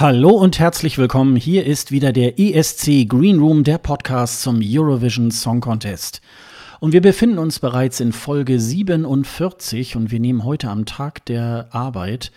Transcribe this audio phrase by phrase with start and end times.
[0.00, 1.34] Hallo und herzlich willkommen.
[1.34, 6.20] Hier ist wieder der ESC Green Room, der Podcast zum Eurovision Song Contest.
[6.78, 11.66] Und wir befinden uns bereits in Folge 47 und wir nehmen heute am Tag der
[11.72, 12.30] Arbeit,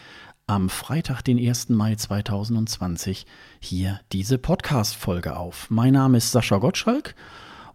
[0.48, 1.70] am Freitag, den 1.
[1.70, 3.28] Mai 2020,
[3.60, 5.68] hier diese Podcast-Folge auf.
[5.70, 7.14] Mein Name ist Sascha Gottschalk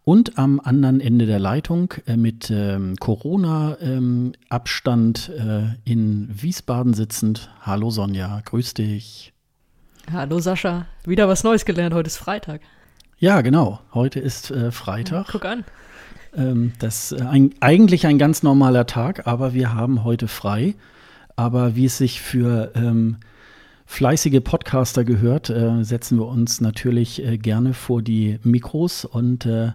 [0.03, 7.51] und am anderen Ende der Leitung äh, mit ähm, Corona-Abstand ähm, äh, in Wiesbaden sitzend.
[7.61, 9.33] Hallo Sonja, grüß dich.
[10.13, 11.93] Hallo Sascha, wieder was Neues gelernt.
[11.93, 12.61] Heute ist Freitag.
[13.19, 13.81] Ja, genau.
[13.93, 15.27] Heute ist äh, Freitag.
[15.33, 15.65] Guck an.
[16.37, 20.77] Ähm, das ist äh, eigentlich ein ganz normaler Tag, aber wir haben heute frei.
[21.35, 23.17] Aber wie es sich für ähm,
[23.85, 29.73] fleißige Podcaster gehört, äh, setzen wir uns natürlich äh, gerne vor die Mikros und äh,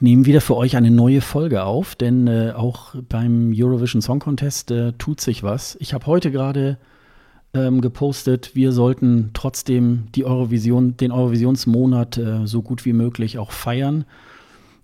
[0.00, 4.74] nehmen wieder für euch eine neue Folge auf, denn äh, auch beim Eurovision Song Contest
[4.98, 5.76] tut sich was.
[5.78, 6.78] Ich habe heute gerade
[7.54, 13.52] ähm, gepostet, wir sollten trotzdem die Eurovision, den Eurovisionsmonat äh, so gut wie möglich auch
[13.52, 14.04] feiern.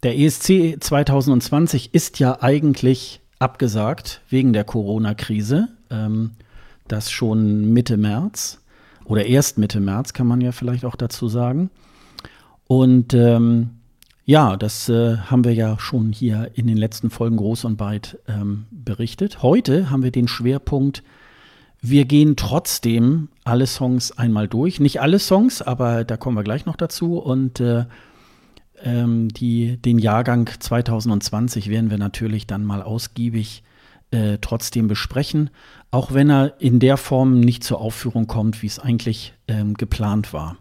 [0.03, 5.69] Der ESC 2020 ist ja eigentlich abgesagt wegen der Corona-Krise.
[5.91, 6.33] Ähm,
[6.89, 8.61] das schon Mitte März
[9.05, 11.71] oder erst Mitte März kann man ja vielleicht auch dazu sagen.
[12.67, 13.71] Und ähm,
[14.25, 18.19] ja, das äh, haben wir ja schon hier in den letzten Folgen groß und breit
[18.27, 19.43] ähm, berichtet.
[19.43, 21.05] Heute haben wir den Schwerpunkt
[21.89, 24.81] wir gehen trotzdem alle Songs einmal durch.
[24.81, 27.19] Nicht alle Songs, aber da kommen wir gleich noch dazu.
[27.19, 27.85] Und äh,
[28.83, 33.63] ähm, die, den Jahrgang 2020 werden wir natürlich dann mal ausgiebig
[34.11, 35.51] äh, trotzdem besprechen,
[35.91, 40.33] auch wenn er in der Form nicht zur Aufführung kommt, wie es eigentlich ähm, geplant
[40.33, 40.57] war.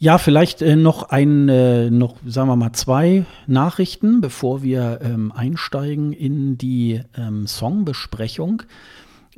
[0.00, 5.32] Ja, vielleicht äh, noch ein, äh, noch sagen wir mal zwei Nachrichten, bevor wir ähm,
[5.32, 8.62] einsteigen in die ähm, Songbesprechung.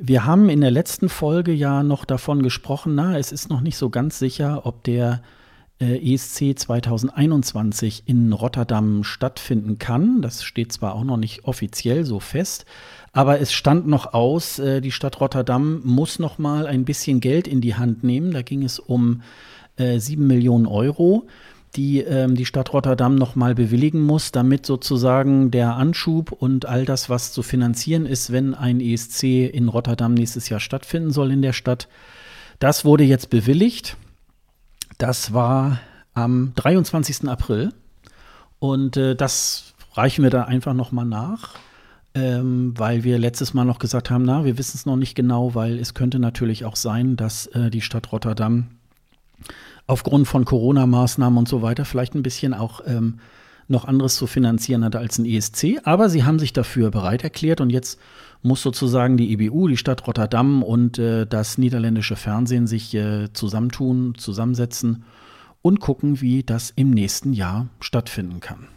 [0.03, 3.77] Wir haben in der letzten Folge ja noch davon gesprochen, na, es ist noch nicht
[3.77, 5.21] so ganz sicher, ob der
[5.79, 10.23] äh, ESC 2021 in Rotterdam stattfinden kann.
[10.23, 12.65] Das steht zwar auch noch nicht offiziell so fest,
[13.11, 17.47] aber es stand noch aus, äh, die Stadt Rotterdam muss noch mal ein bisschen Geld
[17.47, 18.31] in die Hand nehmen.
[18.31, 19.21] Da ging es um
[19.75, 21.27] äh, 7 Millionen Euro
[21.75, 27.09] die ähm, die Stadt Rotterdam nochmal bewilligen muss, damit sozusagen der Anschub und all das,
[27.09, 31.53] was zu finanzieren ist, wenn ein ESC in Rotterdam nächstes Jahr stattfinden soll in der
[31.53, 31.87] Stadt,
[32.59, 33.97] das wurde jetzt bewilligt.
[34.97, 35.79] Das war
[36.13, 37.27] am 23.
[37.29, 37.73] April
[38.59, 41.55] und äh, das reichen wir da einfach nochmal nach.
[42.13, 45.55] Ähm, weil wir letztes Mal noch gesagt haben, na, wir wissen es noch nicht genau,
[45.55, 48.67] weil es könnte natürlich auch sein, dass äh, die Stadt Rotterdam
[49.91, 53.19] aufgrund von Corona-Maßnahmen und so weiter vielleicht ein bisschen auch ähm,
[53.67, 55.81] noch anderes zu finanzieren hatte als ein ESC.
[55.83, 57.99] Aber sie haben sich dafür bereit erklärt und jetzt
[58.41, 64.15] muss sozusagen die EBU, die Stadt Rotterdam und äh, das niederländische Fernsehen sich äh, zusammentun,
[64.15, 65.03] zusammensetzen
[65.61, 68.67] und gucken, wie das im nächsten Jahr stattfinden kann.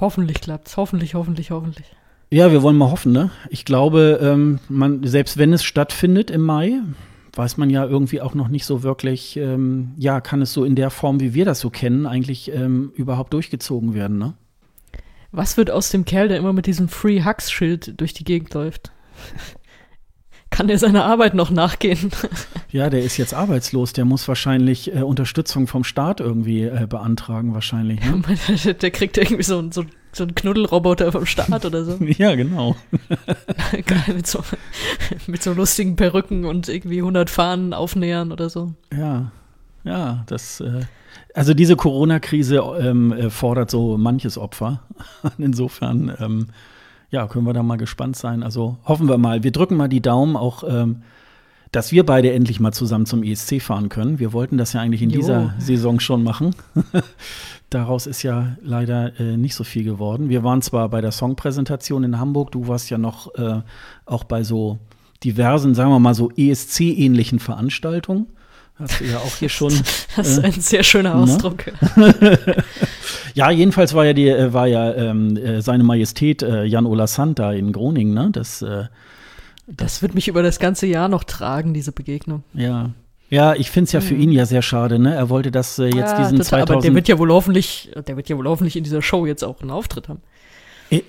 [0.00, 0.76] Hoffentlich klappt's.
[0.76, 1.86] Hoffentlich, hoffentlich, hoffentlich.
[2.30, 3.30] Ja, wir wollen mal hoffen, ne?
[3.50, 6.80] Ich glaube, ähm, man, selbst wenn es stattfindet im Mai,
[7.36, 10.74] weiß man ja irgendwie auch noch nicht so wirklich, ähm, ja, kann es so in
[10.74, 14.34] der Form, wie wir das so kennen, eigentlich ähm, überhaupt durchgezogen werden, ne?
[15.32, 18.54] Was wird aus dem Kerl, der immer mit diesem Free Hugs Schild durch die Gegend
[18.54, 18.92] läuft?
[20.56, 22.10] Kann er seiner Arbeit noch nachgehen?
[22.70, 23.92] ja, der ist jetzt arbeitslos.
[23.92, 28.00] Der muss wahrscheinlich äh, Unterstützung vom Staat irgendwie äh, beantragen, wahrscheinlich.
[28.00, 28.22] Ne?
[28.64, 31.98] der, der kriegt irgendwie so, so, so einen Knuddelroboter vom Staat oder so.
[32.00, 32.74] ja, genau.
[34.06, 34.42] mit, so,
[35.26, 38.72] mit so lustigen Perücken und irgendwie 100 Fahnen aufnähern oder so.
[38.96, 39.32] Ja,
[39.84, 40.60] ja, das.
[40.60, 40.86] Äh,
[41.34, 44.80] also diese Corona-Krise ähm, äh, fordert so manches Opfer.
[45.36, 46.46] Insofern ähm,
[47.10, 48.42] ja, können wir da mal gespannt sein.
[48.42, 49.42] Also hoffen wir mal.
[49.42, 51.02] Wir drücken mal die Daumen, auch ähm,
[51.72, 54.18] dass wir beide endlich mal zusammen zum ESC fahren können.
[54.18, 55.20] Wir wollten das ja eigentlich in jo.
[55.20, 56.54] dieser Saison schon machen.
[57.70, 60.28] Daraus ist ja leider äh, nicht so viel geworden.
[60.28, 63.60] Wir waren zwar bei der Songpräsentation in Hamburg, du warst ja noch äh,
[64.04, 64.78] auch bei so
[65.24, 68.26] diversen, sagen wir mal so ESC-ähnlichen Veranstaltungen.
[68.78, 69.72] Hast du ja auch hier schon.
[70.16, 71.22] Das ist äh, ein sehr schöner ne?
[71.22, 71.64] Ausdruck.
[73.34, 77.06] Ja, jedenfalls war ja die, äh, war ja ähm, äh, seine Majestät äh, Jan Ola
[77.06, 78.30] Sand da in Groningen, ne?
[78.32, 78.84] Das, äh,
[79.66, 82.44] Das wird mich über das ganze Jahr noch tragen, diese Begegnung.
[82.54, 82.90] ja.
[83.28, 85.12] Ja, ich finde es ja für ihn ja sehr schade, ne?
[85.12, 85.98] Er wollte das äh, jetzt Mhm.
[86.00, 88.76] Ja, diesen total, 2000 aber der wird ja wohl hoffentlich, der wird ja wohl hoffentlich
[88.76, 90.20] in dieser Show jetzt auch einen Auftritt haben.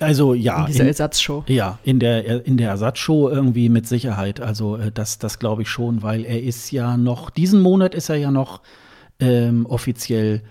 [0.00, 1.44] Also ja, in dieser in, Ersatzshow.
[1.46, 4.40] ja, in der in der Ersatzshow irgendwie mit Sicherheit.
[4.40, 8.08] Also äh, das das glaube ich schon, weil er ist ja noch diesen Monat ist
[8.08, 8.60] er ja noch
[9.20, 10.42] ähm, offiziell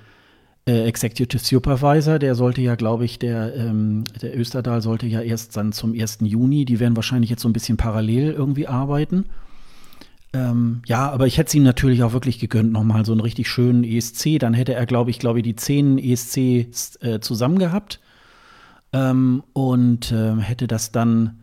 [0.66, 2.20] äh, Executive Supervisor.
[2.20, 6.20] Der sollte ja, glaube ich, der ähm, der Österdahl sollte ja erst dann zum 1.
[6.22, 6.66] Juni.
[6.66, 9.26] Die werden wahrscheinlich jetzt so ein bisschen parallel irgendwie arbeiten.
[10.34, 13.50] Ähm, ja, aber ich hätte es ihm natürlich auch wirklich gegönnt, nochmal so einen richtig
[13.50, 14.40] schönen ESC.
[14.40, 18.00] Dann hätte er, glaube ich, glaube ich, die zehn ESCs äh, zusammen gehabt
[18.94, 21.40] ähm, und ähm, hätte das dann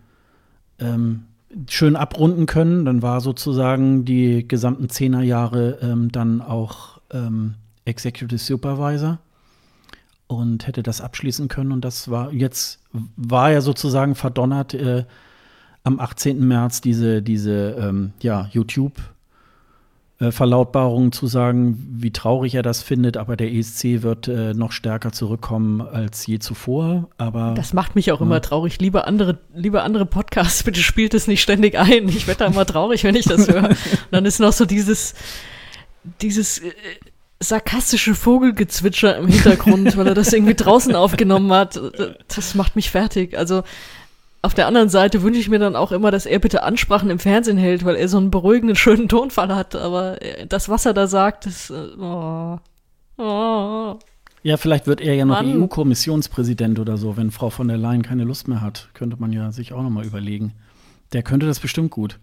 [0.78, 1.24] ähm,
[1.68, 2.84] schön abrunden können.
[2.84, 7.54] Dann war sozusagen die gesamten Zehnerjahre ähm, dann auch ähm,
[7.84, 9.18] Executive Supervisor
[10.26, 11.72] und hätte das abschließen können.
[11.72, 12.80] Und das war jetzt
[13.16, 14.74] war er sozusagen verdonnert.
[14.74, 15.04] Äh,
[15.86, 16.40] am 18.
[16.48, 19.13] März diese, diese ähm, ja, YouTube- äh,
[20.30, 25.10] Verlautbarungen zu sagen, wie traurig er das findet, aber der ESC wird äh, noch stärker
[25.10, 27.08] zurückkommen als je zuvor.
[27.18, 28.80] Aber Das macht mich auch immer traurig.
[28.80, 32.08] Liebe andere, liebe andere Podcasts, bitte spielt es nicht ständig ein.
[32.08, 33.68] Ich werde da immer traurig, wenn ich das höre.
[33.70, 33.78] Und
[34.12, 35.14] dann ist noch so dieses,
[36.20, 36.70] dieses äh,
[37.40, 41.80] sarkastische Vogelgezwitscher im Hintergrund, weil er das irgendwie draußen aufgenommen hat.
[42.28, 43.36] Das macht mich fertig.
[43.36, 43.64] Also
[44.44, 47.18] auf der anderen Seite wünsche ich mir dann auch immer, dass er bitte Ansprachen im
[47.18, 49.74] Fernsehen hält, weil er so einen beruhigenden, schönen Tonfall hat.
[49.74, 51.70] Aber äh, das, was er da sagt, ist.
[51.70, 52.58] äh, Oh,
[53.18, 53.98] oh.
[54.42, 55.42] ja, vielleicht wird er ja noch.
[55.42, 58.88] EU-Kommissionspräsident oder so, wenn Frau von der Leyen keine Lust mehr hat.
[58.94, 60.52] Könnte man ja sich auch noch mal überlegen.
[61.12, 62.18] Der könnte das bestimmt gut.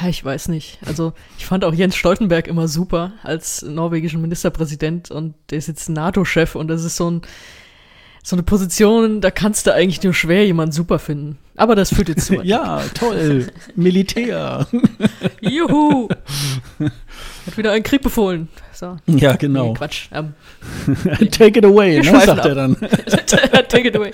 [0.00, 0.78] Ah, Ich weiß nicht.
[0.86, 5.88] Also ich fand auch Jens Stoltenberg immer super als norwegischen Ministerpräsident und der ist jetzt
[5.90, 7.22] NATO-Chef und das ist so ein
[8.26, 11.38] so eine Position, da kannst du eigentlich nur schwer jemanden super finden.
[11.54, 12.34] Aber das führt jetzt zu.
[12.42, 13.46] Ja, toll.
[13.76, 14.66] Militär.
[15.40, 16.08] Juhu!
[17.46, 18.48] Hat wieder einen Krieg befohlen.
[18.72, 18.96] So.
[19.06, 19.74] ja, Nee, genau.
[19.74, 20.08] Quatsch.
[20.12, 20.34] Ähm,
[21.30, 22.46] Take it away, ne, sagt ab.
[22.46, 22.76] er dann.
[23.68, 24.10] Take it away.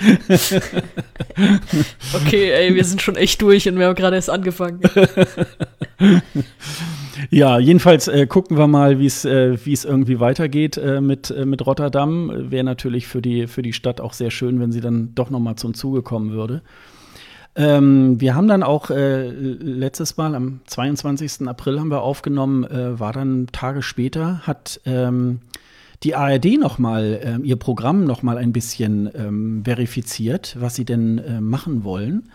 [2.14, 4.80] Okay, ey, wir sind schon echt durch und wir haben gerade erst angefangen.
[7.30, 11.44] Ja, jedenfalls äh, gucken wir mal, wie es äh, es irgendwie weitergeht äh, mit, äh,
[11.44, 12.32] mit Rotterdam.
[12.50, 15.40] Wäre natürlich für die, für die Stadt auch sehr schön, wenn sie dann doch noch
[15.40, 16.62] mal zum Zuge kommen würde.
[17.54, 21.46] Ähm, wir haben dann auch äh, letztes Mal am 22.
[21.46, 25.40] April haben wir aufgenommen, äh, war dann Tage später, hat ähm,
[26.02, 30.86] die ARD noch mal ähm, ihr Programm noch mal ein bisschen ähm, verifiziert, was sie
[30.86, 32.30] denn äh, machen wollen.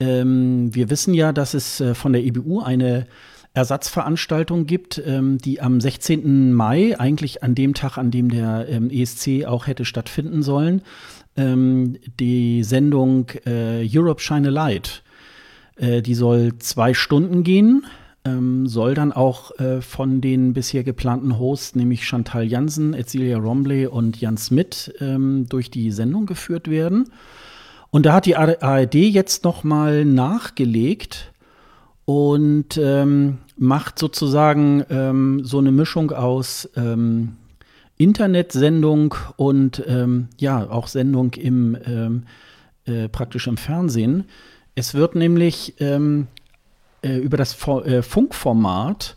[0.00, 3.06] Ähm, wir wissen ja, dass es äh, von der EBU eine
[3.52, 6.52] Ersatzveranstaltung gibt, ähm, die am 16.
[6.52, 10.82] Mai, eigentlich an dem Tag, an dem der ähm, ESC auch hätte stattfinden sollen,
[11.36, 15.02] ähm, die Sendung äh, Europe Shine a Light.
[15.76, 17.86] Äh, die soll zwei Stunden gehen,
[18.64, 24.20] soll dann auch äh, von den bisher geplanten Hosts, nämlich Chantal Jansen, Edcilia Romley und
[24.20, 27.10] Jan Smith, durch die Sendung geführt werden.
[27.88, 31.32] Und da hat die ARD jetzt noch mal nachgelegt
[32.10, 37.36] und ähm, macht sozusagen ähm, so eine Mischung aus ähm,
[37.98, 42.24] Internetsendung und ähm, ja auch Sendung im ähm,
[42.84, 44.24] äh, praktisch im Fernsehen.
[44.74, 46.26] Es wird nämlich ähm,
[47.02, 49.16] äh, über das Vo äh, Funkformat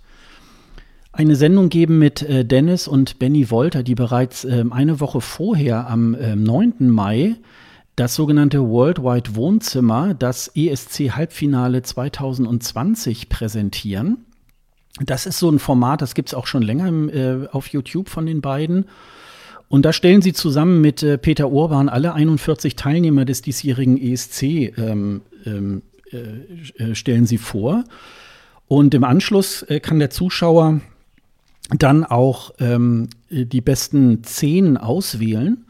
[1.14, 6.16] eine Sendung geben mit äh, Dennis und Benny Wolter, die bereits eine Woche vorher am
[6.20, 6.92] ähm, 9.
[6.92, 7.38] Mai
[7.96, 14.26] das sogenannte Worldwide Wohnzimmer, das ESC-Halbfinale 2020 präsentieren.
[15.00, 18.10] Das ist so ein Format, das gibt es auch schon länger im, äh, auf YouTube
[18.10, 18.86] von den beiden.
[19.68, 24.44] Und da stellen sie zusammen mit äh, Peter Urban alle 41 Teilnehmer des diesjährigen ESC
[24.78, 25.82] ähm, ähm,
[26.12, 27.84] äh, äh, stellen sie vor.
[28.68, 30.82] Und im Anschluss äh, kann der Zuschauer
[31.70, 35.66] dann auch ähm, die besten zehn auswählen.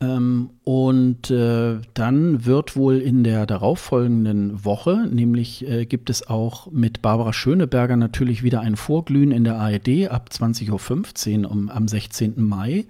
[0.00, 6.70] Ähm, und äh, dann wird wohl in der darauffolgenden Woche, nämlich äh, gibt es auch
[6.70, 11.86] mit Barbara Schöneberger natürlich wieder ein Vorglühen in der ARD ab 20.15 Uhr um, am
[11.86, 12.34] 16.
[12.42, 12.86] Mai.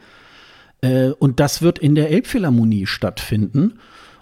[0.81, 3.75] Äh, und das wird in der Elbphilharmonie stattfinden.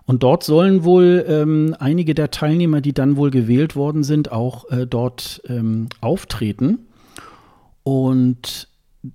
[0.05, 4.69] Und dort sollen wohl ähm, einige der Teilnehmer, die dann wohl gewählt worden sind, auch
[4.71, 6.87] äh, dort ähm, auftreten.
[7.85, 8.69] Und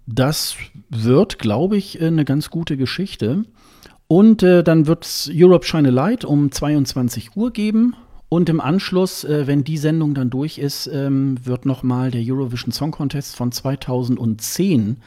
[0.05, 0.55] das
[0.89, 3.43] wird, glaube ich, eine ganz gute Geschichte.
[4.07, 7.95] Und äh, dann wird es Europe Shine a Light um 22 Uhr geben.
[8.29, 12.71] Und im Anschluss, äh, wenn die Sendung dann durch ist, ähm, wird nochmal der Eurovision
[12.71, 14.97] Song Contest von 2010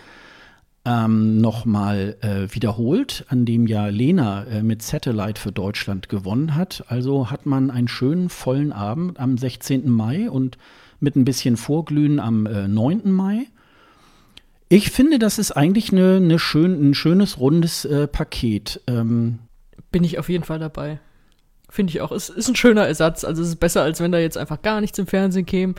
[0.86, 6.84] ähm, nochmal äh, wiederholt, an dem ja Lena äh, mit Satellite für Deutschland gewonnen hat.
[6.88, 9.90] Also hat man einen schönen vollen Abend am 16.
[9.90, 10.56] Mai und
[10.98, 13.10] mit ein bisschen Vorglühen am äh, 9.
[13.10, 13.46] Mai.
[14.72, 18.80] Ich finde, das ist eigentlich eine, eine schön, ein schönes, rundes äh, Paket.
[18.86, 19.40] Ähm,
[19.90, 21.00] Bin ich auf jeden Fall dabei.
[21.68, 22.12] Finde ich auch.
[22.12, 23.24] Es ist ein schöner Ersatz.
[23.24, 25.74] Also es ist besser, als wenn da jetzt einfach gar nichts im Fernsehen käme.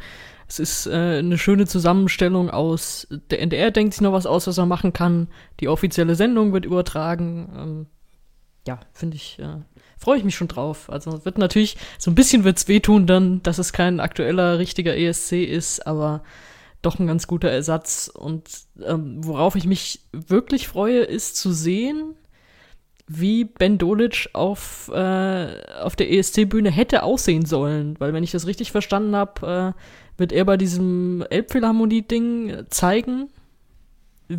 [0.46, 4.58] Es ist äh, eine schöne Zusammenstellung aus, der NDR denkt sich noch was aus, was
[4.58, 5.30] er machen kann.
[5.62, 7.50] Die offizielle Sendung wird übertragen.
[7.58, 7.86] Ähm,
[8.68, 9.62] ja, finde ich, äh,
[9.98, 10.90] freue ich mich schon drauf.
[10.90, 15.46] Also wird natürlich, so ein bisschen wird's wehtun dann, dass es kein aktueller, richtiger ESC
[15.46, 16.24] ist, aber
[16.82, 18.12] doch ein ganz guter Ersatz.
[18.14, 18.50] Und
[18.84, 22.16] ähm, worauf ich mich wirklich freue, ist zu sehen,
[23.08, 25.48] wie Ben Dolic auf, äh,
[25.82, 27.96] auf der ESC-Bühne hätte aussehen sollen.
[28.00, 33.30] Weil, wenn ich das richtig verstanden habe, äh, wird er bei diesem Elbphilharmonie-Ding zeigen,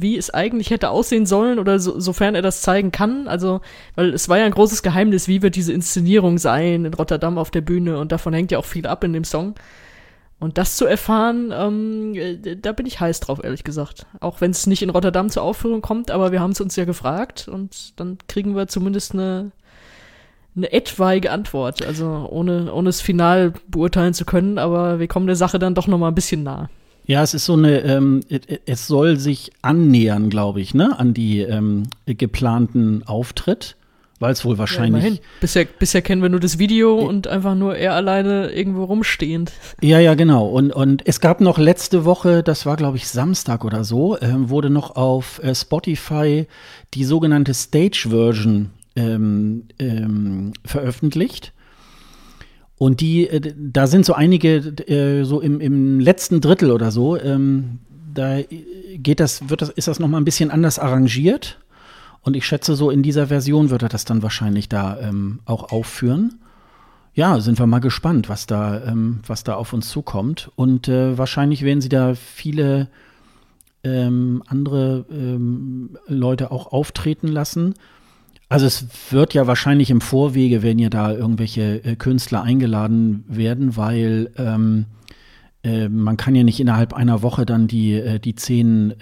[0.01, 3.29] wie es eigentlich hätte aussehen sollen oder so, sofern er das zeigen kann.
[3.29, 3.61] Also,
[3.95, 7.51] weil es war ja ein großes Geheimnis, wie wird diese Inszenierung sein in Rotterdam auf
[7.51, 9.55] der Bühne und davon hängt ja auch viel ab in dem Song.
[10.43, 14.07] Und das zu erfahren, ähm, äh, da bin ich heiß drauf, ehrlich gesagt.
[14.19, 16.85] Auch wenn es nicht in Rotterdam zur Aufführung kommt, aber wir haben es uns ja
[16.85, 19.53] gefragt und dann kriegen wir zumindest eine,
[20.57, 21.87] eine etwaige Antwort.
[21.87, 25.87] Also ohne, ohne es final beurteilen zu können, aber wir kommen der Sache dann doch
[25.87, 26.69] noch mal ein bisschen nah.
[27.07, 28.23] Ja, es ist so eine, ähm,
[28.67, 33.77] es soll sich annähern, glaube ich, ne, an die ähm, geplanten Auftritt
[34.23, 35.05] weil es wohl wahrscheinlich.
[35.05, 37.07] Ja, bisher, bisher kennen wir nur das Video ja.
[37.07, 39.53] und einfach nur er alleine irgendwo rumstehend.
[39.83, 40.47] Ja, ja, genau.
[40.47, 44.49] Und, und es gab noch letzte Woche, das war glaube ich Samstag oder so, äh,
[44.49, 46.47] wurde noch auf äh, Spotify
[46.95, 51.53] die sogenannte Stage-Version ähm, ähm, veröffentlicht.
[52.79, 57.17] Und die, äh, da sind so einige, äh, so im, im letzten Drittel oder so,
[57.17, 57.81] ähm,
[58.15, 58.41] da
[58.97, 61.59] geht das, wird das, ist das noch mal ein bisschen anders arrangiert.
[62.23, 65.73] Und ich schätze, so in dieser Version wird er das dann wahrscheinlich da ähm, auch
[65.73, 66.41] aufführen.
[67.15, 70.51] Ja, sind wir mal gespannt, was da, ähm, was da auf uns zukommt.
[70.55, 72.89] Und äh, wahrscheinlich werden sie da viele
[73.85, 77.75] ähm, andere ähm, Leute auch auftreten lassen.
[78.49, 83.77] Also es wird ja wahrscheinlich im Vorwege, wenn ja da irgendwelche äh, Künstler eingeladen werden,
[83.77, 84.87] weil ähm,
[85.65, 88.95] äh, man kann ja nicht innerhalb einer Woche dann die, äh, die zehn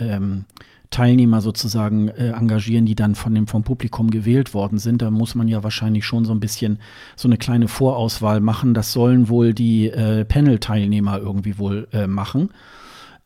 [0.91, 5.03] Teilnehmer sozusagen äh, engagieren, die dann von dem, vom Publikum gewählt worden sind.
[5.03, 6.81] Da muss man ja wahrscheinlich schon so ein bisschen
[7.17, 8.75] so eine kleine Vorauswahl machen.
[8.75, 12.51] Das sollen wohl die äh, Panel-Teilnehmer irgendwie wohl äh, machen.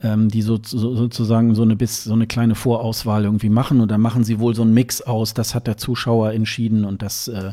[0.01, 3.91] Ähm, die so, so, sozusagen so eine bis so eine kleine Vorauswahl irgendwie machen und
[3.91, 5.33] dann machen sie wohl so einen Mix aus.
[5.33, 7.53] Das hat der Zuschauer entschieden und das, äh,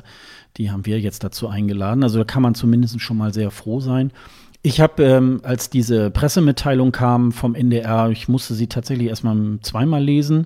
[0.57, 2.03] die haben wir jetzt dazu eingeladen.
[2.03, 4.11] Also da kann man zumindest schon mal sehr froh sein.
[4.63, 10.03] Ich habe, ähm, als diese Pressemitteilung kam vom NDR, ich musste sie tatsächlich erstmal zweimal
[10.03, 10.45] lesen,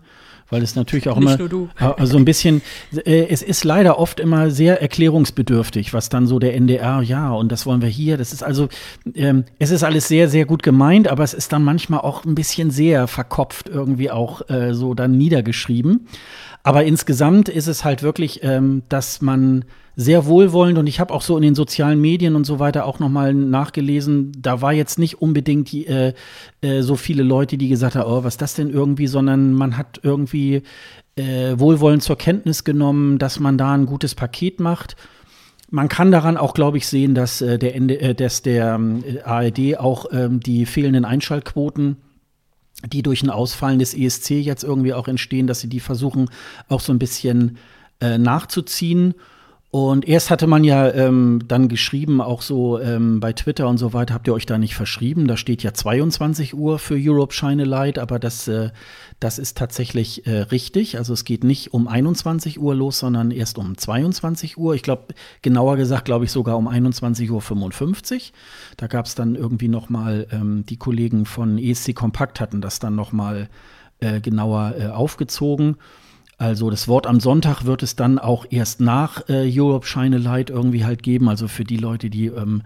[0.49, 2.61] weil es natürlich auch Nicht immer also ein bisschen,
[2.93, 7.51] äh, es ist leider oft immer sehr erklärungsbedürftig, was dann so der NDR, ja, und
[7.51, 8.17] das wollen wir hier.
[8.17, 8.69] Das ist also,
[9.15, 12.35] ähm, es ist alles sehr, sehr gut gemeint, aber es ist dann manchmal auch ein
[12.35, 16.07] bisschen sehr verkopft irgendwie auch äh, so dann niedergeschrieben.
[16.63, 21.21] Aber insgesamt ist es halt wirklich, ähm, dass man sehr wohlwollend und ich habe auch
[21.21, 25.21] so in den sozialen Medien und so weiter auch nochmal nachgelesen, da war jetzt nicht
[25.21, 26.13] unbedingt die, äh,
[26.61, 29.77] äh, so viele Leute, die gesagt haben, oh, was ist das denn irgendwie, sondern man
[29.77, 30.63] hat irgendwie
[31.15, 34.95] äh, wohlwollend zur Kenntnis genommen, dass man da ein gutes Paket macht.
[35.71, 39.21] Man kann daran auch, glaube ich, sehen, dass äh, der, Ende, äh, dass der äh,
[39.21, 41.97] ARD auch ähm, die fehlenden Einschaltquoten
[42.85, 46.29] die durch ein Ausfallen des ESC jetzt irgendwie auch entstehen, dass sie die versuchen
[46.67, 47.57] auch so ein bisschen
[48.01, 49.15] äh, nachzuziehen.
[49.75, 53.91] Und erst hatte man ja ähm, dann geschrieben, auch so ähm, bei Twitter und so
[53.91, 55.27] weiter, habt ihr euch da nicht verschrieben.
[55.27, 58.69] Da steht ja 22 Uhr für Europe Shine Light, aber das, äh,
[59.19, 60.97] das ist tatsächlich äh, richtig.
[60.97, 64.75] Also es geht nicht um 21 Uhr los, sondern erst um 22 Uhr.
[64.75, 68.21] Ich glaube, genauer gesagt, glaube ich sogar um 21.55 Uhr.
[68.77, 72.79] Da gab es dann irgendwie noch mal, ähm, die Kollegen von ESC Kompakt hatten das
[72.79, 73.49] dann noch mal
[73.99, 75.75] äh, genauer äh, aufgezogen.
[76.37, 80.49] Also das Wort am Sonntag wird es dann auch erst nach äh, Europe Shine Light
[80.49, 81.29] irgendwie halt geben.
[81.29, 82.63] Also für die Leute, die ähm,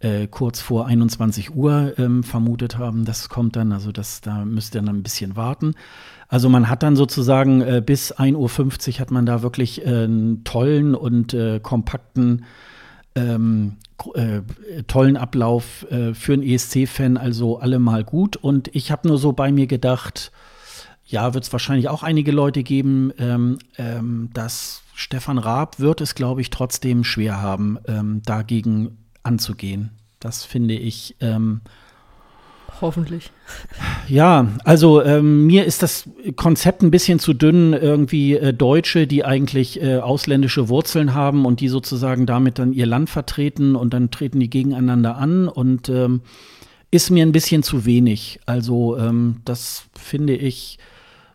[0.00, 4.74] äh, kurz vor 21 Uhr ähm, vermutet haben, das kommt dann, also das, da müsst
[4.74, 5.74] ihr dann ein bisschen warten.
[6.26, 10.42] Also man hat dann sozusagen äh, bis 1.50 Uhr hat man da wirklich äh, einen
[10.42, 12.44] tollen und äh, kompakten
[13.14, 13.76] ähm,
[14.14, 14.40] äh,
[14.88, 18.36] tollen Ablauf äh, für einen ESC-Fan, also allemal gut.
[18.36, 20.32] Und ich habe nur so bei mir gedacht,
[21.12, 26.14] ja, wird es wahrscheinlich auch einige Leute geben, ähm, ähm, dass Stefan Raab wird es,
[26.14, 29.90] glaube ich, trotzdem schwer haben, ähm, dagegen anzugehen.
[30.20, 31.16] Das finde ich.
[31.20, 31.60] Ähm,
[32.80, 33.30] Hoffentlich.
[34.08, 39.24] Ja, also ähm, mir ist das Konzept ein bisschen zu dünn, irgendwie äh, Deutsche, die
[39.24, 44.10] eigentlich äh, ausländische Wurzeln haben und die sozusagen damit dann ihr Land vertreten und dann
[44.10, 46.22] treten die gegeneinander an und ähm,
[46.90, 48.40] ist mir ein bisschen zu wenig.
[48.46, 50.78] Also ähm, das finde ich,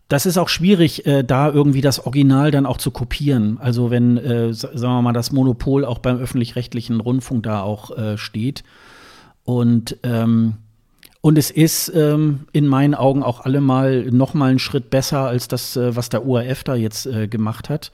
[0.08, 3.58] das ist auch schwierig, äh, da irgendwie das Original dann auch zu kopieren.
[3.60, 8.16] Also wenn, äh, sagen wir mal, das Monopol auch beim öffentlich-rechtlichen Rundfunk da auch äh,
[8.16, 8.64] steht.
[9.44, 10.54] Und ähm,
[11.20, 15.48] und es ist ähm, in meinen Augen auch allemal noch mal einen Schritt besser als
[15.48, 17.90] das, äh, was der ORF da jetzt äh, gemacht hat.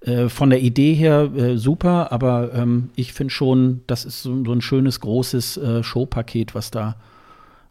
[0.00, 4.52] Äh, von der Idee her super, aber ähm, ich finde schon, das ist so, so
[4.52, 6.96] ein schönes großes Showpaket, was da,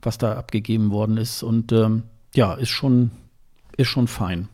[0.02, 1.44] was da abgegeben worden ist.
[1.44, 2.04] Und ähm,
[2.36, 3.12] ja, ist schon,
[3.80, 4.50] ist schon fein.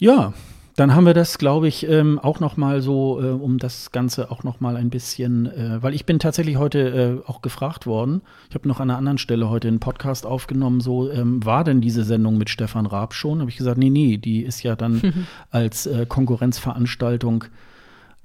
[0.00, 0.32] Ja,
[0.76, 4.30] dann haben wir das, glaube ich, ähm, auch noch mal so, äh, um das Ganze
[4.30, 8.22] auch noch mal ein bisschen, äh, weil ich bin tatsächlich heute äh, auch gefragt worden.
[8.48, 10.80] Ich habe noch an einer anderen Stelle heute einen Podcast aufgenommen.
[10.80, 13.40] So ähm, war denn diese Sendung mit Stefan Raab schon?
[13.40, 17.44] Habe ich gesagt, nee, nee, die ist ja dann als äh, Konkurrenzveranstaltung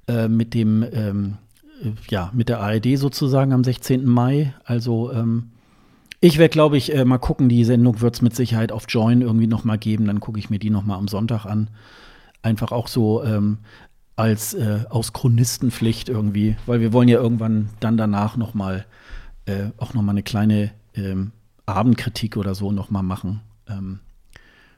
[0.08, 1.34] äh, mit dem, ähm,
[1.82, 4.06] äh, ja, mit der ARD sozusagen am 16.
[4.06, 4.54] Mai.
[4.64, 5.50] Also ähm,
[6.20, 7.48] ich werde, glaube ich, mal gucken.
[7.48, 10.06] Die Sendung wird es mit Sicherheit auf Join irgendwie noch mal geben.
[10.06, 11.70] Dann gucke ich mir die noch mal am Sonntag an
[12.46, 13.58] einfach auch so ähm,
[14.14, 18.86] als äh, aus Chronistenpflicht irgendwie, weil wir wollen ja irgendwann dann danach noch mal
[19.44, 21.32] äh, auch noch mal eine kleine ähm,
[21.66, 23.42] Abendkritik oder so noch mal machen.
[23.68, 24.00] Ähm,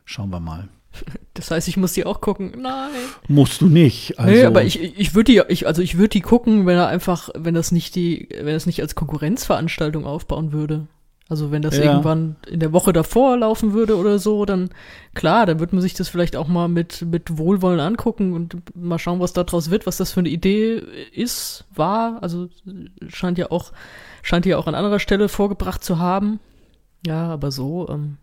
[0.05, 0.69] schauen wir mal.
[1.35, 2.53] Das heißt, ich muss die auch gucken.
[2.61, 2.91] Nein.
[3.29, 4.19] Musst du nicht.
[4.19, 6.89] Also nee, aber ich, ich würde die, ich, also ich würde die gucken, wenn er
[6.89, 10.89] einfach, wenn das nicht die, wenn das nicht als Konkurrenzveranstaltung aufbauen würde.
[11.29, 11.85] Also wenn das ja.
[11.85, 14.71] irgendwann in der Woche davor laufen würde oder so, dann
[15.15, 18.99] klar, dann wird man sich das vielleicht auch mal mit, mit Wohlwollen angucken und mal
[18.99, 20.83] schauen, was daraus wird, was das für eine Idee
[21.13, 22.23] ist, war.
[22.23, 22.49] Also
[23.09, 23.73] scheint ja auch,
[24.23, 26.41] scheint ja auch an anderer Stelle vorgebracht zu haben.
[27.07, 28.17] Ja, aber so, ähm,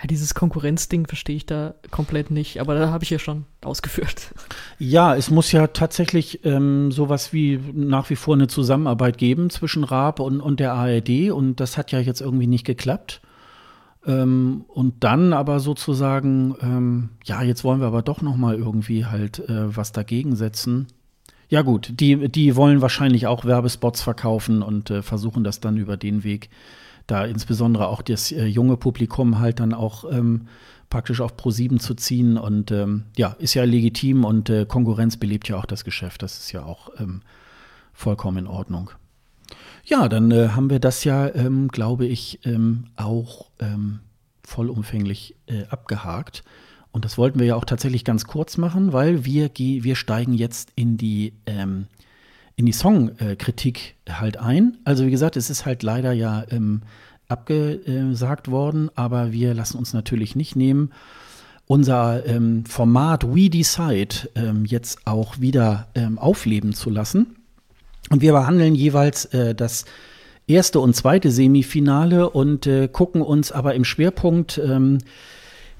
[0.00, 4.32] ja, dieses Konkurrenzding verstehe ich da komplett nicht, aber da habe ich ja schon ausgeführt.
[4.78, 9.82] Ja, es muss ja tatsächlich ähm, sowas wie nach wie vor eine Zusammenarbeit geben zwischen
[9.82, 13.20] Raab und, und der ARD und das hat ja jetzt irgendwie nicht geklappt.
[14.06, 19.04] Ähm, und dann aber sozusagen, ähm, ja, jetzt wollen wir aber doch noch mal irgendwie
[19.04, 20.86] halt äh, was dagegen setzen.
[21.48, 25.96] Ja gut, die, die wollen wahrscheinlich auch Werbespots verkaufen und äh, versuchen das dann über
[25.96, 26.50] den Weg
[27.08, 30.46] da insbesondere auch das äh, junge Publikum halt dann auch ähm,
[30.90, 32.38] praktisch auf Pro7 zu ziehen.
[32.38, 36.22] Und ähm, ja, ist ja legitim und äh, Konkurrenz belebt ja auch das Geschäft.
[36.22, 37.22] Das ist ja auch ähm,
[37.92, 38.90] vollkommen in Ordnung.
[39.84, 44.00] Ja, dann äh, haben wir das ja, ähm, glaube ich, ähm, auch ähm,
[44.44, 46.44] vollumfänglich äh, abgehakt.
[46.92, 50.72] Und das wollten wir ja auch tatsächlich ganz kurz machen, weil wir, wir steigen jetzt
[50.74, 51.86] in die ähm,
[52.58, 54.78] in die Songkritik halt ein.
[54.84, 56.82] Also wie gesagt, es ist halt leider ja ähm,
[57.28, 60.90] abgesagt worden, aber wir lassen uns natürlich nicht nehmen,
[61.68, 67.36] unser ähm, Format We Decide ähm, jetzt auch wieder ähm, aufleben zu lassen.
[68.10, 69.84] Und wir behandeln jeweils äh, das
[70.48, 74.98] erste und zweite Semifinale und äh, gucken uns aber im Schwerpunkt ähm,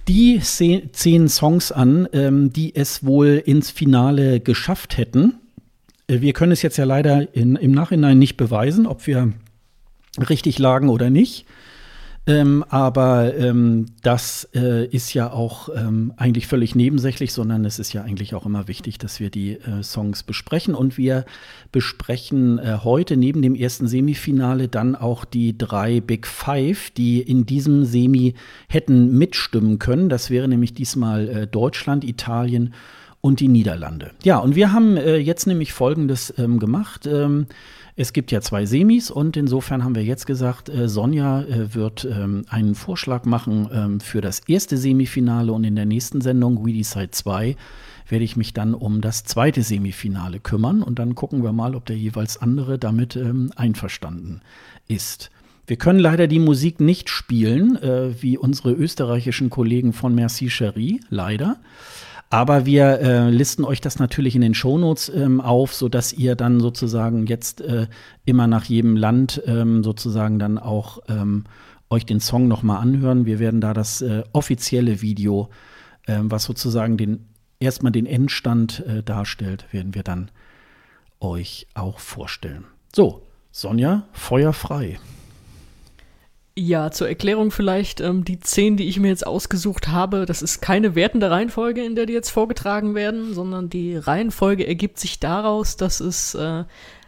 [0.07, 5.41] die zehn Songs an, ähm, die es wohl ins Finale geschafft hätten.
[6.09, 9.33] Äh, wir können es jetzt ja leider in, im Nachhinein nicht beweisen, ob wir
[10.29, 11.47] richtig lagen oder nicht.
[12.27, 17.95] Ähm, aber ähm, das äh, ist ja auch ähm, eigentlich völlig nebensächlich, sondern es ist
[17.95, 20.75] ja eigentlich auch immer wichtig, dass wir die äh, Songs besprechen.
[20.75, 21.25] Und wir
[21.73, 27.47] besprechen äh, heute neben dem ersten Semifinale dann auch die drei Big Five, die in
[27.47, 28.35] diesem Semi
[28.69, 30.11] hätten mitstimmen können.
[30.11, 32.75] Das wäre nämlich diesmal äh, Deutschland, Italien und
[33.23, 34.13] die Niederlande.
[34.23, 37.07] Ja, und wir haben äh, jetzt nämlich Folgendes ähm, gemacht.
[37.07, 37.47] Ähm,
[37.97, 42.05] es gibt ja zwei Semis und insofern haben wir jetzt gesagt, äh, Sonja äh, wird
[42.05, 46.73] ähm, einen Vorschlag machen ähm, für das erste Semifinale und in der nächsten Sendung, We
[46.73, 47.57] Decide 2,
[48.09, 51.87] werde ich mich dann um das zweite Semifinale kümmern und dann gucken wir mal, ob
[51.87, 54.43] der jeweils andere damit ähm, einverstanden
[54.87, 55.31] ist.
[55.67, 61.01] Wir können leider die Musik nicht spielen, äh, wie unsere österreichischen Kollegen von Merci Cherie,
[61.11, 61.57] leider.
[62.31, 66.61] Aber wir äh, listen euch das natürlich in den Shownotes ähm, auf, sodass ihr dann
[66.61, 67.87] sozusagen jetzt äh,
[68.27, 71.45] immer nach jedem Land ähm, sozusagen dann auch ähm,
[71.89, 73.25] euch den Song nochmal anhören.
[73.25, 75.49] Wir werden da das äh, offizielle Video,
[76.07, 77.29] äh, was sozusagen den
[77.61, 80.31] erstmal den Endstand äh, darstellt, werden wir dann
[81.21, 82.65] euch auch vorstellen.
[82.95, 84.99] So, Sonja, Feuer frei.
[86.61, 90.61] Ja, zur Erklärung vielleicht, ähm, die zehn, die ich mir jetzt ausgesucht habe, das ist
[90.61, 95.77] keine wertende Reihenfolge, in der die jetzt vorgetragen werden, sondern die Reihenfolge ergibt sich daraus,
[95.77, 96.65] dass es äh,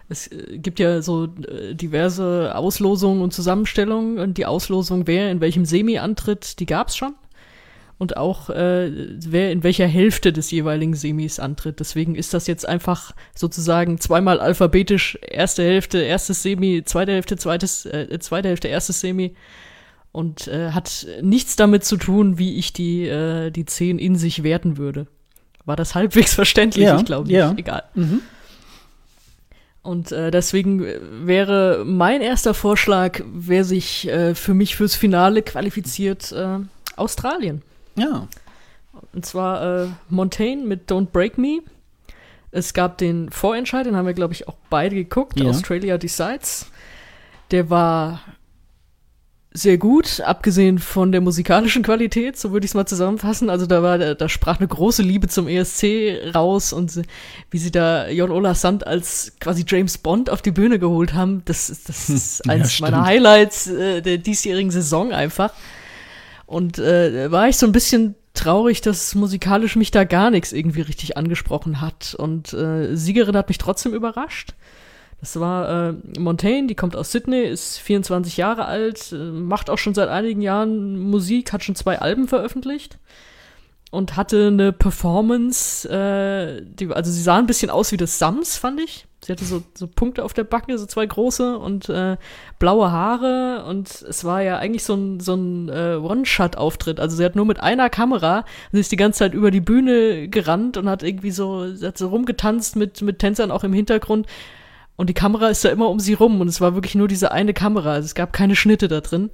[0.08, 5.40] Es äh, gibt ja so äh, diverse Auslosungen und Zusammenstellungen und die Auslosung, wer in
[5.40, 7.14] welchem Semi antritt, die gab's schon.
[8.00, 8.90] Und auch äh,
[9.28, 11.80] wer in welcher Hälfte des jeweiligen Semis antritt.
[11.80, 17.84] Deswegen ist das jetzt einfach sozusagen zweimal alphabetisch erste Hälfte, erstes Semi, zweite Hälfte, zweites,
[17.84, 19.34] äh, zweite Hälfte, erstes Semi
[20.12, 24.42] und äh, hat nichts damit zu tun, wie ich die, äh, die zehn in sich
[24.42, 25.06] werten würde.
[25.66, 26.86] War das halbwegs verständlich?
[26.86, 27.36] Ja, ich glaube nicht.
[27.36, 27.52] ja.
[27.54, 27.84] Egal.
[27.94, 28.22] Mhm.
[29.82, 30.86] Und äh, deswegen
[31.26, 36.58] wäre mein erster Vorschlag, wer sich äh, für mich fürs Finale qualifiziert, äh,
[36.96, 37.62] Australien.
[37.96, 38.28] Ja.
[39.12, 41.60] Und zwar äh, Montaigne mit Don't Break Me.
[42.52, 45.38] Es gab den Vorentscheid, den haben wir, glaube ich, auch beide geguckt.
[45.38, 45.48] Ja.
[45.50, 46.66] Australia Decides.
[47.50, 48.20] Der war
[49.52, 53.50] sehr gut, abgesehen von der musikalischen Qualität, so würde ich es mal zusammenfassen.
[53.50, 55.84] Also da war, da, sprach eine große Liebe zum ESC
[56.34, 57.02] raus und
[57.50, 61.42] wie sie da Jon Ola Sand als quasi James Bond auf die Bühne geholt haben,
[61.46, 62.92] das, ist- das ist Ja, eins stimmt.
[62.92, 65.52] meiner Highlights äh, der diesjährigen Saison einfach.
[66.50, 70.80] Und äh, war ich so ein bisschen traurig, dass musikalisch mich da gar nichts irgendwie
[70.80, 72.16] richtig angesprochen hat.
[72.18, 74.54] Und äh, Siegerin hat mich trotzdem überrascht.
[75.20, 79.78] Das war äh, Montaigne, die kommt aus Sydney, ist 24 Jahre alt, äh, macht auch
[79.78, 82.98] schon seit einigen Jahren Musik, hat schon zwei Alben veröffentlicht
[83.90, 88.56] und hatte eine Performance, äh, die, also sie sah ein bisschen aus wie das Sams,
[88.56, 89.06] fand ich.
[89.22, 92.16] Sie hatte so, so Punkte auf der Backe, so zwei große und äh,
[92.58, 97.00] blaue Haare und es war ja eigentlich so ein, so ein äh, One-Shot-Auftritt.
[97.00, 100.28] Also sie hat nur mit einer Kamera, sie ist die ganze Zeit über die Bühne
[100.28, 104.26] gerannt und hat irgendwie so, sie hat so rumgetanzt mit, mit Tänzern auch im Hintergrund.
[104.96, 107.32] Und die Kamera ist da immer um sie rum und es war wirklich nur diese
[107.32, 107.92] eine Kamera.
[107.92, 109.30] Also es gab keine Schnitte da drin.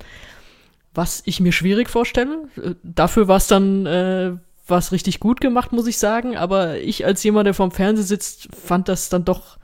[0.94, 2.48] Was ich mir schwierig vorstelle.
[2.56, 4.32] Äh, Dafür war es dann, äh,
[4.66, 6.36] war es richtig gut gemacht, muss ich sagen.
[6.36, 9.58] Aber ich als jemand, der vorm Fernseher sitzt, fand das dann doch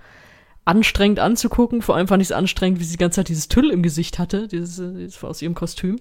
[0.65, 1.83] anstrengend anzugucken.
[1.83, 4.19] Vor allem fand ich es anstrengend, wie sie die ganze Zeit dieses Tüll im Gesicht
[4.19, 5.99] hatte, dieses, äh, dieses aus ihrem Kostüm.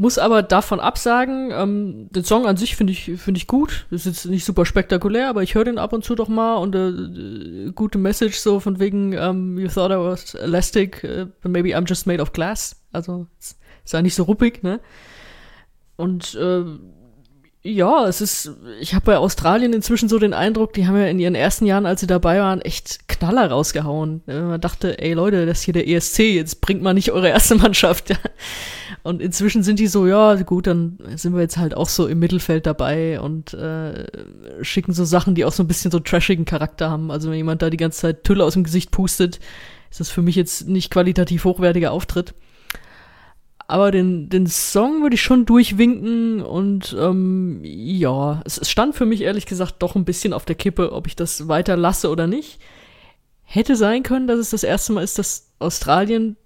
[0.00, 3.86] Muss aber davon absagen, ähm, den Song an sich finde ich, finde ich gut.
[3.90, 6.88] Ist nicht super spektakulär, aber ich höre den ab und zu doch mal und äh,
[6.88, 11.76] äh, gute Message so von wegen, ähm, you thought I was elastic, äh, but maybe
[11.76, 12.76] I'm just made of glass.
[12.92, 13.26] Also
[13.90, 14.80] ja nicht so ruppig, ne?
[15.96, 16.64] Und äh,
[17.68, 21.18] ja, es ist, ich habe bei Australien inzwischen so den Eindruck, die haben ja in
[21.18, 24.22] ihren ersten Jahren, als sie dabei waren, echt Knaller rausgehauen.
[24.26, 27.28] Äh, Man dachte, ey Leute, das ist hier der ESC, jetzt bringt mal nicht eure
[27.28, 28.18] erste Mannschaft.
[29.02, 32.18] Und inzwischen sind die so, ja, gut, dann sind wir jetzt halt auch so im
[32.18, 34.06] Mittelfeld dabei und äh,
[34.62, 37.10] schicken so Sachen, die auch so ein bisschen so trashigen Charakter haben.
[37.10, 39.38] Also wenn jemand da die ganze Zeit Tülle aus dem Gesicht pustet,
[39.90, 42.34] ist das für mich jetzt nicht qualitativ hochwertiger Auftritt.
[43.70, 49.04] Aber den, den Song würde ich schon durchwinken und ähm, ja, es, es stand für
[49.04, 52.26] mich ehrlich gesagt doch ein bisschen auf der Kippe, ob ich das weiter lasse oder
[52.26, 52.58] nicht.
[53.44, 56.36] Hätte sein können, dass es das erste Mal ist, dass Australien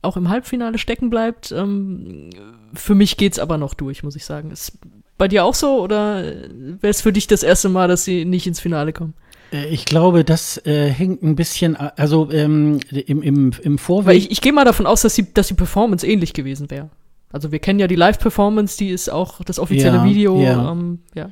[0.00, 1.52] auch im Halbfinale stecken bleibt.
[1.52, 2.30] Ähm,
[2.72, 4.50] für mich geht's aber noch durch, muss ich sagen.
[4.50, 4.78] Ist
[5.18, 8.46] bei dir auch so oder wäre es für dich das erste Mal, dass sie nicht
[8.46, 9.12] ins Finale kommen?
[9.52, 14.16] Äh, Ich glaube, das äh, hängt ein bisschen, also ähm, im, im, im Weil Vorweg.
[14.18, 16.90] ich, ich gehe mal davon aus, dass die, dass die Performance ähnlich gewesen wäre.
[17.32, 20.40] Also wir kennen ja die Live-Performance, die ist auch das offizielle Ja, Video.
[20.40, 20.72] ja.
[20.72, 21.30] Ähm, ja.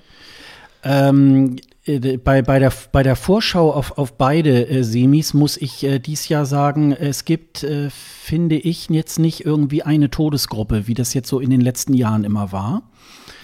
[0.83, 5.83] Ähm, äh, bei, bei, der, bei der Vorschau auf, auf beide äh, Semis muss ich
[5.85, 10.95] äh, dies Jahr sagen, es gibt, äh, finde ich, jetzt nicht irgendwie eine Todesgruppe, wie
[10.95, 12.83] das jetzt so in den letzten Jahren immer war.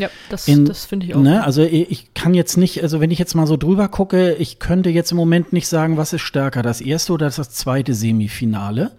[0.00, 1.20] Ja, das, das finde ich auch.
[1.20, 1.44] Ne?
[1.44, 4.88] Also ich kann jetzt nicht, also wenn ich jetzt mal so drüber gucke, ich könnte
[4.88, 8.92] jetzt im Moment nicht sagen, was ist stärker, das erste oder das zweite Semifinale.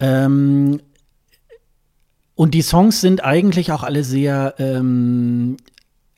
[0.00, 0.80] Ähm,
[2.34, 5.58] und die Songs sind eigentlich auch alle sehr, ähm,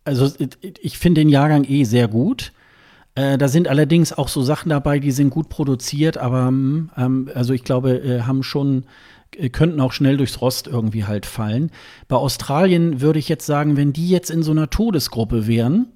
[0.04, 0.30] also
[0.80, 2.52] ich finde den Jahrgang eh sehr gut.
[3.16, 7.30] Äh, da sind allerdings auch so Sachen dabei, die sind gut produziert, aber hm, ähm,
[7.34, 8.84] also ich glaube, äh, haben schon
[9.52, 11.70] könnten auch schnell durchs Rost irgendwie halt fallen.
[12.08, 15.88] Bei Australien würde ich jetzt sagen, wenn die jetzt in so einer Todesgruppe wären,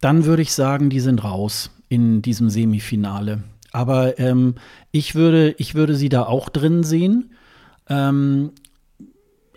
[0.00, 3.44] dann würde ich sagen, die sind raus in diesem Semifinale.
[3.72, 4.54] Aber ähm,
[4.92, 7.32] ich, würde, ich würde sie da auch drin sehen.
[7.88, 8.52] Ähm,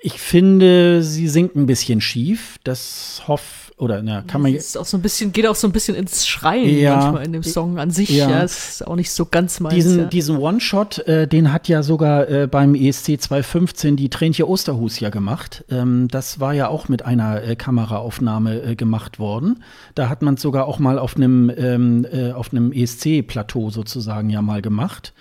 [0.02, 2.58] ich finde, sie sinkt ein bisschen schief.
[2.64, 5.72] Das hoff oder na, kann man ist auch so ein bisschen, geht auch so ein
[5.72, 6.96] bisschen ins Schreien Ja.
[6.96, 8.10] manchmal in dem Song an sich.
[8.10, 8.28] Ja.
[8.28, 9.76] Ja, ist auch nicht so ganz meins.
[9.76, 10.06] diesen, ja.
[10.06, 15.12] diesen One-Shot, äh, den hat ja sogar äh, beim ESC 215 die Trentje Osterhus ja
[15.12, 15.64] gemacht.
[15.70, 19.64] Ähm, das war ja auch mit einer äh, Kameraaufnahme äh, gemacht worden.
[19.94, 24.32] Da hat man es sogar auch mal auf einem ähm, äh, auf einem ESC-Plateau sozusagen
[24.32, 25.14] ja mal gemacht.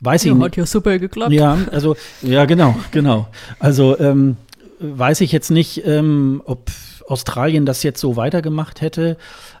[0.00, 0.44] Weiß ich ja, nicht.
[0.44, 1.32] hat ja super geklappt.
[1.32, 3.28] Ja, also, ja, genau, genau.
[3.58, 4.36] Also, ähm,
[4.80, 6.70] weiß ich jetzt nicht, ähm, ob,
[7.08, 9.16] Australien das jetzt so weitergemacht hätte.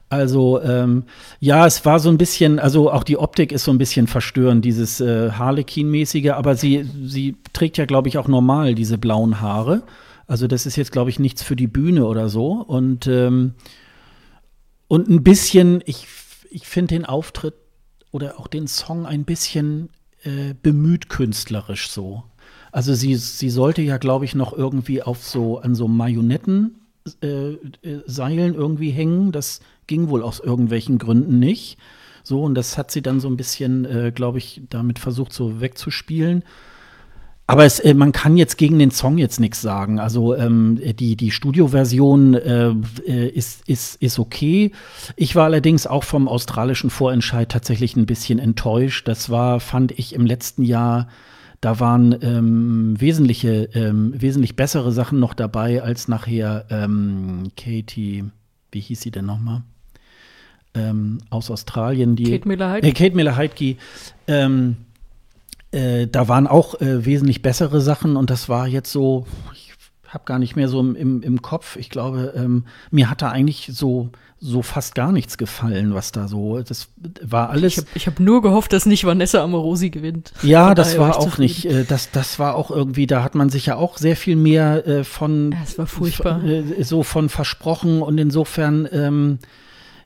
[0.08, 1.04] Also ähm,
[1.40, 4.64] ja, es war so ein bisschen, also auch die Optik ist so ein bisschen verstörend,
[4.64, 9.82] dieses äh, Harlequin-mäßige, aber sie, sie trägt ja, glaube ich, auch normal diese blauen Haare.
[10.26, 12.52] Also das ist jetzt, glaube ich, nichts für die Bühne oder so.
[12.52, 13.54] Und, ähm,
[14.88, 16.06] und ein bisschen, ich,
[16.50, 17.54] ich finde den Auftritt
[18.10, 19.90] oder auch den Song ein bisschen
[20.22, 22.22] äh, bemüht künstlerisch so.
[22.72, 26.80] Also sie, sie sollte ja, glaube ich, noch irgendwie auf so an so Marionetten
[27.22, 29.32] äh, äh, Seilen irgendwie hängen.
[29.32, 31.78] Das ging wohl aus irgendwelchen Gründen nicht.
[32.22, 35.60] So, und das hat sie dann so ein bisschen, äh, glaube ich, damit versucht, so
[35.60, 36.42] wegzuspielen.
[37.46, 39.98] Aber es, äh, man kann jetzt gegen den Song jetzt nichts sagen.
[40.00, 42.70] Also ähm, die, die Studioversion äh,
[43.06, 44.72] äh, ist, ist, ist okay.
[45.16, 49.06] Ich war allerdings auch vom australischen Vorentscheid tatsächlich ein bisschen enttäuscht.
[49.06, 51.08] Das war, fand ich, im letzten Jahr
[51.64, 58.24] da waren ähm, wesentliche, ähm, wesentlich bessere Sachen noch dabei als nachher ähm, Katie,
[58.70, 59.62] wie hieß sie denn nochmal?
[60.74, 62.86] Ähm, aus Australien, die Kate Miller-Heidke.
[62.86, 63.76] Äh, Kate Miller-Heidke.
[64.26, 64.76] Ähm,
[65.70, 69.72] äh, da waren auch äh, wesentlich bessere Sachen und das war jetzt so, ich
[70.06, 71.76] habe gar nicht mehr so im, im, im Kopf.
[71.76, 74.10] Ich glaube, ähm, mir hat da eigentlich so
[74.44, 76.60] so fast gar nichts gefallen, was da so.
[76.60, 76.88] Das
[77.22, 77.86] war alles.
[77.94, 80.32] Ich habe hab nur gehofft, dass nicht Vanessa Amorosi gewinnt.
[80.42, 81.64] Ja, von das war auch nicht.
[81.64, 84.86] Äh, das, das war auch irgendwie, da hat man sich ja auch sehr viel mehr
[84.86, 85.52] äh, von.
[85.52, 86.44] Ja, es war furchtbar.
[86.44, 88.86] Äh, so von versprochen und insofern.
[88.92, 89.38] Ähm,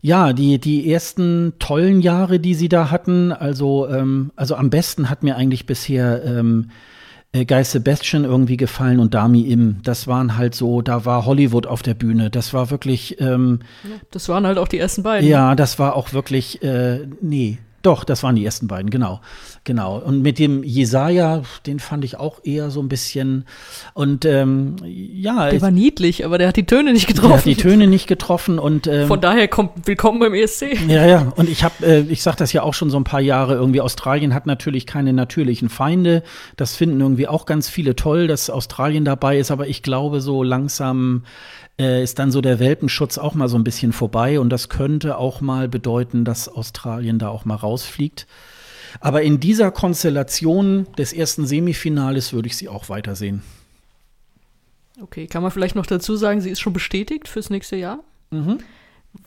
[0.00, 5.10] ja, die, die ersten tollen Jahre, die sie da hatten, also, ähm, also am besten
[5.10, 6.70] hat mir eigentlich bisher ähm,
[7.32, 9.80] äh, Guy Sebastian irgendwie gefallen und Dami Im.
[9.82, 12.30] Das waren halt so, da war Hollywood auf der Bühne.
[12.30, 13.20] Das war wirklich.
[13.20, 13.60] Ähm,
[14.10, 15.28] das waren halt auch die ersten beiden.
[15.28, 19.20] Ja, das war auch wirklich, äh, nee, doch, das waren die ersten beiden, genau.
[19.62, 19.98] Genau.
[19.98, 23.44] Und mit dem Jesaja, den fand ich auch eher so ein bisschen.
[23.94, 25.50] Und ähm, ja.
[25.50, 27.28] Der war niedlich, aber der hat die Töne nicht getroffen.
[27.28, 28.86] Der hat die Töne nicht getroffen und.
[28.86, 30.88] Ähm, Von daher kommt willkommen beim ESC.
[30.88, 31.32] Ja, ja.
[31.36, 33.80] Und ich habe, äh, ich sag das ja auch schon so ein paar Jahre irgendwie.
[33.80, 36.22] Australien hat natürlich keine natürlichen Feinde.
[36.56, 39.50] Das finden irgendwie auch ganz viele toll, dass Australien dabei ist.
[39.50, 41.22] Aber ich glaube, so langsam
[41.78, 45.16] äh, ist dann so der Welpenschutz auch mal so ein bisschen vorbei und das könnte
[45.16, 48.26] auch mal bedeuten, dass Australien da auch mal rausfliegt.
[49.00, 53.42] Aber in dieser Konstellation des ersten Semifinales würde ich sie auch weitersehen.
[55.00, 58.00] Okay, kann man vielleicht noch dazu sagen, sie ist schon bestätigt fürs nächste Jahr?
[58.30, 58.58] Mhm.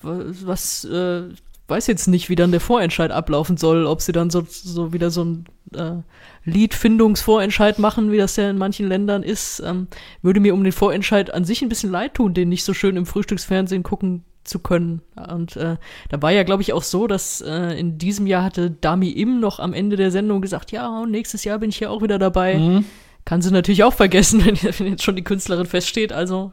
[0.02, 1.30] Was, äh,
[1.72, 5.10] weiß jetzt nicht, wie dann der Vorentscheid ablaufen soll, ob sie dann so, so wieder
[5.10, 6.04] so ein äh,
[6.46, 9.62] Liedfindungsvorentscheid machen, wie das ja in manchen Ländern ist.
[9.66, 9.88] Ähm,
[10.22, 12.96] würde mir um den Vorentscheid an sich ein bisschen leid tun, den nicht so schön
[12.98, 15.02] im Frühstücksfernsehen gucken zu können.
[15.16, 15.78] Und äh,
[16.10, 19.40] da war ja, glaube ich, auch so, dass äh, in diesem Jahr hatte Dami Im
[19.40, 22.58] noch am Ende der Sendung gesagt, ja, nächstes Jahr bin ich ja auch wieder dabei.
[22.58, 22.86] Mhm.
[23.24, 26.12] Kann sie natürlich auch vergessen, wenn, wenn jetzt schon die Künstlerin feststeht.
[26.12, 26.52] Also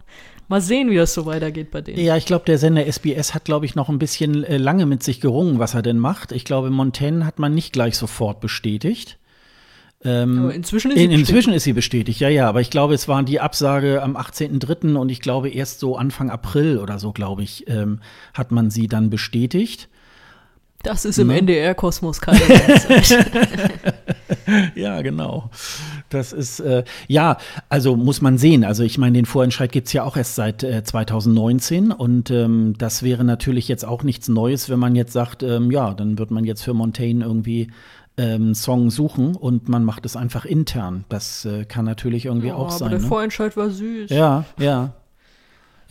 [0.48, 2.00] Mal sehen, wie das so weitergeht bei denen.
[2.00, 5.02] Ja, ich glaube, der Sender SBS hat, glaube ich, noch ein bisschen äh, lange mit
[5.02, 6.32] sich gerungen, was er denn macht.
[6.32, 9.18] Ich glaube, Montaigne hat man nicht gleich sofort bestätigt.
[10.04, 12.48] Ähm, inzwischen ist, sie in, inzwischen ist sie bestätigt, ja, ja.
[12.48, 14.94] Aber ich glaube, es war die Absage am 18.03.
[14.94, 18.00] und ich glaube, erst so Anfang April oder so, glaube ich, ähm,
[18.32, 19.88] hat man sie dann bestätigt.
[20.82, 21.38] Das ist im ne?
[21.38, 22.38] NDR-Kosmos keine
[24.76, 25.50] Ja, genau.
[26.08, 27.36] Das ist, äh, ja,
[27.68, 28.64] also muss man sehen.
[28.64, 32.74] Also ich meine, den Vorentscheid gibt es ja auch erst seit äh, 2019 und ähm,
[32.78, 36.30] das wäre natürlich jetzt auch nichts Neues, wenn man jetzt sagt, ähm, ja, dann wird
[36.30, 37.68] man jetzt für Montaigne irgendwie
[38.16, 41.04] ähm, Song suchen und man macht es einfach intern.
[41.08, 42.90] Das äh, kann natürlich irgendwie ja, auch aber sein.
[42.90, 43.06] Der ne?
[43.06, 44.10] Vorentscheid war süß.
[44.10, 44.94] Ja, ja.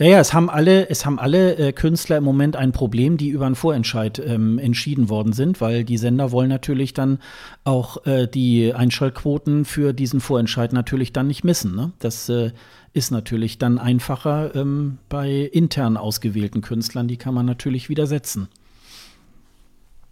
[0.00, 3.30] Ja, ja, es haben alle, es haben alle äh, Künstler im Moment ein Problem, die
[3.30, 7.18] über einen Vorentscheid ähm, entschieden worden sind, weil die Sender wollen natürlich dann
[7.64, 11.74] auch äh, die Einschaltquoten für diesen Vorentscheid natürlich dann nicht missen.
[11.74, 11.90] Ne?
[11.98, 12.52] Das äh,
[12.92, 18.46] ist natürlich dann einfacher ähm, bei intern ausgewählten Künstlern, die kann man natürlich widersetzen.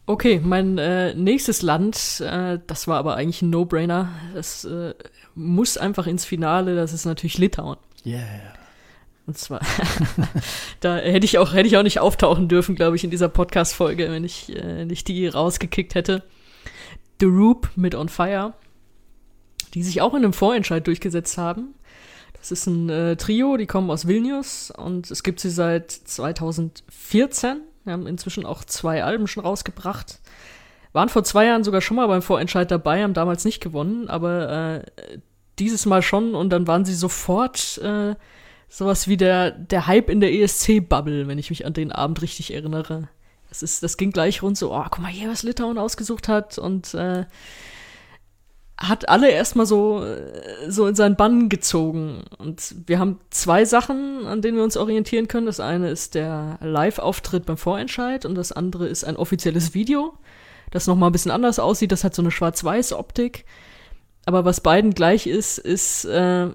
[0.07, 4.09] Okay, mein äh, nächstes Land, äh, das war aber eigentlich ein No-Brainer.
[4.35, 4.95] Das äh,
[5.37, 7.77] muss einfach ins Finale, das ist natürlich Litauen.
[8.05, 8.66] Yeah.
[9.27, 9.61] Und zwar,
[10.81, 14.09] da hätte ich auch, hätte ich auch nicht auftauchen dürfen, glaube ich, in dieser Podcast-Folge,
[14.11, 16.23] wenn ich äh, nicht die rausgekickt hätte.
[17.19, 18.55] The Roop mit On Fire,
[19.75, 21.75] die sich auch in einem Vorentscheid durchgesetzt haben.
[22.39, 27.63] Das ist ein äh, Trio, die kommen aus Vilnius und es gibt sie seit 2014.
[27.83, 30.21] Wir haben inzwischen auch zwei Alben schon rausgebracht.
[30.93, 34.83] Waren vor zwei Jahren sogar schon mal beim Vorentscheid dabei, haben damals nicht gewonnen, aber
[34.85, 35.19] äh,
[35.59, 38.15] dieses Mal schon und dann waren sie sofort äh,
[38.69, 42.53] sowas wie der, der Hype in der ESC-Bubble, wenn ich mich an den Abend richtig
[42.53, 43.09] erinnere.
[43.49, 46.59] Das, ist, das ging gleich rund so, oh, guck mal hier, was Litauen ausgesucht hat.
[46.59, 47.25] Und äh,
[48.79, 50.05] hat alle erstmal so,
[50.69, 52.25] so in seinen Bann gezogen.
[52.39, 55.47] Und wir haben zwei Sachen, an denen wir uns orientieren können.
[55.47, 60.15] Das eine ist der Live-Auftritt beim Vorentscheid und das andere ist ein offizielles Video,
[60.71, 61.93] das nochmal ein bisschen anders aussieht.
[61.93, 63.47] Das hat so eine Schwarz-Weiß-Optik.
[64.27, 66.51] Aber was beiden gleich ist, ist äh,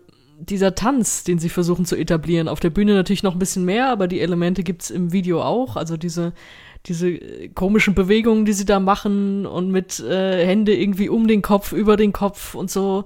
[0.49, 2.47] dieser Tanz, den sie versuchen zu etablieren.
[2.47, 5.75] Auf der Bühne natürlich noch ein bisschen mehr, aber die Elemente gibt's im Video auch.
[5.75, 6.33] Also diese
[6.85, 11.41] diese äh, komischen Bewegungen, die sie da machen und mit äh, Hände irgendwie um den
[11.41, 13.05] Kopf, über den Kopf und so.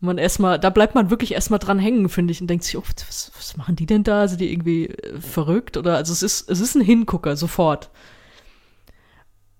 [0.00, 2.82] Man erstmal, da bleibt man wirklich erstmal dran hängen, finde ich, und denkt sich, oh,
[3.06, 4.26] was, was machen die denn da?
[4.26, 5.76] Sind die irgendwie äh, verrückt?
[5.76, 7.90] Oder also es ist, es ist ein Hingucker, sofort.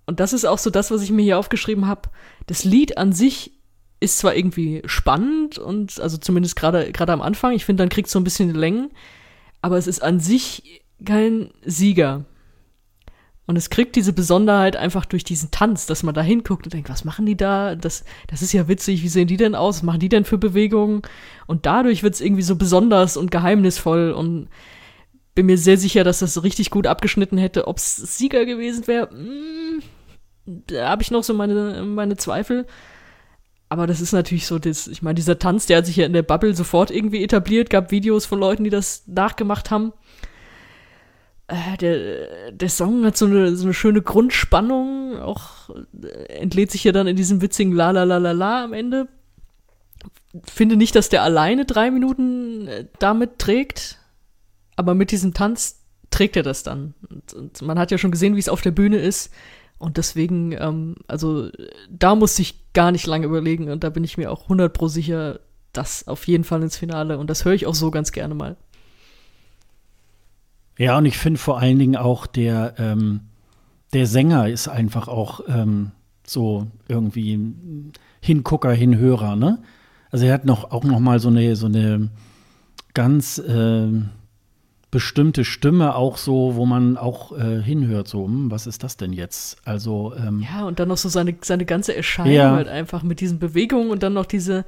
[0.07, 2.11] Und das ist auch so das, was ich mir hier aufgeschrieben habe.
[2.47, 3.53] Das Lied an sich
[4.03, 8.07] ist zwar irgendwie spannend und also zumindest gerade gerade am Anfang, ich finde, dann kriegt
[8.07, 8.91] es so ein bisschen Längen,
[9.63, 12.25] aber es ist an sich kein Sieger.
[13.47, 16.89] Und es kriegt diese Besonderheit einfach durch diesen Tanz, dass man da hinguckt und denkt,
[16.89, 17.75] was machen die da?
[17.75, 19.79] Das, das ist ja witzig, wie sehen die denn aus?
[19.79, 21.03] Was machen die denn für Bewegungen?
[21.47, 24.49] Und dadurch wird es irgendwie so besonders und geheimnisvoll und
[25.35, 27.67] bin mir sehr sicher, dass das richtig gut abgeschnitten hätte.
[27.67, 29.83] Ob es Sieger gewesen wäre, mm,
[30.69, 32.67] da habe ich noch so meine, meine Zweifel.
[33.73, 36.13] Aber das ist natürlich so, das, ich meine, dieser Tanz, der hat sich ja in
[36.13, 39.95] der Bubble sofort irgendwie etabliert, gab Videos von Leuten, die das nachgemacht haben
[41.47, 45.71] äh, der, der Song hat so eine, so eine schöne Grundspannung, auch
[46.03, 49.09] äh, entlädt sich ja dann in diesem witzigen La La La La La am Ende.
[50.45, 53.99] Finde nicht, dass der alleine drei Minuten äh, damit trägt,
[54.77, 55.81] aber mit diesem Tanz
[56.11, 56.93] trägt er das dann.
[57.09, 59.33] Und, und man hat ja schon gesehen, wie es auf der Bühne ist.
[59.83, 61.51] Und deswegen, ähm, also
[61.91, 64.87] da musste ich gar nicht lange überlegen und da bin ich mir auch 100 pro
[64.87, 65.41] sicher,
[65.73, 68.57] dass auf jeden Fall ins Finale und das höre ich auch so ganz gerne mal.
[70.79, 73.23] Ja, und ich finde vor allen Dingen auch der, ähm,
[73.93, 75.91] der Sänger ist einfach auch ähm,
[76.25, 77.41] so irgendwie
[78.21, 79.63] Hingucker, Hinhörer, ne?
[80.13, 82.11] Also er hat noch auch noch mal so eine so eine
[82.95, 83.89] ganz äh,
[84.93, 89.13] bestimmte Stimme auch so, wo man auch äh, hinhört, so, hm, was ist das denn
[89.13, 89.57] jetzt?
[89.65, 92.53] Also ähm, ja und dann noch so seine seine ganze Erscheinung Ja.
[92.53, 94.65] halt einfach mit diesen Bewegungen und dann noch diese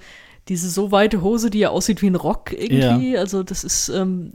[0.48, 3.16] diese so weite Hose, die ja aussieht wie ein Rock irgendwie.
[3.18, 4.32] Also das ist ähm,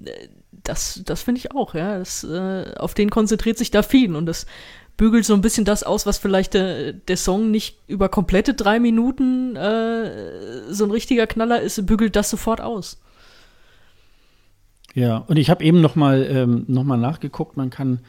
[0.63, 1.97] das das finde ich auch, ja.
[1.97, 4.45] Das, äh, auf den konzentriert sich da viel und das
[4.95, 8.79] bügelt so ein bisschen das aus, was vielleicht der, der Song nicht über komplette drei
[8.79, 12.99] Minuten äh, so ein richtiger Knaller ist, bügelt das sofort aus.
[14.99, 17.55] Ja, und ich habe eben noch mal, ähm, noch nachgeguckt.
[17.55, 17.99] Man kann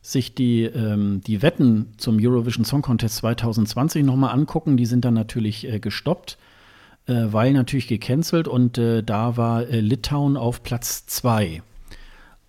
[0.00, 4.78] sich die, ähm, die Wetten zum Eurovision Song Contest 2020 noch mal angucken.
[4.78, 6.38] Die sind dann natürlich äh, gestoppt,
[7.06, 8.48] äh, weil natürlich gecancelt.
[8.48, 11.60] Und äh, da war äh, Litauen auf Platz zwei.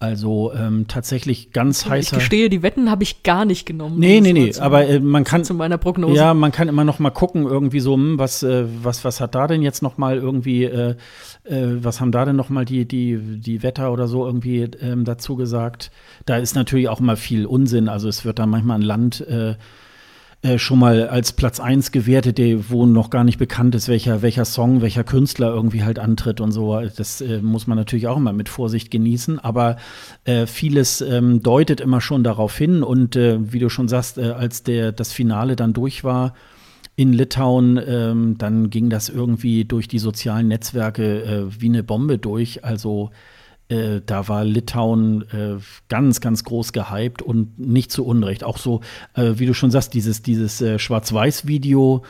[0.02, 2.16] Also ähm, tatsächlich ganz Ich heißer.
[2.18, 4.00] gestehe, die Wetten habe ich gar nicht genommen.
[4.00, 6.16] Nee, nee, nee, zu- aber äh, man kann zu meiner Prognose.
[6.16, 9.36] ja, man kann immer noch mal gucken, irgendwie so, hm, was, äh, was, was hat
[9.36, 10.96] da denn jetzt noch mal irgendwie, äh,
[11.44, 15.04] äh, was haben da denn noch mal die, die, die Wetter oder so irgendwie ähm,
[15.04, 15.92] dazu gesagt?
[16.26, 17.90] Da ist natürlich auch immer viel Unsinn.
[17.90, 19.20] Also es wird da manchmal ein Land
[20.42, 24.22] äh, schon mal als Platz eins gewertet, der, wo noch gar nicht bekannt ist, welcher,
[24.22, 26.80] welcher Song, welcher Künstler irgendwie halt antritt und so.
[26.80, 29.40] Das äh, muss man natürlich auch immer mit Vorsicht genießen.
[29.40, 29.76] Aber
[30.24, 32.84] äh, vieles ähm, deutet immer schon darauf hin.
[32.84, 36.34] Und äh, wie du schon sagst, äh, als der, das Finale dann durch war
[36.96, 42.18] in Litauen, ähm, dann ging das irgendwie durch die sozialen Netzwerke äh, wie eine Bombe
[42.18, 42.64] durch.
[42.64, 43.12] Also
[43.70, 48.44] äh, da war Litauen äh, ganz, ganz groß gehypt und nicht zu Unrecht.
[48.44, 48.82] Auch so,
[49.14, 52.04] äh, wie du schon sagst, dieses, dieses äh, Schwarz-Weiß-Video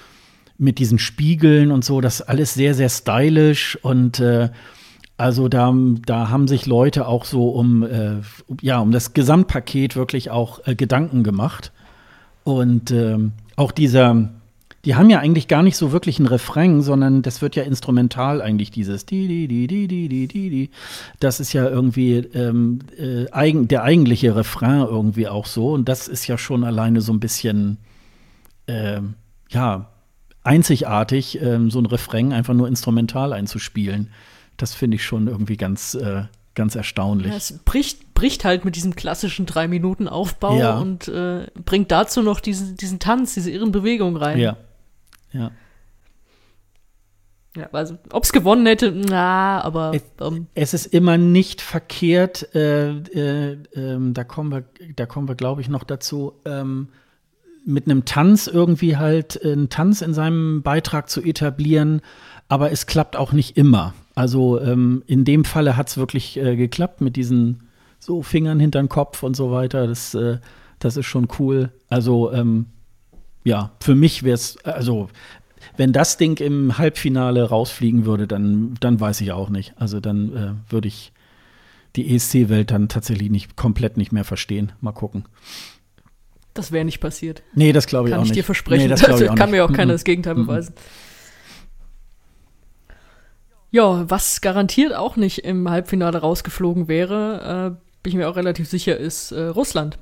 [0.58, 4.50] mit diesen Spiegeln und so, das alles sehr, sehr stylisch und äh,
[5.18, 5.74] also da,
[6.06, 7.86] da haben sich Leute auch so um,
[8.62, 11.74] ja, um das Gesamtpaket wirklich auch Gedanken gemacht.
[12.46, 14.30] Und ähm, auch dieser,
[14.86, 18.42] die haben ja eigentlich gar nicht so wirklich einen Refrain, sondern das wird ja instrumental
[18.42, 20.70] eigentlich dieses di di di di di di di di.
[21.20, 25.74] Das ist ja irgendwie ähm, äh, eigen, der eigentliche Refrain irgendwie auch so.
[25.74, 27.78] Und das ist ja schon alleine so ein bisschen,
[28.68, 29.16] ähm,
[29.50, 29.90] ja,
[30.44, 34.10] einzigartig, ähm, so ein Refrain einfach nur instrumental einzuspielen.
[34.58, 36.24] Das finde ich schon irgendwie ganz, äh,
[36.56, 37.32] ganz erstaunlich.
[37.32, 40.78] Ja, es bricht, bricht halt mit diesem klassischen drei Minuten Aufbau Ja.
[40.80, 44.40] und äh, bringt dazu noch diesen, diesen Tanz, diese irren Bewegungen rein.
[44.40, 44.58] Ja.
[45.32, 45.52] Ja.
[47.58, 52.54] Ja, also, ob es gewonnen hätte, na, aber Es- ähm, Es ist immer nicht verkehrt,
[52.54, 54.64] äh, äh, ähm, da kommen wir,
[54.96, 56.90] da kommen wir, glaube ich, noch dazu, ähm,
[57.66, 62.02] mit einem Tanz irgendwie halt äh, einen Tanz in seinem Beitrag zu etablieren,
[62.50, 63.94] aber es klappt auch nicht immer.
[64.16, 67.64] Also ähm, in dem Falle hat es wirklich äh, geklappt mit diesen
[68.00, 69.88] so Fingern hinter den Kopf und so weiter.
[69.88, 70.38] Das, äh,
[70.80, 71.72] das ist schon cool.
[71.90, 72.68] Also ähm,
[73.50, 75.10] ja, für mich wäre es, also
[75.76, 79.74] wenn das Ding im Halbfinale rausfliegen würde, dann, dann weiß ich auch nicht.
[79.78, 80.36] Also dann
[80.68, 81.12] äh, würde ich
[81.96, 84.72] die ESC-Welt dann tatsächlich nicht komplett nicht mehr verstehen.
[84.82, 85.26] Mal gucken.
[86.54, 87.42] Das wäre nicht passiert.
[87.56, 88.38] Nee, das glaube ich kann auch ich nicht.
[88.40, 88.84] dir versprechen.
[88.84, 89.52] Nee, das glaub ich kann nicht.
[89.52, 90.46] mir auch keiner das Gegenteil Mhm.
[90.46, 90.74] beweisen.
[93.72, 98.68] Ja, was garantiert auch nicht im Halbfinale rausgeflogen wäre, äh, bin ich mir auch relativ
[98.68, 99.98] sicher, ist äh, Russland.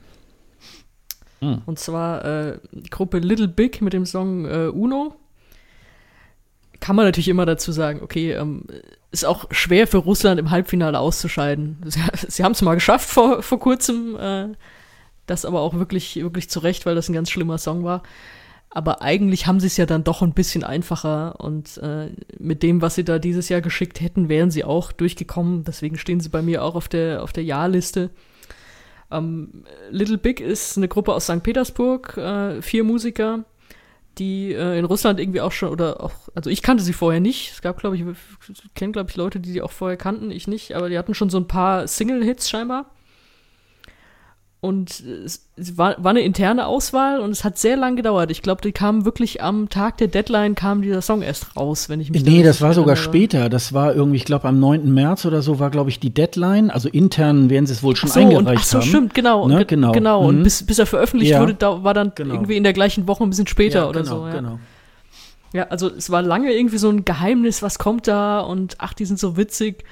[1.42, 1.62] Mhm.
[1.66, 2.60] Und zwar äh,
[2.90, 5.16] Gruppe Little Big mit dem Song äh, Uno.
[6.80, 8.64] Kann man natürlich immer dazu sagen, okay, ähm,
[9.12, 11.78] ist auch schwer für Russland im Halbfinale auszuscheiden.
[11.86, 14.50] Sie, sie haben es mal geschafft vor, vor kurzem, äh,
[15.26, 18.04] das aber auch wirklich, wirklich zu Recht, weil das ein ganz schlimmer Song war.
[18.70, 22.82] Aber eigentlich haben sie es ja dann doch ein bisschen einfacher und äh, mit dem,
[22.82, 25.64] was sie da dieses Jahr geschickt hätten, wären sie auch durchgekommen.
[25.64, 28.10] Deswegen stehen sie bei mir auch auf der, auf der Ja-Liste.
[29.12, 31.43] Ähm, Little Big ist eine Gruppe aus St.
[31.43, 33.45] Petersburg, äh, vier Musiker,
[34.18, 37.51] die äh, in Russland irgendwie auch schon, oder auch, also ich kannte sie vorher nicht.
[37.51, 40.47] Es gab, glaube ich, ich kenne, glaube ich, Leute, die sie auch vorher kannten, ich
[40.47, 42.91] nicht, aber die hatten schon so ein paar Single-Hits scheinbar.
[44.60, 45.47] Und es,
[45.78, 48.32] war, war eine interne Auswahl und es hat sehr lang gedauert.
[48.32, 52.01] Ich glaube, die kamen wirklich am Tag der Deadline, kam dieser Song erst raus, wenn
[52.01, 53.03] ich mich Nee, das war sogar erinnere.
[53.12, 53.49] später.
[53.49, 54.91] Das war irgendwie, ich glaube, am 9.
[54.91, 56.72] März oder so war, glaube ich, die Deadline.
[56.72, 58.88] Also intern werden sie es wohl schon Ach so, und, eingereicht ach so, haben.
[58.88, 59.47] stimmt, genau.
[59.47, 59.91] Ne, Ge- genau.
[59.91, 60.22] genau.
[60.24, 60.28] Mhm.
[60.28, 61.41] Und bis, bis er veröffentlicht Ja.
[61.41, 62.34] wurde, da war dann Genau.
[62.34, 64.28] irgendwie in der gleichen Woche ein bisschen später ja, oder genau, so.
[64.28, 64.34] Ja.
[64.34, 64.60] Genau.
[65.53, 69.05] ja, also es war lange irgendwie so ein Geheimnis, was kommt da und ach, die
[69.05, 69.84] sind so witzig.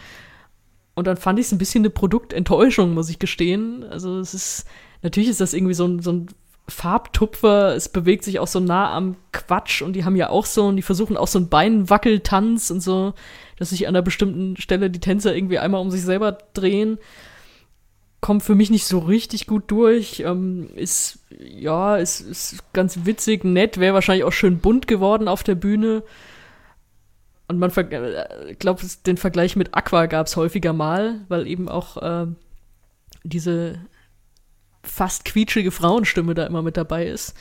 [0.96, 3.84] Und dann fand ich es ein bisschen eine Produktenttäuschung, muss ich gestehen.
[3.84, 4.66] Also es ist,
[5.04, 6.28] natürlich ist das irgendwie so ein, so ein
[6.68, 10.66] Farbtupfer, es bewegt sich auch so nah am Quatsch und die haben ja auch so,
[10.66, 13.14] und die versuchen auch so einen Beinwackeltanz und so,
[13.58, 16.98] dass sich an einer bestimmten Stelle die Tänzer irgendwie einmal um sich selber drehen.
[18.20, 20.22] Kommt für mich nicht so richtig gut durch.
[20.26, 25.44] Ähm, ist, ja, ist, ist ganz witzig, nett, wäre wahrscheinlich auch schön bunt geworden auf
[25.44, 26.02] der Bühne.
[27.48, 31.70] Und man, äh, ich glaube, den Vergleich mit Aqua gab es häufiger mal, weil eben
[31.70, 32.28] auch äh,
[33.24, 33.80] diese
[34.84, 37.36] fast quietschige Frauenstimme da immer mit dabei ist.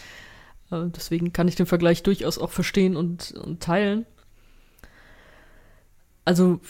[0.71, 4.07] Äh, deswegen kann ich den Vergleich durchaus auch verstehen und, und teilen.
[6.25, 6.61] Also,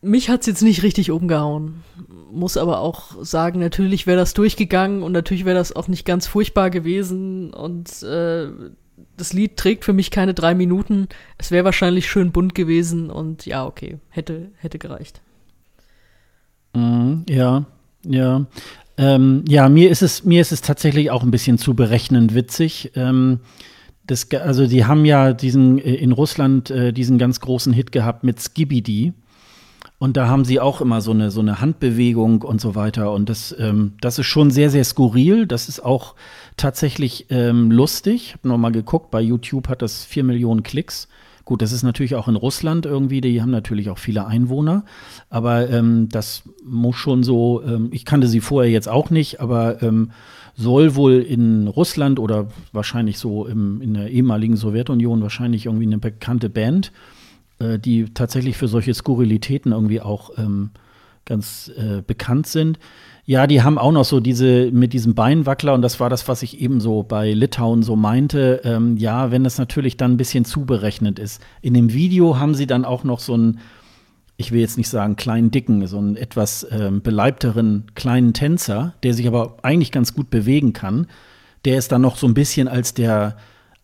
[0.00, 1.82] mich hat es jetzt nicht richtig umgehauen.
[2.30, 6.26] Muss aber auch sagen, natürlich wäre das durchgegangen und natürlich wäre das auch nicht ganz
[6.26, 7.54] furchtbar gewesen.
[7.54, 8.48] Und äh,
[9.16, 11.08] das Lied trägt für mich keine drei Minuten.
[11.38, 15.20] Es wäre wahrscheinlich schön bunt gewesen und ja, okay, hätte, hätte gereicht.
[16.74, 17.64] Mhm, ja,
[18.04, 18.46] ja.
[18.96, 22.92] Ähm, ja, mir ist es, mir ist es tatsächlich auch ein bisschen zu berechnend witzig.
[22.94, 23.40] Ähm,
[24.06, 28.22] das, also die haben ja diesen äh, in Russland äh, diesen ganz großen Hit gehabt
[28.22, 29.12] mit Skibidi.
[29.98, 33.12] Und da haben sie auch immer so eine, so eine Handbewegung und so weiter.
[33.12, 35.46] Und das, ähm, das ist schon sehr, sehr skurril.
[35.46, 36.14] Das ist auch
[36.56, 38.26] tatsächlich ähm, lustig.
[38.26, 41.08] Ich habe noch mal geguckt, bei YouTube hat das vier Millionen Klicks.
[41.44, 44.84] Gut, das ist natürlich auch in Russland irgendwie, die haben natürlich auch viele Einwohner.
[45.28, 49.82] Aber ähm, das muss schon so, ähm, ich kannte sie vorher jetzt auch nicht, aber
[49.82, 50.10] ähm,
[50.56, 55.98] soll wohl in Russland oder wahrscheinlich so im, in der ehemaligen Sowjetunion wahrscheinlich irgendwie eine
[55.98, 56.92] bekannte Band
[57.64, 60.70] äh, die tatsächlich für solche Skurrilitäten irgendwie auch ähm,
[61.24, 62.78] ganz äh, bekannt sind.
[63.26, 66.42] Ja, die haben auch noch so diese mit diesem Beinwackler und das war das, was
[66.42, 68.60] ich eben so bei Litauen so meinte.
[68.64, 71.40] Ähm, ja, wenn das natürlich dann ein bisschen zu berechnet ist.
[71.62, 73.60] In dem Video haben sie dann auch noch so einen,
[74.36, 79.14] ich will jetzt nicht sagen kleinen Dicken, so einen etwas ähm, beleibteren kleinen Tänzer, der
[79.14, 81.06] sich aber eigentlich ganz gut bewegen kann.
[81.64, 83.36] Der ist dann noch so ein bisschen als der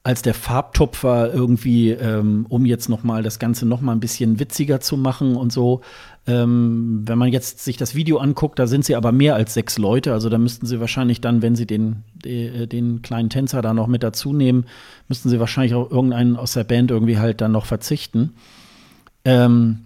[0.03, 4.41] als der Farbtupfer irgendwie, ähm, um jetzt noch mal das Ganze noch mal ein bisschen
[4.41, 5.83] witziger zu machen und so.
[6.27, 9.77] Ähm, wenn man jetzt sich das Video anguckt, da sind sie aber mehr als sechs
[9.77, 10.15] Leute.
[10.15, 13.89] Also da müssten sie wahrscheinlich dann, wenn sie den, de, den kleinen Tänzer da noch
[13.89, 14.65] mit dazu nehmen,
[15.09, 18.33] müssten sie wahrscheinlich auch irgendeinen aus der Band irgendwie halt dann noch verzichten.
[19.27, 19.81] Ähm,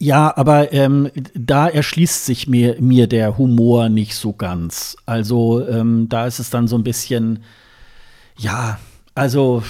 [0.00, 4.96] ja, aber ähm, da erschließt sich mir, mir der Humor nicht so ganz.
[5.06, 7.44] Also ähm, da ist es dann so ein bisschen,
[8.36, 8.78] ja,
[9.20, 9.62] also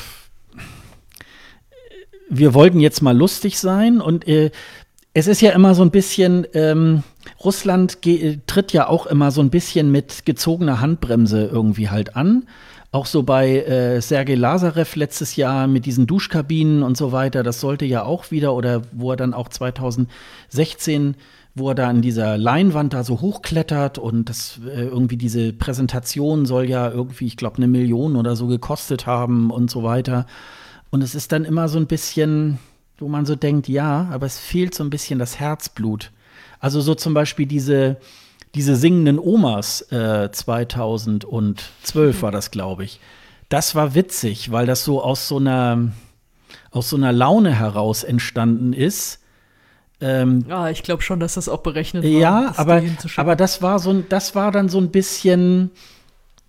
[2.28, 4.52] wir wollten jetzt mal lustig sein und äh,
[5.12, 7.02] es ist ja immer so ein bisschen, ähm,
[7.44, 12.46] Russland ge- tritt ja auch immer so ein bisschen mit gezogener Handbremse irgendwie halt an.
[12.92, 17.58] Auch so bei äh, Sergei Lazarev letztes Jahr mit diesen Duschkabinen und so weiter, das
[17.60, 21.16] sollte ja auch wieder, oder wo er dann auch 2016
[21.54, 26.46] wo er da an dieser Leinwand da so hochklettert und das äh, irgendwie diese Präsentation
[26.46, 30.26] soll ja irgendwie, ich glaube, eine Million oder so gekostet haben und so weiter.
[30.90, 32.58] Und es ist dann immer so ein bisschen,
[32.98, 36.12] wo man so denkt, ja, aber es fehlt so ein bisschen das Herzblut.
[36.60, 37.96] Also so zum Beispiel diese,
[38.54, 43.00] diese singenden Omas äh, 2012 war das, glaube ich.
[43.48, 45.90] Das war witzig, weil das so aus so einer
[46.70, 49.19] aus so einer Laune heraus entstanden ist.
[50.00, 52.10] Ähm, ja, ich glaube schon, dass das auch berechnet war.
[52.10, 52.82] Ja, aber,
[53.16, 55.70] aber das war so ein, das war dann so ein bisschen.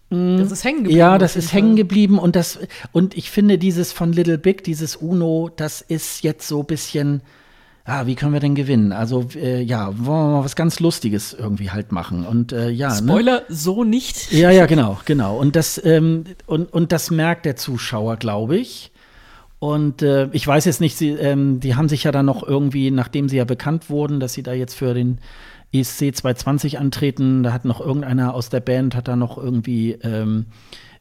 [0.09, 0.99] Mh, das ist hängen geblieben.
[0.99, 2.59] Ja, das ist hängen geblieben und das
[2.91, 7.21] und ich finde dieses von Little Big, dieses Uno, das ist jetzt so ein bisschen
[7.85, 8.91] ah, wie können wir denn gewinnen?
[8.91, 12.25] Also, äh, ja, wollen wir mal was ganz Lustiges irgendwie halt machen.
[12.25, 12.89] Und äh, ja.
[12.89, 12.95] Ne?
[12.95, 13.45] Spoiler, ne?
[13.49, 14.31] so nicht.
[14.31, 15.37] Ja, ja, genau, genau.
[15.37, 18.90] Und das, ähm, und, und das merkt der Zuschauer, glaube ich.
[19.61, 22.89] Und äh, ich weiß jetzt nicht, sie, ähm, die haben sich ja dann noch irgendwie,
[22.89, 25.19] nachdem sie ja bekannt wurden, dass sie da jetzt für den
[25.71, 30.47] ESC 220 antreten, da hat noch irgendeiner aus der Band, hat da noch irgendwie ähm,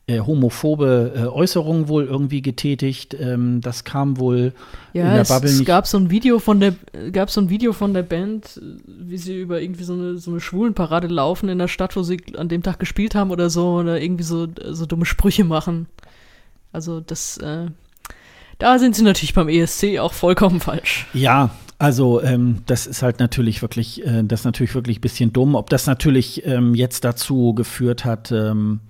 [0.06, 3.16] äh, homophobe äh, Äußerungen wohl irgendwie getätigt.
[3.18, 4.52] Ähm, das kam wohl
[4.92, 5.60] ja, in der Bubble es, nicht.
[5.62, 6.74] Es gab so ein Video von der,
[7.12, 10.40] gab so ein Video von der Band, wie sie über irgendwie so eine, so eine
[10.40, 14.02] Schwulenparade laufen in der Stadt, wo sie an dem Tag gespielt haben oder so, oder
[14.02, 15.86] irgendwie so, so dumme Sprüche machen.
[16.72, 17.68] Also das, äh,
[18.60, 21.06] da sind sie natürlich beim ESC auch vollkommen falsch.
[21.12, 25.54] Ja, also ähm, das ist halt natürlich wirklich, äh, das natürlich wirklich ein bisschen dumm.
[25.54, 28.80] Ob das natürlich ähm, jetzt dazu geführt hat, ähm,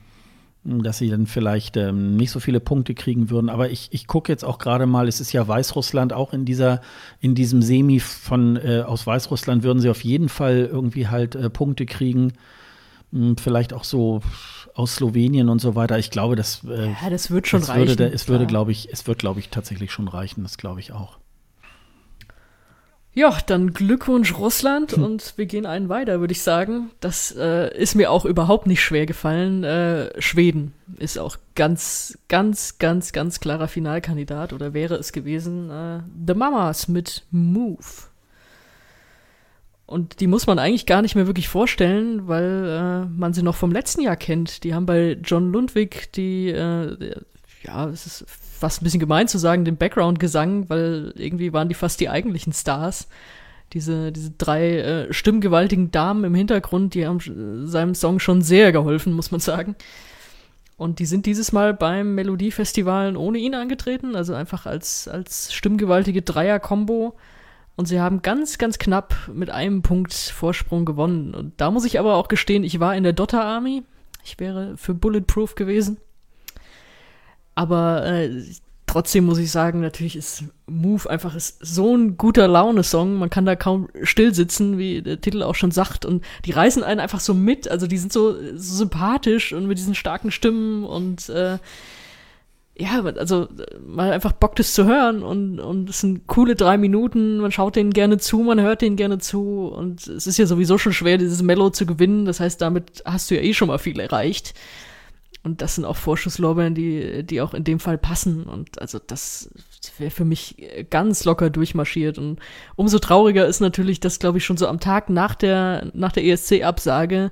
[0.65, 3.49] dass sie dann vielleicht ähm, nicht so viele Punkte kriegen würden.
[3.49, 6.81] Aber ich, ich gucke jetzt auch gerade mal, es ist ja Weißrussland auch in dieser,
[7.21, 11.49] in diesem Semi von äh, aus Weißrussland würden sie auf jeden Fall irgendwie halt äh,
[11.49, 12.33] Punkte kriegen.
[13.13, 14.21] Hm, vielleicht auch so
[14.81, 15.99] aus Slowenien und so weiter.
[15.99, 17.89] Ich glaube, das, äh, ja, das wird schon das reichen.
[17.89, 20.43] Würde, es würde, glaube ich, es wird, glaube ich, tatsächlich schon reichen.
[20.43, 21.19] Das glaube ich auch.
[23.13, 25.03] Ja, dann Glückwunsch Russland hm.
[25.03, 26.91] und wir gehen einen weiter, würde ich sagen.
[27.01, 29.65] Das äh, ist mir auch überhaupt nicht schwer gefallen.
[29.65, 35.71] Äh, Schweden ist auch ganz, ganz, ganz, ganz klarer Finalkandidat oder wäre es gewesen.
[35.71, 38.10] Äh, The Mamas mit Move.
[39.91, 43.57] Und die muss man eigentlich gar nicht mehr wirklich vorstellen, weil äh, man sie noch
[43.57, 44.63] vom letzten Jahr kennt.
[44.63, 47.17] Die haben bei John Lundwig die, äh,
[47.65, 51.75] ja, es ist fast ein bisschen gemein zu sagen, den Background-Gesang, weil irgendwie waren die
[51.75, 53.09] fast die eigentlichen Stars.
[53.73, 59.13] Diese, diese drei äh, stimmgewaltigen Damen im Hintergrund, die haben seinem Song schon sehr geholfen,
[59.13, 59.75] muss man sagen.
[60.77, 66.23] Und die sind dieses Mal beim Melodiefestival ohne ihn angetreten, also einfach als, als stimmgewaltige
[66.23, 67.17] Dreier-Kombo.
[67.81, 71.35] Und sie haben ganz, ganz knapp mit einem Punkt Vorsprung gewonnen.
[71.35, 73.85] Und da muss ich aber auch gestehen, ich war in der Dotter Army.
[74.23, 75.97] Ich wäre für Bulletproof gewesen.
[77.55, 78.43] Aber äh,
[78.85, 83.15] trotzdem muss ich sagen, natürlich ist Move einfach ist so ein guter Laune-Song.
[83.15, 86.05] Man kann da kaum still sitzen, wie der Titel auch schon sagt.
[86.05, 87.67] Und die reißen einen einfach so mit.
[87.67, 91.57] Also die sind so, so sympathisch und mit diesen starken Stimmen und äh,
[92.77, 93.49] ja, also
[93.85, 97.77] mal einfach Bock, das zu hören und, und es sind coole drei Minuten, man schaut
[97.77, 101.19] denen gerne zu, man hört denen gerne zu und es ist ja sowieso schon schwer,
[101.19, 104.55] dieses Mellow zu gewinnen, das heißt, damit hast du ja eh schon mal viel erreicht.
[105.43, 108.45] Und das sind auch Vorschusslorbeeren, die, die auch in dem Fall passen.
[108.45, 109.49] Und also das
[109.97, 110.57] wäre für mich
[110.91, 112.19] ganz locker durchmarschiert.
[112.19, 112.41] Und
[112.77, 116.25] umso trauriger ist natürlich, dass, glaube ich, schon so am Tag nach der, nach der
[116.27, 117.31] ESC-Absage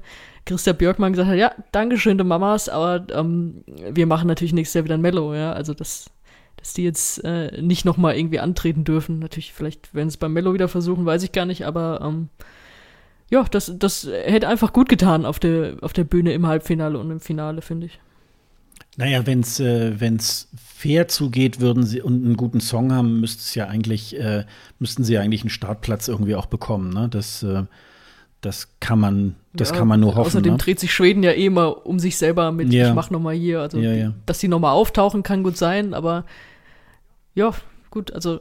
[0.49, 4.85] Christa Björkmann gesagt hat, ja, Dankeschön, du Mamas, aber ähm, wir machen natürlich nächstes Jahr
[4.85, 5.53] wieder ein Mellow, ja.
[5.53, 6.11] Also das,
[6.57, 9.19] dass die jetzt äh, nicht nochmal irgendwie antreten dürfen.
[9.19, 12.31] Natürlich, vielleicht werden es beim Mellow wieder versuchen, weiß ich gar nicht, aber ähm,
[13.31, 17.11] ja, das, das hätte einfach gut getan auf der, auf der Bühne im Halbfinale und
[17.11, 18.01] im Finale, finde ich.
[18.97, 19.95] Naja, wenn es äh,
[20.57, 24.45] fair zugeht, würden sie und einen guten Song haben, müsste es ja eigentlich, äh,
[24.79, 26.93] müssten sie eigentlich einen Startplatz irgendwie auch bekommen.
[26.93, 27.09] Ne?
[27.09, 27.65] Das, äh,
[28.41, 30.27] das kann man, das ja, kann man nur hoffen.
[30.29, 30.59] Außerdem ne?
[30.59, 32.89] dreht sich Schweden ja eh immer um sich selber mit, ja.
[32.89, 33.61] ich mach noch mal hier.
[33.61, 36.25] Also, ja, dass die noch mal auftauchen, kann gut sein, aber
[37.35, 37.53] ja,
[37.91, 38.41] gut, also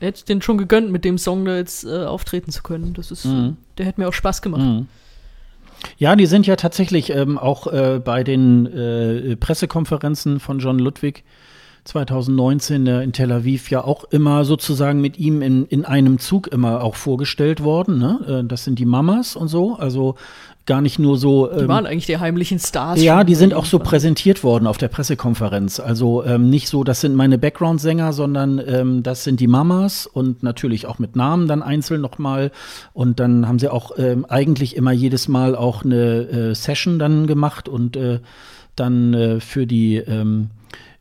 [0.00, 2.94] hätte den schon gegönnt, mit dem Song da jetzt äh, auftreten zu können.
[2.94, 3.56] Das ist, mhm.
[3.78, 4.62] der hätte mir auch Spaß gemacht.
[4.62, 4.88] Mhm.
[5.96, 11.24] Ja, die sind ja tatsächlich ähm, auch äh, bei den äh, Pressekonferenzen von John Ludwig
[11.84, 16.48] 2019 äh, in Tel Aviv ja auch immer sozusagen mit ihm in, in einem Zug
[16.48, 17.98] immer auch vorgestellt worden.
[17.98, 18.42] Ne?
[18.42, 19.76] Äh, das sind die Mamas und so.
[19.76, 20.16] Also
[20.66, 21.50] gar nicht nur so.
[21.50, 23.02] Ähm, die waren eigentlich die heimlichen Stars.
[23.02, 25.80] Ja, die sind auch so präsentiert worden auf der Pressekonferenz.
[25.80, 30.42] Also ähm, nicht so, das sind meine Background-Sänger, sondern ähm, das sind die Mamas und
[30.42, 32.52] natürlich auch mit Namen dann einzeln nochmal.
[32.92, 37.26] Und dann haben sie auch ähm, eigentlich immer jedes Mal auch eine äh, Session dann
[37.26, 38.20] gemacht und äh,
[38.76, 40.50] dann äh, für die ähm,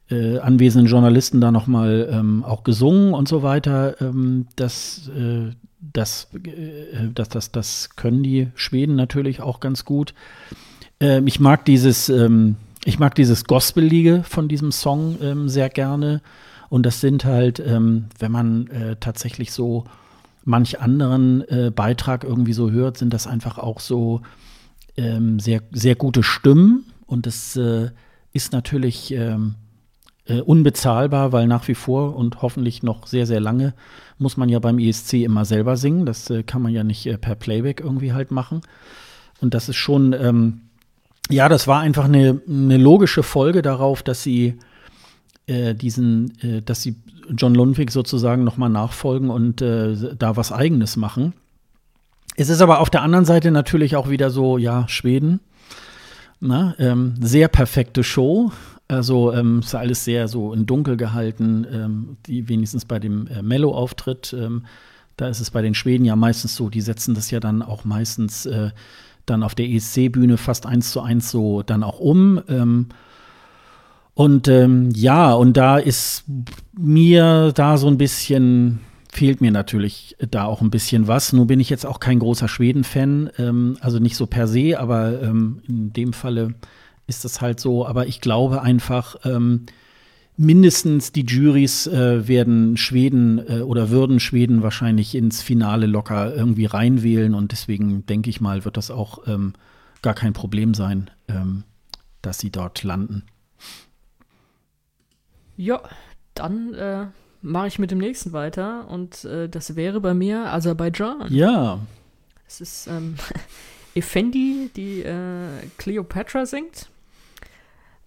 [0.09, 4.01] äh, anwesenden Journalisten da nochmal ähm, auch gesungen und so weiter.
[4.01, 10.13] Ähm, das äh, das, äh, das, das, das können die Schweden natürlich auch ganz gut.
[10.99, 16.21] Ähm, ich mag dieses, ähm, ich mag dieses Gospel-Liege von diesem Song ähm, sehr gerne.
[16.69, 19.85] Und das sind halt, ähm, wenn man äh, tatsächlich so
[20.43, 24.21] manch anderen äh, Beitrag irgendwie so hört, sind das einfach auch so
[24.97, 26.85] ähm, sehr, sehr gute Stimmen.
[27.05, 27.89] Und äh,
[28.33, 29.11] ist natürlich
[30.29, 33.73] äh, unbezahlbar, weil nach wie vor und hoffentlich noch sehr, sehr lange
[34.17, 36.05] muss man ja beim ESC immer selber singen.
[36.05, 38.61] Das äh, kann man ja nicht äh, per Playback irgendwie halt machen.
[39.41, 40.61] Und das ist schon, ähm,
[41.29, 44.55] ja, das war einfach eine, eine logische Folge darauf, dass sie
[45.47, 46.95] äh, diesen, äh, dass sie
[47.35, 51.33] John Lundwig sozusagen nochmal nachfolgen und äh, da was Eigenes machen.
[52.35, 55.39] Es ist aber auf der anderen Seite natürlich auch wieder so, ja, Schweden.
[56.39, 58.51] Na, ähm, sehr perfekte Show.
[58.89, 63.43] Also ähm, ist alles sehr so in Dunkel gehalten, ähm, die wenigstens bei dem äh,
[63.43, 64.35] Mello-Auftritt.
[64.37, 64.65] Ähm,
[65.15, 67.85] da ist es bei den Schweden ja meistens so, die setzen das ja dann auch
[67.85, 68.71] meistens äh,
[69.27, 72.41] dann auf der ESC-Bühne fast eins zu eins so dann auch um.
[72.49, 72.87] Ähm,
[74.15, 76.23] und ähm, ja, und da ist
[76.75, 78.79] mir da so ein bisschen,
[79.11, 81.31] fehlt mir natürlich da auch ein bisschen was.
[81.31, 85.21] Nun bin ich jetzt auch kein großer Schweden-Fan, ähm, also nicht so per se, aber
[85.21, 86.55] ähm, in dem Falle
[87.09, 87.85] ist das halt so.
[87.85, 89.65] Aber ich glaube einfach, ähm,
[90.39, 96.65] mindestens die Juries äh, werden Schweden äh, oder würden Schweden wahrscheinlich ins Finale locker irgendwie
[96.65, 97.33] reinwählen.
[97.33, 99.53] Und deswegen denke ich mal, wird das auch ähm,
[100.01, 101.63] gar kein Problem sein, ähm,
[102.21, 103.23] dass sie dort landen.
[105.57, 105.81] Ja,
[106.35, 107.07] dann äh,
[107.41, 111.33] mache ich mit dem nächsten weiter und äh, das wäre bei mir Aserbaidschan.
[111.33, 111.79] Ja.
[112.47, 113.15] Es ist ähm,
[113.93, 116.89] Effendi, die äh, Cleopatra singt.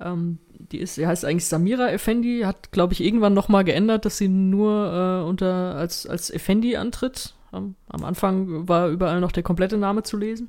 [0.03, 4.05] Ähm, die ist, sie heißt eigentlich Samira Effendi, hat, glaube ich, irgendwann noch mal geändert,
[4.05, 7.35] dass sie nur äh, unter als, als Effendi antritt.
[7.51, 10.49] Am, am, Anfang war überall noch der komplette Name zu lesen.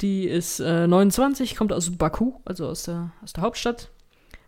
[0.00, 3.90] Die ist äh, 29, kommt aus Baku, also aus der, aus der Hauptstadt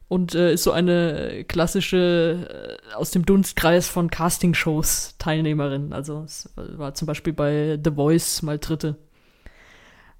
[0.09, 5.92] und äh, ist so eine klassische äh, aus dem Dunstkreis von Castingshows Teilnehmerin.
[5.92, 8.96] Also war zum Beispiel bei The Voice mal Dritte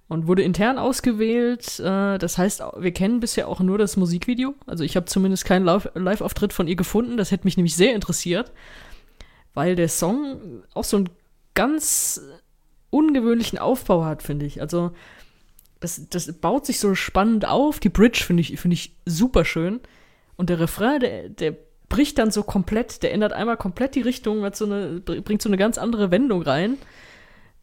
[0.09, 1.81] und wurde intern ausgewählt.
[1.81, 4.55] Äh, das heißt, wir kennen bisher auch nur das Musikvideo.
[4.67, 7.17] Also ich habe zumindest keinen Live-Auftritt von ihr gefunden.
[7.17, 8.53] Das hätte mich nämlich sehr interessiert,
[9.55, 11.09] weil der Song auch so einen
[11.55, 12.21] ganz
[12.91, 14.61] ungewöhnlichen Aufbau hat, finde ich.
[14.61, 14.93] Also
[15.81, 17.81] das, das baut sich so spannend auf.
[17.81, 19.81] Die Bridge finde ich, find ich super schön.
[20.37, 21.57] Und der Refrain, der, der
[21.89, 25.57] bricht dann so komplett, der ändert einmal komplett die Richtung, so eine, bringt so eine
[25.57, 26.79] ganz andere Wendung rein.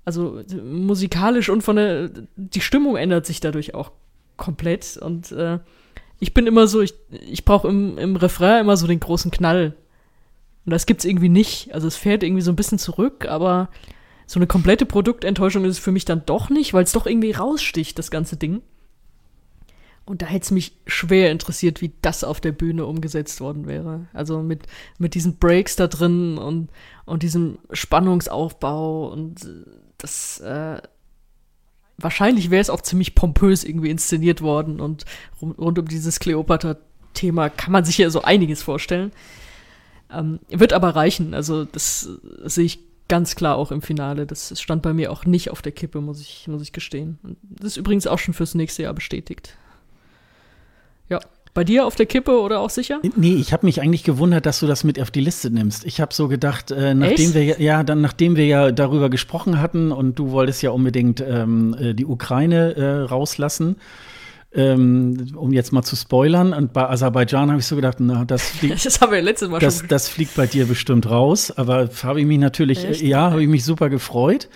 [0.05, 3.91] Also musikalisch und von der, die Stimmung ändert sich dadurch auch
[4.35, 4.97] komplett.
[4.97, 5.59] Und äh,
[6.19, 9.75] ich bin immer so, ich, ich brauche im, im Refrain immer so den großen Knall.
[10.65, 11.73] Und das gibt's irgendwie nicht.
[11.73, 13.69] Also es fährt irgendwie so ein bisschen zurück, aber
[14.25, 17.31] so eine komplette Produktenttäuschung ist es für mich dann doch nicht, weil es doch irgendwie
[17.31, 18.61] raussticht, das ganze Ding.
[20.05, 24.07] Und da hätte es mich schwer interessiert, wie das auf der Bühne umgesetzt worden wäre.
[24.11, 24.63] Also mit,
[24.97, 26.69] mit diesen Breaks da drin und,
[27.05, 29.47] und diesem Spannungsaufbau und
[30.03, 30.81] das, äh,
[31.97, 35.05] wahrscheinlich wäre es auch ziemlich pompös irgendwie inszeniert worden und
[35.41, 39.11] rund, um dieses Kleopatra-Thema kann man sich ja so einiges vorstellen.
[40.11, 42.09] Ähm, wird aber reichen, also das
[42.43, 44.25] sehe ich ganz klar auch im Finale.
[44.25, 47.17] Das stand bei mir auch nicht auf der Kippe, muss ich, muss ich gestehen.
[47.41, 49.55] Das ist übrigens auch schon fürs nächste Jahr bestätigt.
[51.09, 51.19] Ja.
[51.53, 52.99] Bei dir auf der Kippe oder auch sicher?
[53.15, 55.85] Nee, ich habe mich eigentlich gewundert, dass du das mit auf die Liste nimmst.
[55.85, 57.35] Ich habe so gedacht, äh, nachdem Echt?
[57.35, 61.75] wir ja dann nachdem wir ja darüber gesprochen hatten und du wolltest ja unbedingt ähm,
[61.79, 63.75] äh, die Ukraine äh, rauslassen,
[64.51, 66.53] ähm, um jetzt mal zu spoilern.
[66.53, 68.83] Und bei Aserbaidschan habe ich so gedacht, na, das fliegt.
[68.83, 69.87] das haben wir letztes Mal das, schon.
[69.89, 71.51] Das fliegt bei dir bestimmt raus.
[71.51, 73.01] Aber habe ich mich natürlich, Echt?
[73.03, 74.49] ja, habe ich mich super gefreut.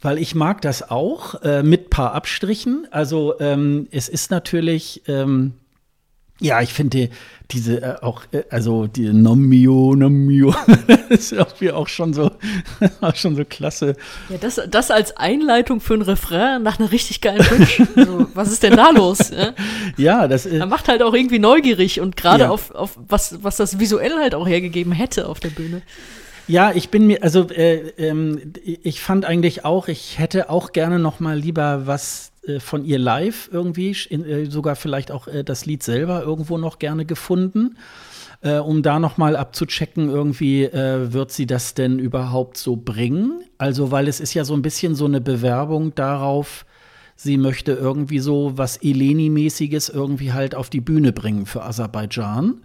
[0.00, 2.86] Weil ich mag das auch, äh, mit paar Abstrichen.
[2.90, 5.54] Also ähm, es ist natürlich, ähm,
[6.40, 7.08] ja, ich finde
[7.50, 10.54] diese äh, auch, äh, also die Nomio, Nomio,
[10.86, 12.30] das ist irgendwie auch schon so,
[13.00, 13.96] auch schon so klasse.
[14.28, 17.86] Ja, das, das als Einleitung für ein Refrain nach einer richtig geilen Bridge.
[17.96, 19.30] also, was ist denn da los?
[19.30, 19.54] Ja,
[19.96, 20.58] ja das ist.
[20.58, 22.50] Er macht halt auch irgendwie neugierig und gerade ja.
[22.50, 25.82] auf, auf was, was das visuell halt auch hergegeben hätte auf der Bühne.
[26.48, 30.98] Ja, ich bin mir, also äh, ähm, ich fand eigentlich auch, ich hätte auch gerne
[30.98, 35.44] noch mal lieber was äh, von ihr live irgendwie, in, äh, sogar vielleicht auch äh,
[35.44, 37.76] das Lied selber irgendwo noch gerne gefunden.
[38.42, 43.42] Äh, um da noch mal abzuchecken, irgendwie äh, wird sie das denn überhaupt so bringen?
[43.58, 46.66] Also, weil es ist ja so ein bisschen so eine Bewerbung darauf,
[47.16, 52.62] sie möchte irgendwie so was Eleni-mäßiges irgendwie halt auf die Bühne bringen für Aserbaidschan.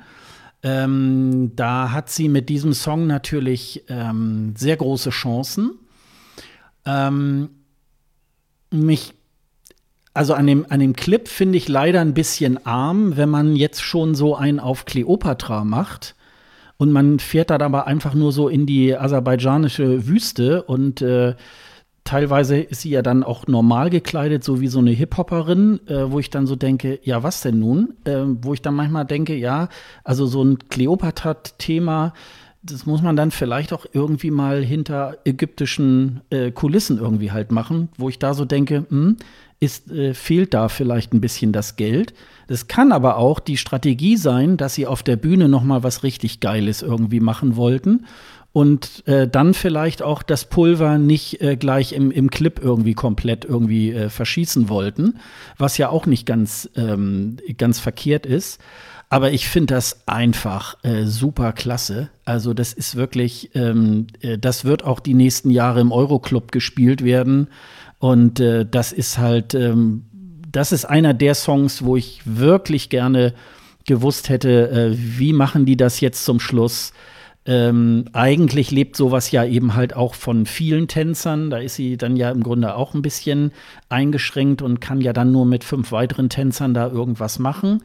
[0.63, 5.79] Ähm, da hat sie mit diesem Song natürlich ähm, sehr große Chancen.
[6.85, 7.49] Ähm,
[8.71, 9.13] mich,
[10.13, 13.81] also an dem, an dem Clip finde ich leider ein bisschen arm, wenn man jetzt
[13.81, 16.15] schon so einen auf Kleopatra macht.
[16.77, 21.35] Und man fährt da aber einfach nur so in die aserbaidschanische Wüste und äh,
[22.03, 26.17] teilweise ist sie ja dann auch normal gekleidet, so wie so eine Hip-Hopperin, äh, wo
[26.17, 27.93] ich dann so denke, ja, was denn nun?
[28.05, 29.69] Äh, wo ich dann manchmal denke, ja,
[30.03, 32.13] also so ein Kleopatra-Thema,
[32.63, 37.89] das muss man dann vielleicht auch irgendwie mal hinter ägyptischen äh, Kulissen irgendwie halt machen,
[37.97, 39.17] wo ich da so denke, hm,
[39.61, 42.13] ist, äh, fehlt da vielleicht ein bisschen das Geld.
[42.47, 46.03] Das kann aber auch die Strategie sein, dass sie auf der Bühne noch mal was
[46.03, 48.05] richtig Geiles irgendwie machen wollten
[48.53, 53.45] und äh, dann vielleicht auch das Pulver nicht äh, gleich im, im Clip irgendwie komplett
[53.45, 55.19] irgendwie äh, verschießen wollten,
[55.57, 58.59] was ja auch nicht ganz, ähm, ganz verkehrt ist.
[59.09, 62.09] Aber ich finde das einfach äh, super klasse.
[62.23, 67.03] Also das ist wirklich, ähm, äh, das wird auch die nächsten Jahre im Euroclub gespielt
[67.03, 67.47] werden.
[68.01, 70.05] Und äh, das ist halt, ähm,
[70.51, 73.35] das ist einer der Songs, wo ich wirklich gerne
[73.85, 76.93] gewusst hätte, äh, wie machen die das jetzt zum Schluss?
[77.45, 81.51] Ähm, eigentlich lebt sowas ja eben halt auch von vielen Tänzern.
[81.51, 83.51] Da ist sie dann ja im Grunde auch ein bisschen
[83.87, 87.83] eingeschränkt und kann ja dann nur mit fünf weiteren Tänzern da irgendwas machen.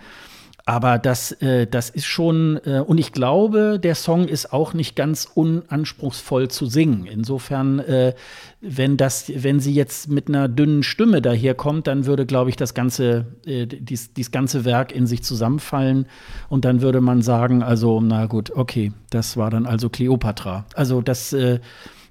[0.68, 4.96] Aber das, äh, das ist schon, äh, und ich glaube, der Song ist auch nicht
[4.96, 7.06] ganz unanspruchsvoll zu singen.
[7.06, 8.14] Insofern, äh,
[8.60, 12.74] wenn das, wenn sie jetzt mit einer dünnen Stimme daherkommt, dann würde, glaube ich, das
[12.74, 16.06] ganze, äh, dies, dies ganze Werk in sich zusammenfallen.
[16.48, 20.66] Und dann würde man sagen, also, na gut, okay, das war dann also Cleopatra.
[20.74, 21.60] Also das äh,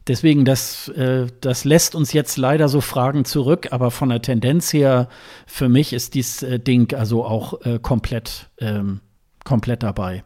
[0.08, 4.72] Deswegen, das, äh, das lässt uns jetzt leider so Fragen zurück, aber von der Tendenz
[4.72, 5.10] her,
[5.48, 9.02] für mich ist dieses äh, Ding also auch äh, komplett, ähm,
[9.44, 10.24] komplett dabei.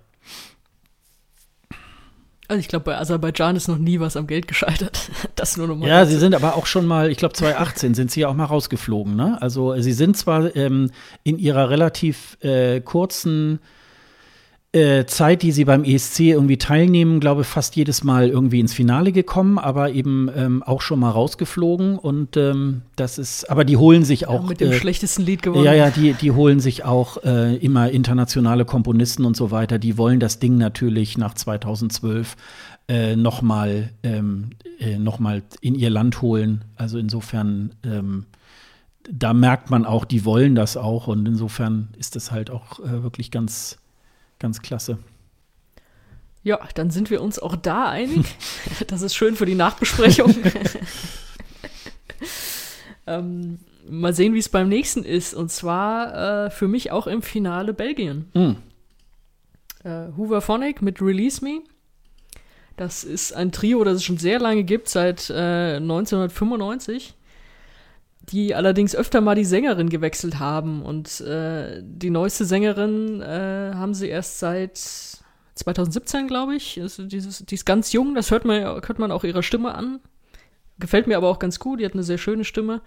[2.49, 5.11] Also ich glaube, bei Aserbaidschan ist noch nie was am Geld gescheitert.
[5.35, 5.87] Das nur nochmal.
[5.87, 8.45] Ja, sie sind aber auch schon mal, ich glaube 2018 sind sie ja auch mal
[8.45, 9.15] rausgeflogen.
[9.15, 9.41] Ne?
[9.41, 10.91] Also sie sind zwar ähm,
[11.23, 13.59] in ihrer relativ äh, kurzen
[14.71, 18.73] äh, Zeit, die sie beim ESC irgendwie teilnehmen, glaube ich, fast jedes Mal irgendwie ins
[18.73, 21.97] Finale gekommen, aber eben ähm, auch schon mal rausgeflogen.
[21.97, 24.43] Und ähm, das ist, aber die holen sich auch.
[24.43, 25.65] Ja, mit dem äh, schlechtesten Lied gewonnen.
[25.65, 29.79] Ja, ja, die, die holen sich auch äh, immer internationale Komponisten und so weiter.
[29.79, 32.35] Die wollen das Ding natürlich nach 2012
[32.87, 35.19] äh, nochmal ähm, äh, noch
[35.61, 36.63] in ihr Land holen.
[36.75, 38.25] Also insofern ähm,
[39.11, 43.01] da merkt man auch, die wollen das auch und insofern ist das halt auch äh,
[43.01, 43.77] wirklich ganz
[44.39, 44.97] Ganz klasse.
[46.41, 48.25] Ja, dann sind wir uns auch da einig.
[48.87, 50.33] Das ist schön für die Nachbesprechung.
[53.07, 53.59] ähm,
[53.89, 55.33] mal sehen, wie es beim nächsten ist.
[55.33, 58.29] Und zwar äh, für mich auch im Finale Belgien.
[58.33, 58.51] Mm.
[59.85, 61.61] Äh, Hoover Phonic mit Release Me.
[62.77, 67.15] Das ist ein Trio, das es schon sehr lange gibt, seit äh, 1995
[68.31, 70.81] die allerdings öfter mal die Sängerin gewechselt haben.
[70.81, 74.77] Und äh, die neueste Sängerin äh, haben sie erst seit
[75.55, 76.79] 2017, glaube ich.
[76.81, 79.99] Also dieses, die ist ganz jung, das hört man, hört man auch ihrer Stimme an.
[80.79, 82.81] Gefällt mir aber auch ganz gut, die hat eine sehr schöne Stimme.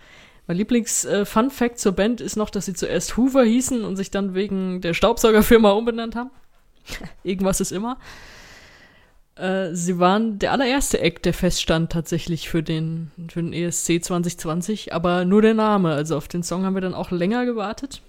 [0.46, 4.34] Mein Lieblings-Fun-Fact äh, zur Band ist noch, dass sie zuerst Hoover hießen und sich dann
[4.34, 6.30] wegen der Staubsaugerfirma umbenannt haben.
[7.22, 7.98] Irgendwas ist immer.
[9.36, 14.92] Äh, sie waren der allererste Act, der feststand tatsächlich für den, für den ESC 2020,
[14.92, 15.92] aber nur der Name.
[15.92, 18.02] Also auf den Song haben wir dann auch länger gewartet.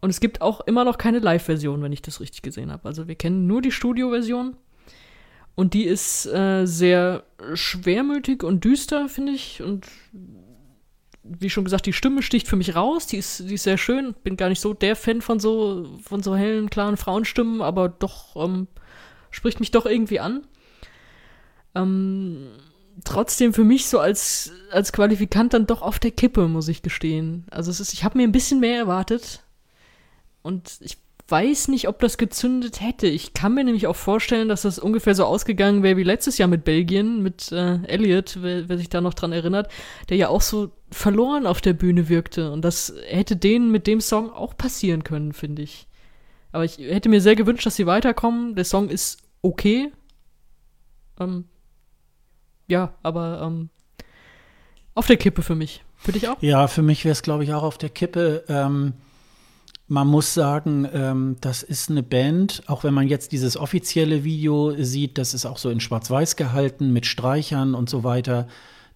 [0.00, 2.88] Und es gibt auch immer noch keine Live-Version, wenn ich das richtig gesehen habe.
[2.88, 4.56] Also wir kennen nur die Studio-Version.
[5.54, 9.62] Und die ist äh, sehr schwermütig und düster, finde ich.
[9.62, 9.86] Und
[11.22, 13.06] wie schon gesagt, die Stimme sticht für mich raus.
[13.06, 14.14] Die ist, die ist sehr schön.
[14.22, 18.36] Bin gar nicht so der Fan von so, von so hellen, klaren Frauenstimmen, aber doch
[18.36, 18.68] ähm,
[19.30, 20.46] spricht mich doch irgendwie an.
[21.74, 22.48] Ähm,
[23.04, 27.44] trotzdem für mich so als, als Qualifikant dann doch auf der Kippe, muss ich gestehen.
[27.50, 29.42] Also es ist, ich habe mir ein bisschen mehr erwartet.
[30.42, 30.96] Und ich
[31.30, 33.06] weiß nicht, ob das gezündet hätte.
[33.06, 36.48] Ich kann mir nämlich auch vorstellen, dass das ungefähr so ausgegangen wäre wie letztes Jahr
[36.48, 39.70] mit Belgien, mit äh, Elliot, wer, wer, sich da noch dran erinnert,
[40.08, 42.50] der ja auch so verloren auf der Bühne wirkte.
[42.50, 45.86] Und das hätte denen mit dem Song auch passieren können, finde ich.
[46.52, 48.54] Aber ich hätte mir sehr gewünscht, dass sie weiterkommen.
[48.54, 49.92] Der Song ist okay.
[51.18, 51.44] Ähm,
[52.66, 53.68] ja, aber ähm,
[54.94, 55.82] auf der Kippe für mich.
[55.96, 56.40] Für dich auch?
[56.40, 58.44] Ja, für mich wäre es, glaube ich, auch auf der Kippe.
[58.48, 58.94] Ähm,
[59.86, 64.74] man muss sagen, ähm, das ist eine Band, auch wenn man jetzt dieses offizielle Video
[64.82, 68.46] sieht, das ist auch so in Schwarz-Weiß gehalten mit Streichern und so weiter.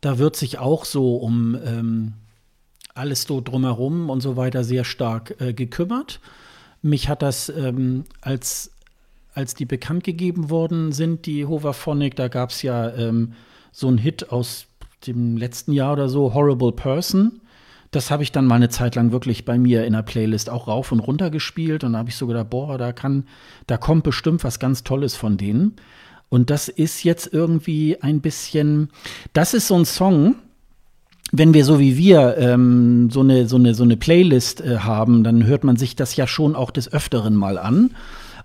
[0.01, 2.13] Da wird sich auch so um ähm,
[2.95, 6.21] alles so drumherum und so weiter sehr stark äh, gekümmert.
[6.85, 8.71] Mich hat das ähm, als,
[9.33, 13.33] als die bekannt gegeben worden sind, die Hoverphonic, da gab es ja ähm,
[13.73, 14.67] so einen Hit aus
[15.07, 17.41] dem letzten Jahr oder so, Horrible Person.
[17.91, 20.69] Das habe ich dann mal eine Zeit lang wirklich bei mir in der Playlist auch
[20.69, 21.85] rauf und runter gespielt.
[21.85, 23.25] Und da habe ich so gedacht, boah, da kann,
[23.67, 25.77] da kommt bestimmt was ganz Tolles von denen.
[26.29, 28.91] Und das ist jetzt irgendwie ein bisschen,
[29.33, 30.37] das ist so ein Song,
[31.33, 35.25] wenn wir so wie wir ähm, so, eine, so, eine, so eine Playlist äh, haben,
[35.25, 37.91] dann hört man sich das ja schon auch des Öfteren mal an.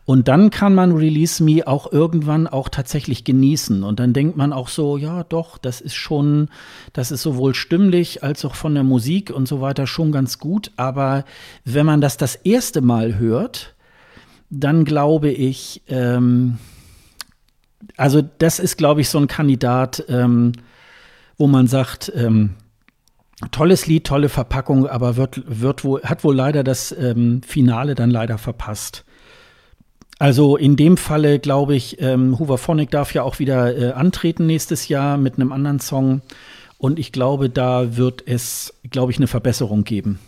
[0.06, 3.84] Und dann kann man Release Me auch irgendwann auch tatsächlich genießen.
[3.84, 6.50] Und dann denkt man auch so, ja, doch, das ist schon,
[6.94, 10.72] das ist sowohl stimmlich als auch von der Musik und so weiter schon ganz gut.
[10.78, 11.26] Aber
[11.64, 13.76] wenn man das das erste Mal hört,
[14.50, 16.58] dann glaube ich, ähm,
[17.98, 20.54] also das ist, glaube ich, so ein Kandidat, ähm,
[21.38, 22.56] wo man sagt, ähm,
[23.52, 28.12] tolles Lied, tolle Verpackung, aber wird, wird wohl, hat wohl leider das ähm, Finale dann
[28.12, 29.06] leider verpasst.
[30.20, 34.46] Also in dem Falle glaube ich, ähm, Hoover Phonic darf ja auch wieder äh, antreten
[34.46, 36.22] nächstes Jahr mit einem anderen Song.
[36.78, 40.20] Und ich glaube, da wird es, glaube ich, eine Verbesserung geben.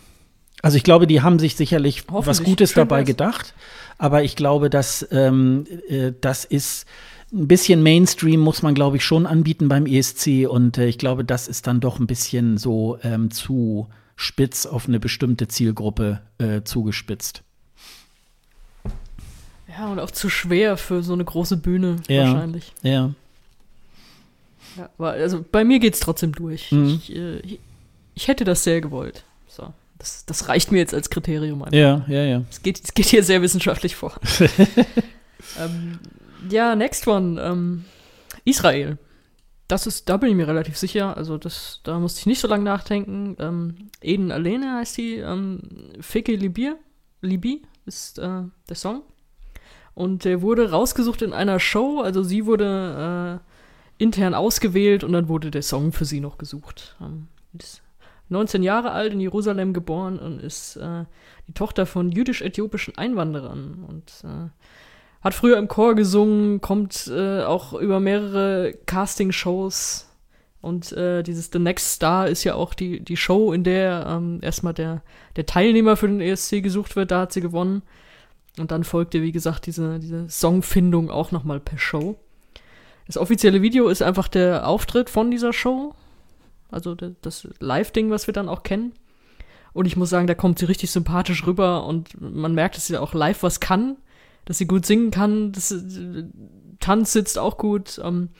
[0.62, 3.54] Also ich glaube, die haben sich sicherlich was Gutes dabei gedacht.
[3.98, 6.86] Aber ich glaube, dass ähm, äh, das ist
[7.32, 10.46] ein bisschen Mainstream muss man, glaube ich, schon anbieten beim ESC.
[10.48, 14.86] Und äh, ich glaube, das ist dann doch ein bisschen so ähm, zu spitz auf
[14.86, 17.42] eine bestimmte Zielgruppe äh, zugespitzt.
[19.68, 22.74] Ja, und auch zu schwer für so eine große Bühne ja, wahrscheinlich.
[22.82, 23.14] Ja.
[24.76, 26.70] Ja, aber also bei mir geht es trotzdem durch.
[26.72, 26.86] Mhm.
[26.86, 27.58] Ich, äh,
[28.14, 29.24] ich, hätte das sehr gewollt.
[29.48, 29.72] So.
[29.98, 31.78] Das, das reicht mir jetzt als Kriterium einfach.
[31.78, 32.42] Ja, ja, ja.
[32.50, 34.18] Es geht, es geht hier sehr wissenschaftlich vor.
[35.58, 35.98] ähm,
[36.48, 37.40] ja, next one.
[37.40, 37.84] Ähm,
[38.44, 38.98] Israel.
[39.68, 41.16] Das ist, da bin ich mir relativ sicher.
[41.16, 43.36] Also das, da musste ich nicht so lange nachdenken.
[43.38, 45.16] Ähm, Eden Alene heißt die.
[45.16, 45.60] Ähm,
[46.00, 46.76] Feke Libir,
[47.20, 49.02] Libi ist äh, der Song.
[49.94, 53.40] Und der wurde rausgesucht in einer Show, also sie wurde
[53.98, 56.96] äh, intern ausgewählt und dann wurde der Song für sie noch gesucht.
[57.00, 57.28] Ähm,
[57.58, 57.82] ist
[58.30, 61.04] 19 Jahre alt, in Jerusalem geboren und ist äh,
[61.46, 64.48] die Tochter von jüdisch-äthiopischen Einwanderern und äh,
[65.22, 70.08] hat früher im Chor gesungen, kommt äh, auch über mehrere Casting-Shows
[70.62, 74.38] und äh, dieses The Next Star ist ja auch die, die Show, in der ähm,
[74.42, 75.02] erstmal der,
[75.34, 77.82] der Teilnehmer für den ESC gesucht wird, da hat sie gewonnen.
[78.58, 82.16] Und dann folgte, wie gesagt, diese, diese Songfindung auch nochmal per Show.
[83.08, 85.96] Das offizielle Video ist einfach der Auftritt von dieser Show.
[86.70, 88.92] Also das Live-Ding, was wir dann auch kennen.
[89.72, 92.96] Und ich muss sagen, da kommt sie richtig sympathisch rüber und man merkt, dass sie
[92.98, 93.96] auch live was kann,
[94.44, 96.24] dass sie gut singen kann, dass äh,
[96.80, 98.00] Tanz sitzt auch gut.
[98.02, 98.30] Ähm,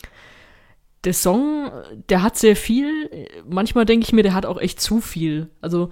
[1.04, 1.70] der Song,
[2.08, 3.10] der hat sehr viel.
[3.48, 5.50] Manchmal denke ich mir, der hat auch echt zu viel.
[5.60, 5.90] Also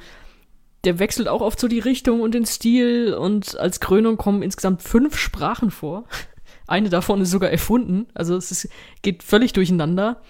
[0.85, 4.83] der wechselt auch oft so die Richtung und den Stil und als Krönung kommen insgesamt
[4.83, 6.05] fünf Sprachen vor.
[6.67, 8.69] Eine davon ist sogar erfunden, also es ist,
[9.03, 10.23] geht völlig durcheinander.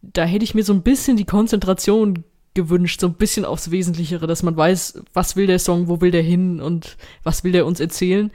[0.00, 2.24] Da hätte ich mir so ein bisschen die Konzentration
[2.54, 6.10] gewünscht, so ein bisschen aufs Wesentlichere, dass man weiß, was will der Song, wo will
[6.10, 8.30] der hin und was will der uns erzählen.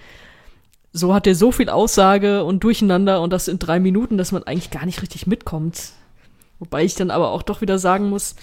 [0.92, 4.44] So hat er so viel Aussage und Durcheinander und das in drei Minuten, dass man
[4.44, 5.92] eigentlich gar nicht richtig mitkommt.
[6.58, 8.36] Wobei ich dann aber auch doch wieder sagen muss,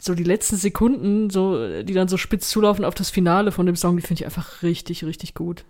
[0.00, 3.76] so die letzten Sekunden, so, die dann so spitz zulaufen auf das Finale von dem
[3.76, 5.64] Song, die finde ich einfach richtig, richtig gut.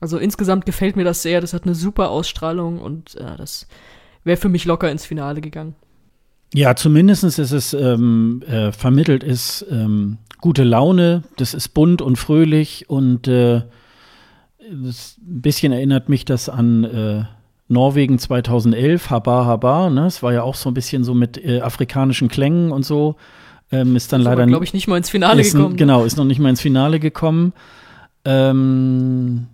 [0.00, 1.40] Also insgesamt gefällt mir das sehr.
[1.40, 3.66] Das hat eine super Ausstrahlung und äh, das
[4.24, 5.74] wäre für mich locker ins Finale gegangen.
[6.52, 12.16] Ja, zumindest ist es ähm, äh, vermittelt ist ähm, gute Laune, das ist bunt und
[12.16, 13.62] fröhlich und äh,
[14.70, 17.24] das, ein bisschen erinnert mich das an äh,
[17.68, 20.06] Norwegen 2011, Habar Habar, ne?
[20.06, 23.16] Es war ja auch so ein bisschen so mit äh, afrikanischen Klängen und so.
[23.72, 25.76] Ähm, ist dann leider, glaube ich, nicht mal ins Finale gekommen.
[25.76, 27.52] Genau, ist noch nicht mal ins Finale gekommen.
[28.24, 29.46] Ähm,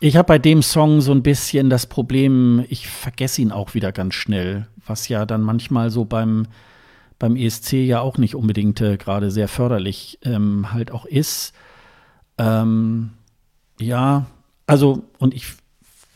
[0.00, 3.92] ich habe bei dem Song so ein bisschen das Problem, ich vergesse ihn auch wieder
[3.92, 6.46] ganz schnell, was ja dann manchmal so beim,
[7.20, 11.52] beim ESC ja auch nicht unbedingt äh, gerade sehr förderlich ähm, halt auch ist.
[12.38, 13.10] Ähm,
[13.78, 14.26] ja,
[14.66, 15.46] also, und ich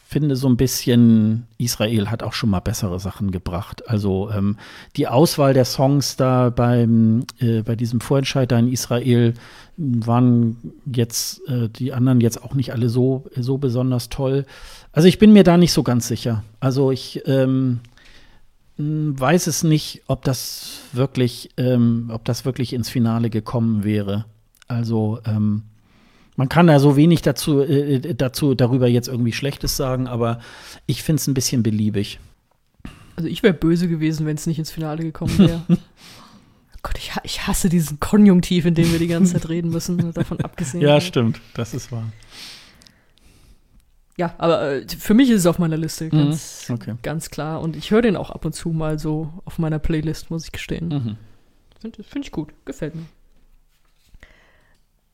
[0.09, 3.88] finde so ein bisschen, Israel hat auch schon mal bessere Sachen gebracht.
[3.88, 4.57] Also ähm,
[4.94, 9.34] die Auswahl der Songs da beim, äh, bei diesem Vorentscheid da in Israel
[9.76, 14.47] waren jetzt äh, die anderen jetzt auch nicht alle so, so besonders toll.
[14.92, 16.44] Also ich bin mir da nicht so ganz sicher.
[16.61, 17.80] Also ich ähm,
[18.78, 24.24] weiß es nicht, ob das wirklich, ähm, ob das wirklich ins Finale gekommen wäre.
[24.68, 25.64] Also ähm,
[26.37, 30.41] man kann da so wenig dazu, äh, dazu darüber jetzt irgendwie Schlechtes sagen, aber
[30.87, 32.20] ich finde es ein bisschen beliebig.
[33.16, 35.62] Also ich wäre böse gewesen, wenn es nicht ins Finale gekommen wäre.
[36.82, 40.41] Gott, ich, ich, hasse diesen Konjunktiv, in dem wir die ganze Zeit reden müssen, davon
[40.41, 40.82] abgesehen.
[40.82, 42.05] Ja, stimmt, das ist wahr.
[44.16, 46.95] Ja, aber äh, für mich ist es auf meiner Liste mhm, ganz, mhm, okay.
[47.03, 47.61] ganz klar.
[47.61, 50.53] Und ich höre den auch ab und zu mal so auf meiner Playlist, muss ich
[50.53, 50.89] gestehen.
[50.89, 51.16] Mhm.
[51.80, 53.03] Finde find ich gut, gefällt mir.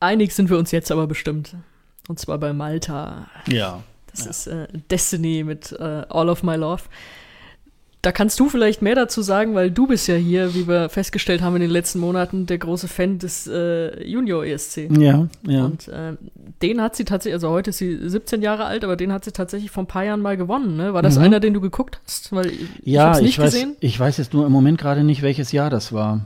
[0.02, 1.54] Einig sind wir uns jetzt aber bestimmt.
[2.08, 3.28] Und zwar bei Malta.
[3.46, 3.82] Ja.
[4.10, 4.30] Das ja.
[4.30, 6.82] ist äh, Destiny mit äh, All of My Love.
[8.02, 11.40] Da kannst du vielleicht mehr dazu sagen, weil du bist ja hier, wie wir festgestellt
[11.40, 14.90] haben in den letzten Monaten, der große Fan des äh, Junior ESC.
[14.90, 15.64] Ja, ja.
[15.66, 16.14] Und äh,
[16.62, 19.30] den hat sie tatsächlich, also heute ist sie 17 Jahre alt, aber den hat sie
[19.30, 20.76] tatsächlich vor ein paar Jahren mal gewonnen.
[20.76, 20.92] Ne?
[20.94, 21.22] War das mhm.
[21.22, 22.32] einer, den du geguckt hast?
[22.32, 23.76] Weil ich, ja, ich, ich weiß, gesehen.
[23.78, 26.22] ich weiß jetzt nur im Moment gerade nicht, welches Jahr das war.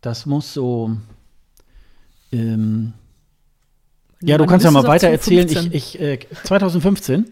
[0.00, 0.96] Das muss so.
[2.32, 2.94] Ähm,
[4.22, 5.48] ja, du kannst ja mal weiter erzählen.
[5.48, 7.26] Ich, ich äh, 2015.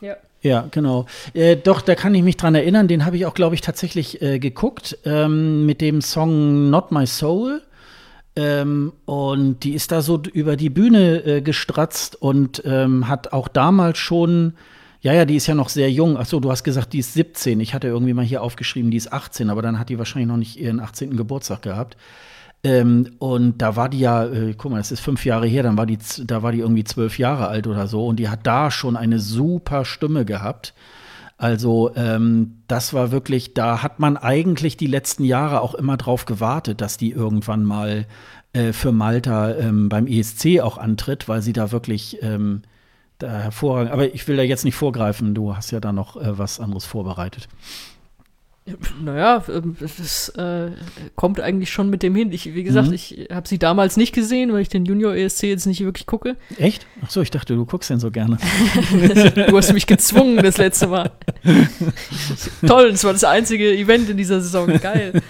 [0.00, 0.16] Ja.
[0.42, 1.06] Ja, genau.
[1.34, 2.88] Äh, doch, da kann ich mich dran erinnern.
[2.88, 7.06] Den habe ich auch, glaube ich, tatsächlich äh, geguckt ähm, mit dem Song Not My
[7.06, 7.62] Soul.
[8.34, 13.46] Ähm, und die ist da so über die Bühne äh, gestratzt und ähm, hat auch
[13.46, 14.54] damals schon,
[15.02, 16.16] ja, ja, die ist ja noch sehr jung.
[16.16, 17.60] Achso, du hast gesagt, die ist 17.
[17.60, 20.38] Ich hatte irgendwie mal hier aufgeschrieben, die ist 18, aber dann hat die wahrscheinlich noch
[20.38, 21.16] nicht ihren 18.
[21.16, 21.96] Geburtstag gehabt.
[22.64, 25.76] Ähm, und da war die ja, äh, guck mal, das ist fünf Jahre her, dann
[25.76, 28.70] war die, da war die irgendwie zwölf Jahre alt oder so und die hat da
[28.70, 30.74] schon eine super Stimme gehabt.
[31.38, 36.24] Also ähm, das war wirklich, da hat man eigentlich die letzten Jahre auch immer drauf
[36.24, 38.06] gewartet, dass die irgendwann mal
[38.52, 42.62] äh, für Malta ähm, beim ESC auch antritt, weil sie da wirklich ähm,
[43.18, 43.90] da hervorragend.
[43.90, 46.84] Aber ich will da jetzt nicht vorgreifen, du hast ja da noch äh, was anderes
[46.84, 47.48] vorbereitet.
[49.02, 50.70] Naja, ähm, das äh,
[51.16, 52.30] kommt eigentlich schon mit dem hin.
[52.30, 52.94] Ich, wie gesagt, mhm.
[52.94, 56.36] ich habe sie damals nicht gesehen, weil ich den Junior ESC jetzt nicht wirklich gucke.
[56.58, 56.86] Echt?
[57.04, 58.38] Ach so, ich dachte, du guckst den so gerne.
[59.48, 61.10] du hast mich gezwungen das letzte Mal.
[62.66, 64.68] Toll, das war das einzige Event in dieser Saison.
[64.80, 65.20] Geil.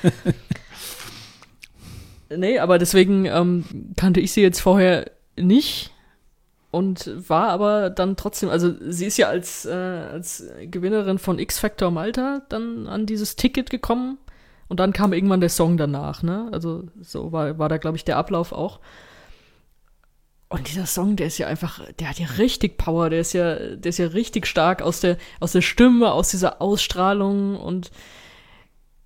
[2.36, 3.64] Nee, aber deswegen ähm,
[3.96, 5.90] kannte ich sie jetzt vorher nicht
[6.72, 11.58] und war aber dann trotzdem, also sie ist ja als, äh, als Gewinnerin von X
[11.58, 14.18] Factor Malta dann an dieses Ticket gekommen
[14.68, 16.48] und dann kam irgendwann der Song danach, ne?
[16.50, 18.80] Also so war, war da, glaube ich, der Ablauf auch.
[20.48, 23.54] Und dieser Song, der ist ja einfach, der hat ja richtig Power, der ist ja,
[23.76, 27.90] der ist ja richtig stark aus der, aus der Stimme, aus dieser Ausstrahlung und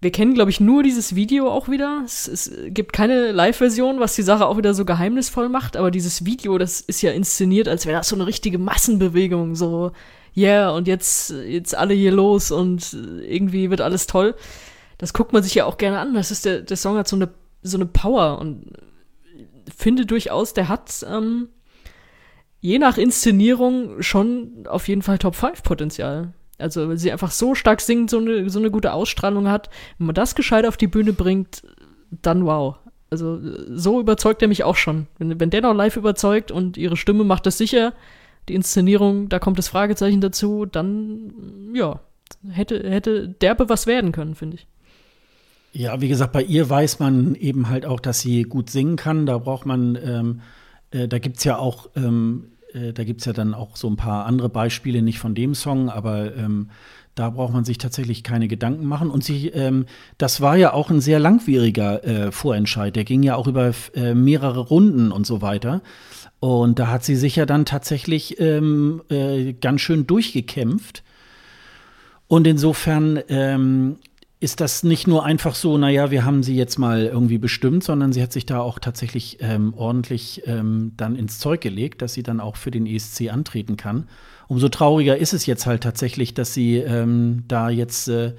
[0.06, 2.02] wir kennen, glaube ich, nur dieses Video auch wieder.
[2.04, 5.76] Es, es gibt keine Live-Version, was die Sache auch wieder so geheimnisvoll macht.
[5.76, 9.56] Aber dieses Video, das ist ja inszeniert, als wäre das so eine richtige Massenbewegung.
[9.56, 9.90] So,
[10.36, 14.36] yeah, und jetzt, jetzt alle hier los und irgendwie wird alles toll.
[14.96, 16.14] Das guckt man sich ja auch gerne an.
[16.14, 17.30] Das ist der, der Song hat so eine,
[17.62, 18.74] so eine Power und
[19.76, 21.48] finde durchaus, der hat ähm,
[22.60, 26.32] je nach Inszenierung schon auf jeden Fall Top 5 Potenzial.
[26.58, 29.68] Also, weil sie einfach so stark singt, so eine, so eine gute Ausstrahlung hat.
[29.98, 31.62] Wenn man das gescheit auf die Bühne bringt,
[32.10, 32.76] dann wow.
[33.10, 33.38] Also,
[33.74, 35.06] so überzeugt er mich auch schon.
[35.18, 37.92] Wenn, wenn der noch live überzeugt und ihre Stimme macht das sicher,
[38.48, 42.00] die Inszenierung, da kommt das Fragezeichen dazu, dann, ja,
[42.48, 44.66] hätte, hätte derbe was werden können, finde ich.
[45.72, 49.26] Ja, wie gesagt, bei ihr weiß man eben halt auch, dass sie gut singen kann.
[49.26, 50.40] Da braucht man, ähm,
[50.90, 53.88] äh, da gibt es ja auch ähm, äh, da gibt es ja dann auch so
[53.88, 56.70] ein paar andere Beispiele, nicht von dem Song, aber ähm,
[57.16, 59.10] da braucht man sich tatsächlich keine Gedanken machen.
[59.10, 59.86] Und sie, ähm,
[60.18, 62.94] das war ja auch ein sehr langwieriger äh, Vorentscheid.
[62.94, 65.80] Der ging ja auch über äh, mehrere Runden und so weiter.
[66.40, 71.02] Und da hat sie sich ja dann tatsächlich ähm, äh, ganz schön durchgekämpft.
[72.28, 73.96] Und insofern ähm,
[74.38, 78.12] ist das nicht nur einfach so, naja, wir haben sie jetzt mal irgendwie bestimmt, sondern
[78.12, 82.22] sie hat sich da auch tatsächlich ähm, ordentlich ähm, dann ins Zeug gelegt, dass sie
[82.22, 84.08] dann auch für den ESC antreten kann.
[84.46, 88.34] Umso trauriger ist es jetzt halt tatsächlich, dass sie ähm, da jetzt äh,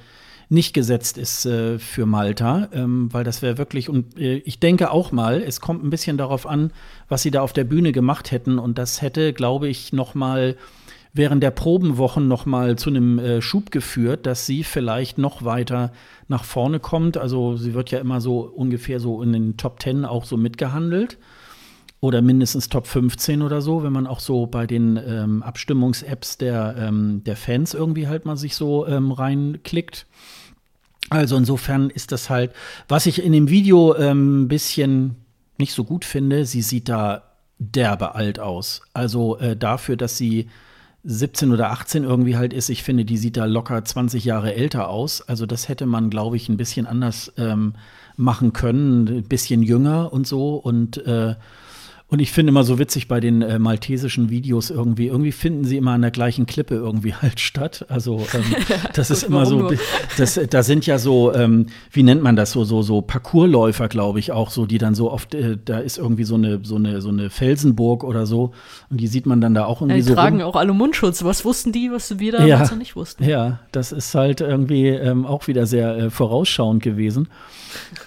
[0.50, 4.91] nicht gesetzt ist äh, für Malta, ähm, weil das wäre wirklich, und äh, ich denke
[4.91, 6.72] auch mal, es kommt ein bisschen darauf an,
[7.10, 10.56] was sie da auf der Bühne gemacht hätten und das hätte, glaube ich, noch mal
[11.18, 15.91] während der Probenwochen noch mal zu einem äh, Schub geführt, dass sie vielleicht noch weiter
[16.28, 17.18] nach vorne kommt.
[17.18, 21.18] Also sie wird ja immer so ungefähr so in den Top 10 auch so mitgehandelt
[21.99, 26.76] oder mindestens Top 15 oder so, wenn man auch so bei den ähm, Abstimmungs-Apps der,
[26.78, 30.05] ähm, der Fans irgendwie halt mal sich so ähm, reinklickt.
[31.09, 32.51] Also insofern ist das halt,
[32.88, 35.15] was ich in dem Video ein ähm, bisschen
[35.57, 37.24] nicht so gut finde, sie sieht da
[37.59, 38.82] derbe alt aus.
[38.93, 40.49] Also äh, dafür, dass sie
[41.10, 44.89] 17 oder 18 irgendwie halt ist, ich finde, die sieht da locker 20 Jahre älter
[44.89, 45.22] aus.
[45.22, 47.76] Also das hätte man, glaube ich, ein bisschen anders ähm,
[48.18, 50.55] machen können, ein bisschen jünger und so.
[50.55, 51.36] Und äh,
[52.10, 55.76] und ich finde immer so witzig bei den äh, maltesischen Videos irgendwie, irgendwie finden sie
[55.76, 57.86] immer an der gleichen Klippe irgendwie halt statt.
[57.89, 58.45] Also ähm,
[58.93, 59.74] das ist immer so,
[60.18, 64.20] das, da sind ja so, ähm, wie nennt man das so, so, so Parcoursläufer, glaube
[64.20, 67.01] ich, auch so, die dann so oft, äh, da ist irgendwie so eine, so eine,
[67.01, 68.53] so eine Felsenburg oder so
[68.89, 70.10] und die sieht man dann da auch irgendwie ja, die so.
[70.12, 70.49] Die tragen rum.
[70.49, 71.26] auch alle Mundschutz.
[71.26, 73.26] Was wussten die, was wir damals ja, noch nicht wussten?
[73.26, 77.28] Ja, das ist halt irgendwie ähm, auch wieder sehr äh, vorausschauend gewesen.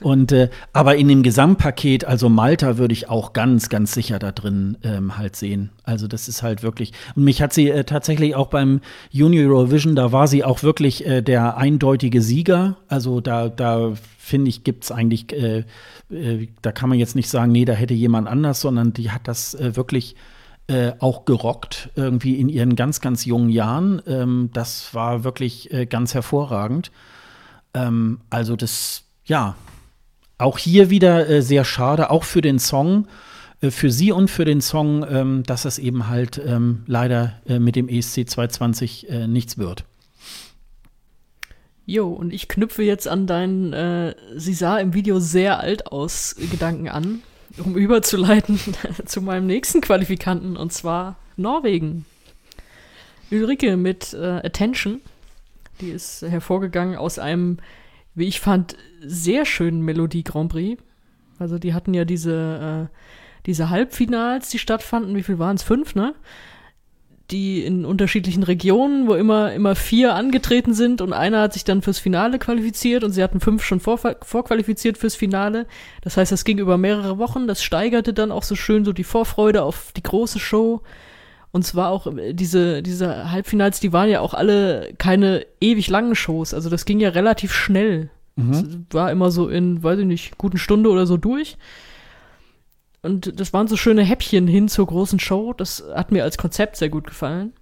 [0.00, 4.20] Und äh, aber in dem Gesamtpaket, also Malta würde ich auch ganz, ganz ganz sicher
[4.20, 5.70] da drin ähm, halt sehen.
[5.82, 6.92] Also das ist halt wirklich.
[7.16, 8.80] Und mich hat sie äh, tatsächlich auch beim
[9.10, 12.76] Junior Eurovision, da war sie auch wirklich äh, der eindeutige Sieger.
[12.86, 15.64] Also da, da finde ich, gibt es eigentlich, äh,
[16.08, 19.26] äh, da kann man jetzt nicht sagen, nee, da hätte jemand anders, sondern die hat
[19.26, 20.14] das äh, wirklich
[20.68, 24.00] äh, auch gerockt, irgendwie in ihren ganz, ganz jungen Jahren.
[24.06, 26.92] Ähm, das war wirklich ganz hervorragend.
[27.74, 29.56] Ähm, also das, ja,
[30.38, 33.08] auch hier wieder äh, sehr schade, auch für den Song,
[33.68, 37.76] für sie und für den Song, ähm, dass es eben halt ähm, leider äh, mit
[37.76, 39.84] dem ESC 220 äh, nichts wird.
[41.84, 46.36] Jo, und ich knüpfe jetzt an deinen, äh, sie sah im Video sehr alt aus,
[46.50, 47.22] Gedanken an
[47.58, 48.58] um überzuleiten
[49.06, 52.04] zu meinem nächsten Qualifikanten und zwar Norwegen.
[53.30, 55.00] Ulrike mit äh, Attention.
[55.80, 57.58] Die ist hervorgegangen aus einem,
[58.14, 60.82] wie ich fand, sehr schönen Melodie Grand Prix.
[61.38, 62.96] Also die hatten ja diese, äh,
[63.46, 65.16] diese Halbfinals, die stattfanden.
[65.16, 65.62] Wie viel waren es?
[65.62, 66.14] Fünf, ne?
[67.30, 71.82] die in unterschiedlichen Regionen, wo immer, immer vier angetreten sind und einer hat sich dann
[71.82, 75.66] fürs Finale qualifiziert und sie hatten fünf schon vor, vorqualifiziert fürs Finale.
[76.02, 79.04] Das heißt, das ging über mehrere Wochen, das steigerte dann auch so schön so die
[79.04, 80.82] Vorfreude auf die große Show.
[81.52, 86.14] Und zwar auch äh, diese, diese Halbfinals, die waren ja auch alle keine ewig langen
[86.14, 86.54] Shows.
[86.54, 88.10] Also das ging ja relativ schnell.
[88.36, 88.86] Mhm.
[88.90, 91.58] war immer so in, weiß ich nicht, guten Stunde oder so durch.
[93.02, 95.54] Und das waren so schöne Häppchen hin zur großen Show.
[95.54, 97.52] Das hat mir als Konzept sehr gut gefallen.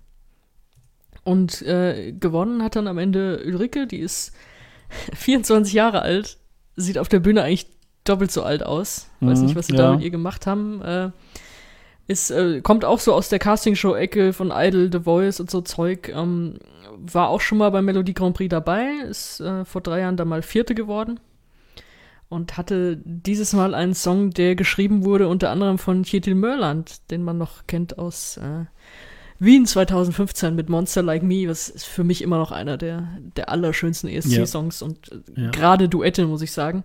[1.22, 4.32] Und äh, gewonnen hat dann am Ende Ulrike, die ist
[5.14, 6.38] 24 Jahre alt,
[6.76, 7.68] sieht auf der Bühne eigentlich
[8.04, 9.10] doppelt so alt aus.
[9.20, 9.82] Weiß mhm, nicht, was sie ja.
[9.82, 10.82] da mit ihr gemacht haben.
[10.82, 11.10] Äh,
[12.08, 16.08] ist, äh, kommt auch so aus der Castingshow-Ecke von Idol, The Voice und so Zeug.
[16.08, 16.58] Ähm,
[16.96, 20.24] war auch schon mal beim Melodie Grand Prix dabei, ist äh, vor drei Jahren da
[20.24, 21.20] mal Vierte geworden
[22.28, 27.22] und hatte dieses Mal einen Song, der geschrieben wurde unter anderem von Kjetil Mörland, den
[27.22, 28.64] man noch kennt aus äh,
[29.38, 33.48] Wien 2015 mit Monster Like Me, was ist für mich immer noch einer der, der
[33.48, 34.86] allerschönsten ESC-Songs ja.
[34.86, 35.50] und äh, ja.
[35.50, 36.84] gerade Duette, muss ich sagen.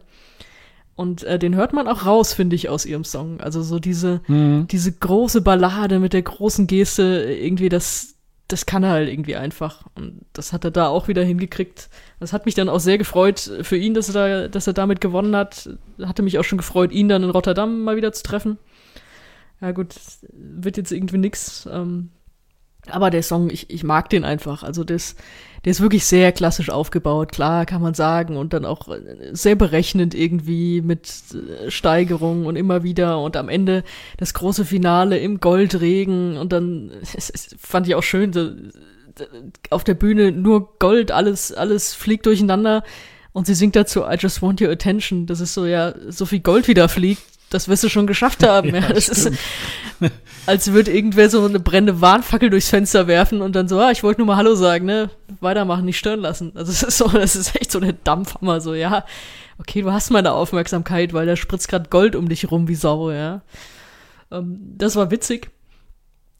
[0.96, 3.42] Und äh, den hört man auch raus, finde ich, aus ihrem Song.
[3.42, 4.68] Also so diese, mhm.
[4.70, 8.13] diese große Ballade mit der großen Geste, irgendwie das,
[8.48, 9.86] das kann er halt irgendwie einfach.
[9.96, 11.90] Und das hat er da auch wieder hingekriegt.
[12.20, 15.02] Das hat mich dann auch sehr gefreut für ihn, dass er, da, dass er damit
[15.02, 15.70] gewonnen hat.
[16.02, 18.58] Hatte mich auch schon gefreut, ihn dann in Rotterdam mal wieder zu treffen.
[19.62, 19.96] Ja gut,
[20.34, 21.68] wird jetzt irgendwie nix.
[21.72, 22.10] Ähm,
[22.90, 24.64] aber der Song, ich, ich mag den einfach.
[24.64, 25.16] Also das,
[25.64, 28.38] der ist wirklich sehr klassisch aufgebaut, klar kann man sagen.
[28.38, 28.90] Und dann auch
[29.32, 33.20] sehr berechnend irgendwie mit äh, Steigerung und immer wieder.
[33.22, 33.84] Und am Ende
[34.18, 36.38] das große Finale im Goldregen.
[36.38, 38.52] Und dann, es, es fand ich auch schön, so,
[39.70, 42.84] auf der Bühne nur Gold, alles, alles fliegt durcheinander.
[43.32, 45.26] Und sie singt dazu, I just want your attention.
[45.26, 48.70] Das ist so, ja, so viel Gold wieder fliegt das wirst du schon geschafft haben.
[48.70, 48.94] ja, ja.
[48.94, 49.32] Das ist,
[50.46, 54.04] als würde irgendwer so eine brennende Warnfackel durchs Fenster werfen und dann so, ah, ich
[54.04, 55.10] wollte nur mal Hallo sagen, ne?
[55.40, 56.52] Weitermachen, nicht stören lassen.
[56.56, 59.06] Also es ist so, das ist echt so eine Dampfhammer, so, ja,
[59.60, 63.12] okay, du hast meine Aufmerksamkeit, weil da spritzt gerade Gold um dich rum wie Sau,
[63.12, 63.42] ja.
[64.32, 65.52] Ähm, das war witzig.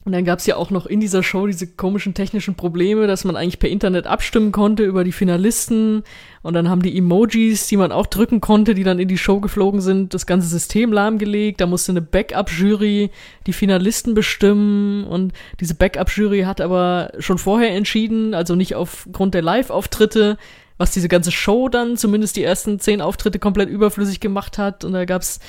[0.06, 3.24] Und dann gab es ja auch noch in dieser Show diese komischen technischen Probleme, dass
[3.24, 6.04] man eigentlich per Internet abstimmen konnte über die Finalisten.
[6.42, 9.40] Und dann haben die Emojis, die man auch drücken konnte, die dann in die Show
[9.40, 11.62] geflogen sind, das ganze System lahmgelegt.
[11.62, 13.12] Da musste eine Backup-Jury
[13.48, 15.06] die Finalisten bestimmen.
[15.06, 15.32] Und
[15.62, 20.38] diese Backup-Jury hat aber schon vorher entschieden, also nicht aufgrund der Live-Auftritte,
[20.78, 24.84] was diese ganze Show dann, zumindest die ersten zehn Auftritte, komplett überflüssig gemacht hat.
[24.84, 25.40] Und da gab's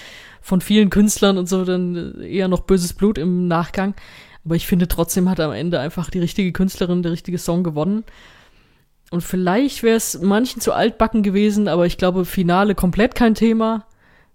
[0.40, 3.94] von vielen Künstlern und so dann eher noch böses Blut im Nachgang.
[4.44, 8.04] Aber ich finde trotzdem hat am Ende einfach die richtige Künstlerin, der richtige Song gewonnen.
[9.10, 13.86] Und vielleicht wäre es manchen zu altbacken gewesen, aber ich glaube, Finale komplett kein Thema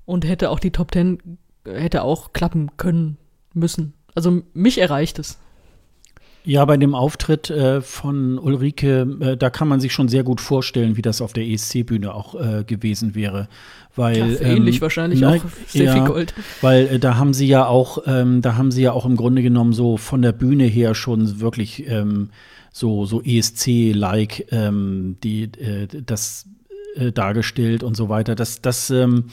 [0.06, 3.18] und hätte auch die Top Ten hätte auch klappen können
[3.54, 3.94] müssen.
[4.16, 5.40] Also mich erreicht es.
[6.46, 10.40] Ja, bei dem Auftritt äh, von Ulrike, äh, da kann man sich schon sehr gut
[10.40, 13.50] vorstellen, wie das auf der ESC-Bühne auch äh, gewesen wäre.
[13.96, 16.34] Weil, ja, ähm, ähnlich wahrscheinlich na, auch sehr ja, viel Gold.
[16.62, 19.42] Weil äh, da haben sie ja auch, ähm, da haben sie ja auch im Grunde
[19.42, 22.30] genommen so von der Bühne her schon wirklich ähm,
[22.72, 26.48] so, so ESC-like ähm, die äh, das
[26.96, 28.36] äh, dargestellt und so weiter.
[28.36, 29.26] Das, das ähm,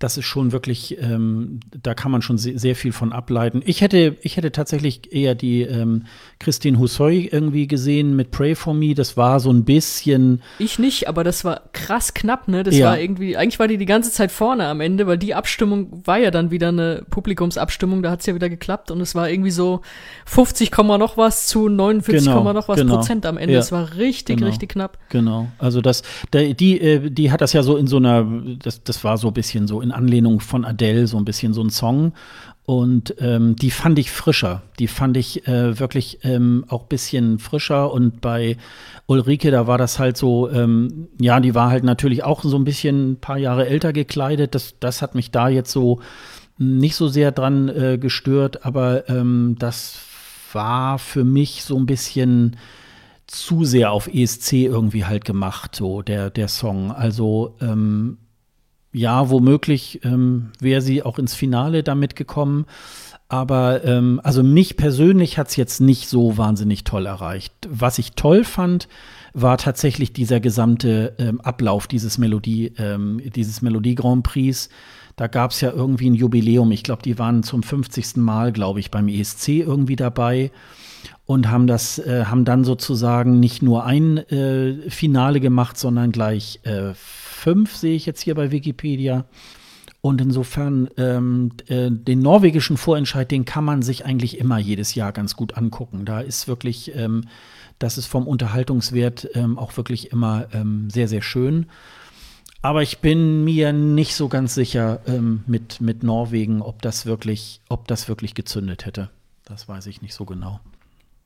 [0.00, 3.62] das ist schon wirklich, ähm, da kann man schon sehr, sehr, viel von ableiten.
[3.64, 6.04] Ich hätte, ich hätte tatsächlich eher die ähm,
[6.40, 8.94] Christine Hussoy irgendwie gesehen mit Pray for Me.
[8.94, 10.42] Das war so ein bisschen.
[10.58, 12.64] Ich nicht, aber das war krass knapp, ne?
[12.64, 12.88] Das ja.
[12.88, 16.18] war irgendwie, eigentlich war die die ganze Zeit vorne am Ende, weil die Abstimmung war
[16.18, 19.52] ja dann wieder eine Publikumsabstimmung, da hat es ja wieder geklappt und es war irgendwie
[19.52, 19.80] so
[20.26, 22.96] 50, noch was zu 49, genau, noch was genau.
[22.96, 23.56] Prozent am Ende.
[23.56, 23.78] Es ja.
[23.78, 24.48] war richtig, genau.
[24.48, 24.98] richtig knapp.
[25.10, 25.48] Genau.
[25.58, 26.02] Also das,
[26.32, 28.26] die, äh, die hat das ja so in so einer,
[28.58, 31.62] das, das war so ein bisschen so in Anlehnung von Adele, so ein bisschen so
[31.62, 32.12] ein Song.
[32.66, 34.62] Und ähm, die fand ich frischer.
[34.78, 37.92] Die fand ich äh, wirklich ähm, auch ein bisschen frischer.
[37.92, 38.56] Und bei
[39.06, 42.64] Ulrike, da war das halt so, ähm, ja, die war halt natürlich auch so ein
[42.64, 44.54] bisschen ein paar Jahre älter gekleidet.
[44.54, 46.00] Das, das hat mich da jetzt so
[46.56, 48.64] nicht so sehr dran äh, gestört.
[48.64, 49.98] Aber ähm, das
[50.52, 52.56] war für mich so ein bisschen
[53.26, 56.92] zu sehr auf ESC irgendwie halt gemacht, so der, der Song.
[56.92, 58.18] Also ähm,
[58.94, 62.64] ja, womöglich ähm, wäre sie auch ins Finale damit gekommen.
[63.28, 67.52] Aber ähm, also mich persönlich hat es jetzt nicht so wahnsinnig toll erreicht.
[67.68, 68.86] Was ich toll fand,
[69.32, 74.68] war tatsächlich dieser gesamte ähm, Ablauf dieses Melodie, ähm, dieses Melodie Grand Prix.
[75.16, 76.70] Da gab es ja irgendwie ein Jubiläum.
[76.70, 78.16] Ich glaube, die waren zum 50.
[78.16, 80.52] Mal, glaube ich, beim ESC irgendwie dabei
[81.26, 86.60] und haben das, äh, haben dann sozusagen nicht nur ein äh, Finale gemacht, sondern gleich
[86.64, 89.24] äh, fünf, sehe ich jetzt hier bei Wikipedia.
[90.02, 95.12] Und insofern ähm, äh, den norwegischen Vorentscheid, den kann man sich eigentlich immer jedes Jahr
[95.12, 96.04] ganz gut angucken.
[96.04, 97.24] Da ist wirklich, ähm,
[97.78, 101.66] das ist vom Unterhaltungswert ähm, auch wirklich immer ähm, sehr, sehr schön.
[102.60, 107.62] Aber ich bin mir nicht so ganz sicher ähm, mit, mit Norwegen, ob das wirklich,
[107.70, 109.08] ob das wirklich gezündet hätte.
[109.46, 110.60] Das weiß ich nicht so genau.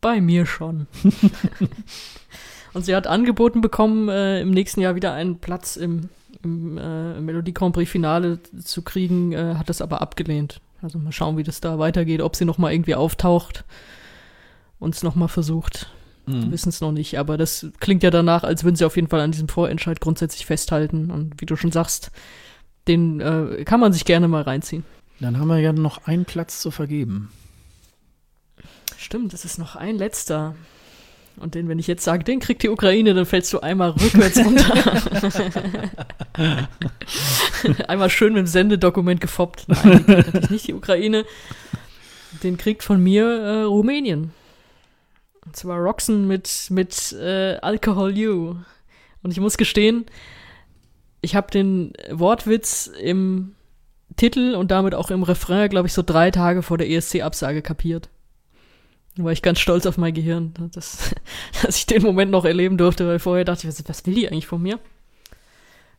[0.00, 0.86] Bei mir schon.
[2.74, 6.08] Und sie hat angeboten bekommen, äh, im nächsten Jahr wieder einen Platz im,
[6.44, 10.60] im äh, Melodie Grand Prix Finale zu kriegen, äh, hat das aber abgelehnt.
[10.82, 13.64] Also mal schauen, wie das da weitergeht, ob sie noch mal irgendwie auftaucht
[14.78, 15.90] und es noch mal versucht.
[16.26, 16.44] Mhm.
[16.44, 19.08] Wir wissen es noch nicht, aber das klingt ja danach, als würden sie auf jeden
[19.08, 21.10] Fall an diesem Vorentscheid grundsätzlich festhalten.
[21.10, 22.10] Und wie du schon sagst,
[22.86, 24.84] den äh, kann man sich gerne mal reinziehen.
[25.20, 27.30] Dann haben wir ja noch einen Platz zu vergeben.
[29.00, 30.56] Stimmt, es ist noch ein letzter.
[31.36, 34.38] Und den, wenn ich jetzt sage, den kriegt die Ukraine, dann fällst du einmal rückwärts
[34.38, 34.74] runter.
[37.88, 39.68] einmal schön mit dem Sendedokument gefoppt.
[39.68, 41.24] Nein, den kriegt nicht die Ukraine.
[42.42, 44.32] Den kriegt von mir äh, Rumänien.
[45.46, 48.56] Und zwar Roxen mit, mit äh, Alcohol You.
[49.22, 50.06] Und ich muss gestehen,
[51.20, 53.54] ich habe den Wortwitz im
[54.16, 58.10] Titel und damit auch im Refrain, glaube ich, so drei Tage vor der ESC-Absage kapiert.
[59.19, 61.15] War ich ganz stolz auf mein Gehirn, dass,
[61.62, 64.28] dass ich den Moment noch erleben durfte, weil vorher dachte ich, was, was will die
[64.28, 64.78] eigentlich von mir?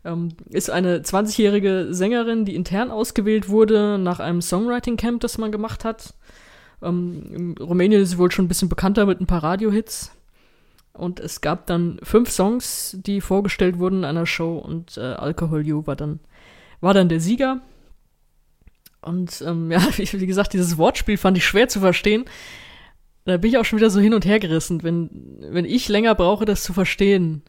[0.05, 5.83] Ähm, ist eine 20-jährige Sängerin, die intern ausgewählt wurde nach einem Songwriting-Camp, das man gemacht
[5.83, 6.13] hat.
[6.81, 10.11] Ähm, in Rumänien ist sie wohl schon ein bisschen bekannter mit ein paar Radio-Hits.
[10.93, 15.65] Und es gab dann fünf Songs, die vorgestellt wurden in einer Show und äh, Alcohol
[15.65, 16.19] You war dann,
[16.79, 17.61] war dann der Sieger.
[19.01, 22.25] Und ähm, ja, wie, wie gesagt, dieses Wortspiel fand ich schwer zu verstehen
[23.29, 24.83] da bin ich auch schon wieder so hin und her gerissen.
[24.83, 27.43] Wenn, wenn ich länger brauche, das zu verstehen,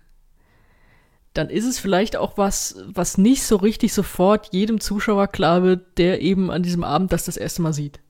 [1.34, 5.98] dann ist es vielleicht auch was, was nicht so richtig sofort jedem Zuschauer klar wird,
[5.98, 8.00] der eben an diesem Abend das das erste Mal sieht.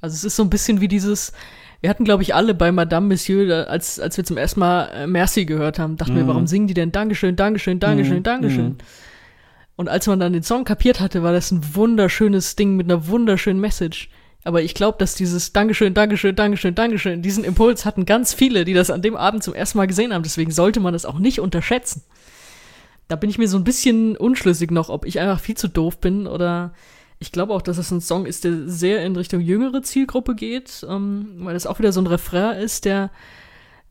[0.00, 1.32] Also es ist so ein bisschen wie dieses,
[1.80, 5.06] wir hatten glaube ich alle bei Madame Monsieur, als, als wir zum ersten Mal äh,
[5.06, 6.18] Merci gehört haben, dachten mhm.
[6.18, 8.22] wir, warum singen die denn Dankeschön, Dankeschön, Dankeschön, mhm.
[8.22, 8.66] Dankeschön.
[8.66, 8.78] Mhm.
[9.74, 13.08] Und als man dann den Song kapiert hatte, war das ein wunderschönes Ding mit einer
[13.08, 14.10] wunderschönen Message.
[14.44, 18.74] Aber ich glaube, dass dieses Dankeschön, Dankeschön, Dankeschön, Dankeschön, diesen Impuls hatten ganz viele, die
[18.74, 20.24] das an dem Abend zum ersten Mal gesehen haben.
[20.24, 22.02] Deswegen sollte man das auch nicht unterschätzen.
[23.08, 25.98] Da bin ich mir so ein bisschen unschlüssig noch, ob ich einfach viel zu doof
[25.98, 26.72] bin oder
[27.18, 30.84] ich glaube auch, dass es ein Song ist, der sehr in Richtung jüngere Zielgruppe geht,
[30.88, 33.10] ähm, weil es auch wieder so ein Refrain ist, der,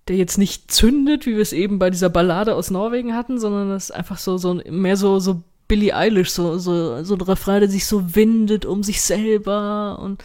[0.09, 3.69] der jetzt nicht zündet, wie wir es eben bei dieser Ballade aus Norwegen hatten, sondern
[3.69, 7.69] das einfach so, so mehr so, so Billie Eilish, so, so, so ein Refrain, der
[7.69, 10.21] sich so windet um sich selber und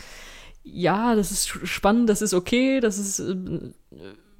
[0.64, 3.36] ja, das ist spannend, das ist okay, das ist, äh,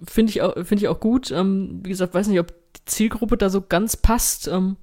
[0.05, 1.31] finde ich, auch, finde ich auch gut.
[1.31, 4.49] Ähm, wie gesagt, weiß nicht, ob die Zielgruppe da so ganz passt.
[4.49, 4.79] Ähm,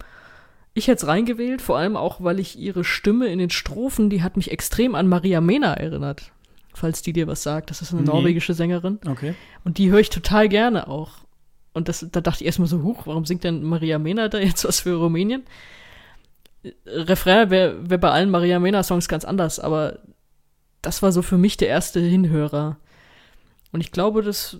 [0.74, 4.24] ich hätte es reingewählt, vor allem auch, weil ich ihre Stimme in den Strophen, die
[4.24, 6.32] hat mich extrem an Maria Mena erinnert.
[6.74, 7.70] Falls die dir was sagt.
[7.70, 8.08] Das ist eine nee.
[8.08, 9.00] norwegische Sängerin.
[9.06, 9.36] Okay.
[9.66, 11.18] Und die höre ich total gerne auch.
[11.74, 14.64] Und das, da dachte ich erstmal so, huch, warum singt denn Maria Mena da jetzt
[14.64, 15.44] was für Rumänien?
[16.86, 20.00] Refrain wäre wär bei allen Maria Mena-Songs ganz anders, aber
[20.82, 22.78] das war so für mich der erste Hinhörer.
[23.72, 24.58] Und ich glaube, das,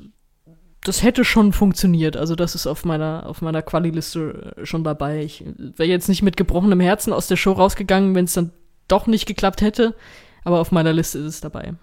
[0.84, 2.18] das hätte schon funktioniert.
[2.18, 5.24] Also, das ist auf meiner, auf meiner Quali-Liste schon dabei.
[5.24, 8.52] Ich wäre jetzt nicht mit gebrochenem Herzen aus der Show rausgegangen, wenn es dann
[8.88, 9.96] doch nicht geklappt hätte.
[10.44, 11.74] Aber auf meiner Liste ist es dabei.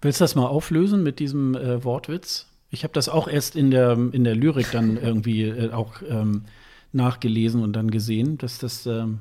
[0.00, 2.46] Willst du das mal auflösen mit diesem äh, Wortwitz?
[2.70, 6.44] Ich habe das auch erst in der, in der Lyrik dann irgendwie äh, auch ähm,
[6.92, 8.86] nachgelesen und dann gesehen, dass das.
[8.86, 9.20] Ähm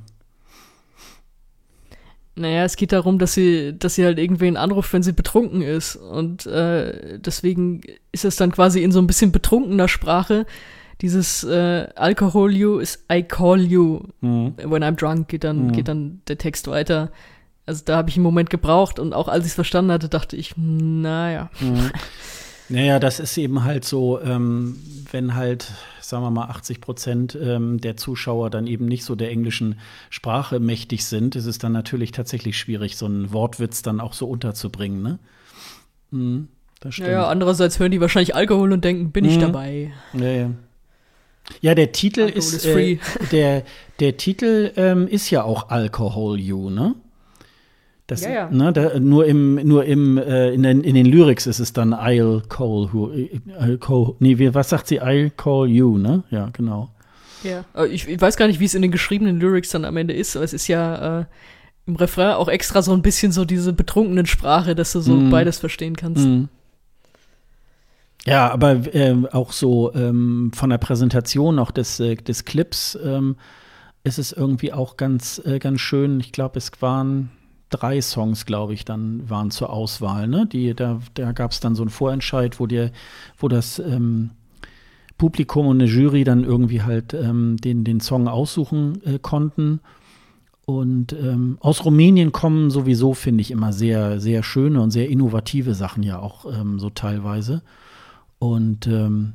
[2.37, 5.95] naja, es geht darum, dass sie, dass sie halt irgendwen anruft, wenn sie betrunken ist.
[5.95, 7.81] Und äh, deswegen
[8.11, 10.45] ist es dann quasi in so ein bisschen betrunkener Sprache,
[11.01, 14.01] dieses äh, Alcohol you is I call you.
[14.21, 14.53] Mhm.
[14.63, 15.71] When I'm drunk geht dann, mhm.
[15.73, 17.11] geht dann der Text weiter.
[17.65, 20.35] Also da habe ich einen Moment gebraucht und auch als ich es verstanden hatte, dachte
[20.35, 21.49] ich, naja.
[21.59, 21.91] Mhm.
[22.69, 24.77] Naja, das ist eben halt so, ähm,
[25.11, 25.71] wenn halt,
[26.01, 29.79] sagen wir mal, 80 Prozent ähm, der Zuschauer dann eben nicht so der englischen
[30.09, 34.27] Sprache mächtig sind, ist es dann natürlich tatsächlich schwierig, so einen Wortwitz dann auch so
[34.27, 35.19] unterzubringen, ne?
[36.11, 36.47] Mhm,
[36.81, 37.09] das stimmt.
[37.09, 39.41] Naja, andererseits hören die wahrscheinlich Alkohol und denken, bin ich mhm.
[39.41, 39.93] dabei.
[40.13, 40.49] Ja, ja.
[41.61, 42.99] Ja, der Titel Alkohol ist, ist äh,
[43.31, 43.63] der,
[44.01, 46.95] der Titel ähm, ist ja auch Alcohol You, ne?
[48.07, 48.49] Das, ja, ja.
[48.49, 51.93] Ne, da, nur im, nur im, äh, in, den, in den Lyrics ist es dann
[51.93, 53.11] I'll call who,
[53.59, 55.01] I'll call, nee, wie, was sagt sie?
[55.01, 56.23] I'll call you, ne?
[56.29, 56.89] Ja, genau.
[57.43, 60.13] Ja, ich, ich weiß gar nicht, wie es in den geschriebenen Lyrics dann am Ende
[60.13, 61.25] ist, aber es ist ja äh,
[61.85, 65.29] im Refrain auch extra so ein bisschen so diese betrunkenen Sprache, dass du so mm.
[65.29, 66.25] beides verstehen kannst.
[66.25, 66.45] Mm.
[68.25, 73.37] Ja, aber äh, auch so ähm, von der Präsentation auch des, äh, des Clips ähm,
[74.03, 76.19] ist es irgendwie auch ganz, äh, ganz schön.
[76.19, 77.31] Ich glaube, es waren
[77.69, 80.27] drei Songs, glaube ich, dann waren zur Auswahl.
[80.27, 80.45] Ne?
[80.45, 82.91] Die, da da gab es dann so einen Vorentscheid, wo, der,
[83.37, 84.31] wo das ähm,
[85.17, 89.81] Publikum und eine Jury dann irgendwie halt ähm, den, den Song aussuchen äh, konnten.
[90.65, 95.73] Und ähm, aus Rumänien kommen sowieso, finde ich, immer sehr, sehr schöne und sehr innovative
[95.73, 97.61] Sachen ja auch ähm, so teilweise.
[98.37, 99.33] Und ähm,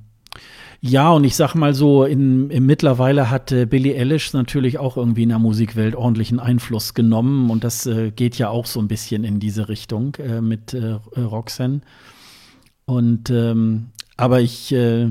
[0.84, 4.96] ja, und ich sag mal so, in, in mittlerweile hat äh, Billie Eilish natürlich auch
[4.96, 8.88] irgendwie in der Musikwelt ordentlichen Einfluss genommen und das äh, geht ja auch so ein
[8.88, 11.82] bisschen in diese Richtung äh, mit äh, Roxanne.
[12.84, 15.10] Und ähm, aber ich, äh,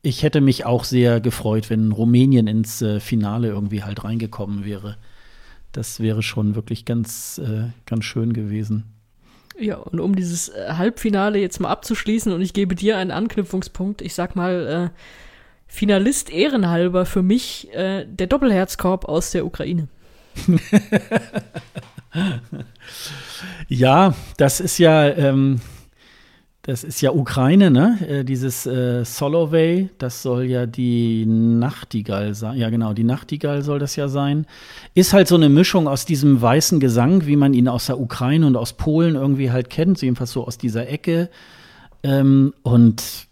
[0.00, 4.96] ich hätte mich auch sehr gefreut, wenn Rumänien ins äh, Finale irgendwie halt reingekommen wäre.
[5.72, 7.40] Das wäre schon wirklich ganz,
[7.86, 8.92] ganz schön gewesen.
[9.58, 14.02] Ja, und um dieses äh, Halbfinale jetzt mal abzuschließen und ich gebe dir einen Anknüpfungspunkt,
[14.02, 14.98] ich sag mal, äh,
[15.66, 19.88] Finalist ehrenhalber für mich äh, der Doppelherzkorb aus der Ukraine.
[23.68, 25.60] ja, das ist ja, ähm,
[26.62, 27.98] das ist ja Ukraine, ne?
[28.08, 32.56] Äh, dieses äh, Solovey, das soll ja die Nachtigall sein.
[32.56, 34.46] Ja, genau, die Nachtigall soll das ja sein.
[34.94, 38.46] Ist halt so eine Mischung aus diesem weißen Gesang, wie man ihn aus der Ukraine
[38.46, 41.30] und aus Polen irgendwie halt kennt, jedenfalls so aus dieser Ecke.
[42.04, 43.26] Ähm, und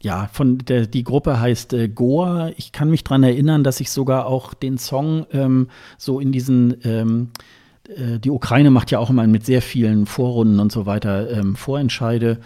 [0.00, 2.50] ja, von der, die Gruppe heißt äh, Goa.
[2.56, 6.76] Ich kann mich dran erinnern, dass ich sogar auch den Song ähm, so in diesen
[6.82, 11.30] ähm, äh, die Ukraine macht ja auch immer mit sehr vielen Vorrunden und so weiter
[11.30, 12.38] ähm, Vorentscheide.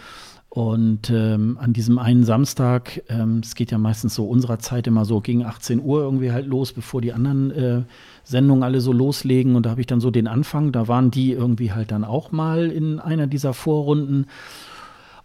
[0.56, 5.04] Und ähm, an diesem einen Samstag, ähm, es geht ja meistens so unserer Zeit immer
[5.04, 7.82] so gegen 18 Uhr irgendwie halt los, bevor die anderen äh,
[8.24, 9.54] Sendungen alle so loslegen.
[9.54, 12.32] Und da habe ich dann so den Anfang, da waren die irgendwie halt dann auch
[12.32, 14.28] mal in einer dieser Vorrunden.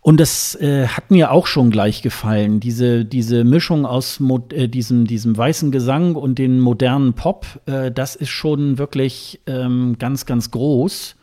[0.02, 4.20] Und das äh, hat mir auch schon gleich gefallen, diese, diese Mischung aus
[4.50, 9.98] äh, diesem, diesem weißen Gesang und den modernen Pop, äh, das ist schon wirklich ähm,
[10.00, 11.16] ganz, ganz groß.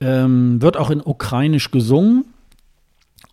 [0.00, 2.24] Ähm, wird auch in Ukrainisch gesungen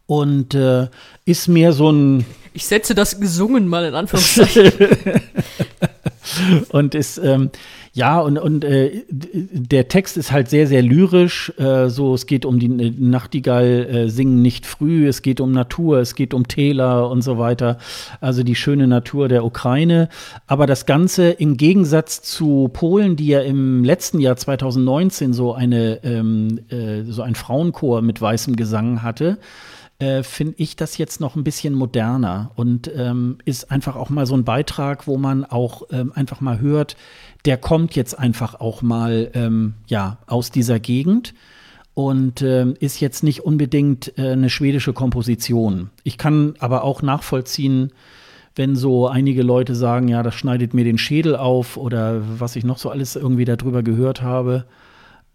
[0.05, 0.89] und äh,
[1.25, 2.25] ist mehr so ein.
[2.53, 4.71] Ich setze das gesungen mal in Anführungszeichen.
[6.69, 7.49] und ist, ähm,
[7.93, 11.52] ja, und, und äh, der Text ist halt sehr, sehr lyrisch.
[11.57, 15.99] Äh, so, es geht um die Nachtigall äh, singen nicht früh, es geht um Natur,
[15.99, 17.77] es geht um Täler und so weiter.
[18.22, 20.07] Also die schöne Natur der Ukraine.
[20.48, 25.99] Aber das Ganze im Gegensatz zu Polen, die ja im letzten Jahr 2019 so eine
[26.03, 29.38] ähm, äh, so ein Frauenchor mit weißem Gesang hatte,
[30.02, 34.26] äh, finde ich das jetzt noch ein bisschen moderner und ähm, ist einfach auch mal
[34.26, 36.98] so ein Beitrag, wo man auch ähm, einfach mal hört,
[37.45, 41.36] der kommt jetzt einfach auch mal ähm, ja aus dieser Gegend
[41.94, 45.91] und äh, ist jetzt nicht unbedingt äh, eine schwedische Komposition.
[46.03, 47.91] Ich kann aber auch nachvollziehen,
[48.56, 52.64] wenn so einige Leute sagen, ja, das schneidet mir den Schädel auf oder was ich
[52.64, 54.65] noch so alles irgendwie darüber gehört habe.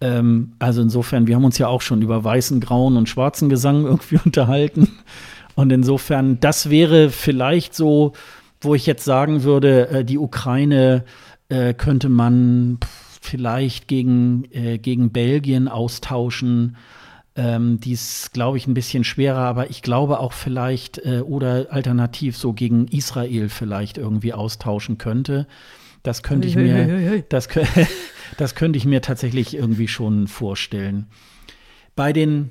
[0.00, 3.84] Ähm, also insofern, wir haben uns ja auch schon über weißen, grauen und schwarzen Gesang
[3.84, 4.88] irgendwie unterhalten.
[5.54, 8.12] Und insofern, das wäre vielleicht so,
[8.60, 11.04] wo ich jetzt sagen würde, äh, die Ukraine
[11.48, 12.78] äh, könnte man
[13.20, 16.76] vielleicht gegen, äh, gegen Belgien austauschen.
[17.34, 21.66] Ähm, die ist, glaube ich, ein bisschen schwerer, aber ich glaube auch vielleicht äh, oder
[21.70, 25.46] alternativ so gegen Israel vielleicht irgendwie austauschen könnte.
[26.02, 27.48] Das könnte ich mir, das,
[28.36, 31.06] das könnte ich mir tatsächlich irgendwie schon vorstellen.
[31.94, 32.50] Bei den,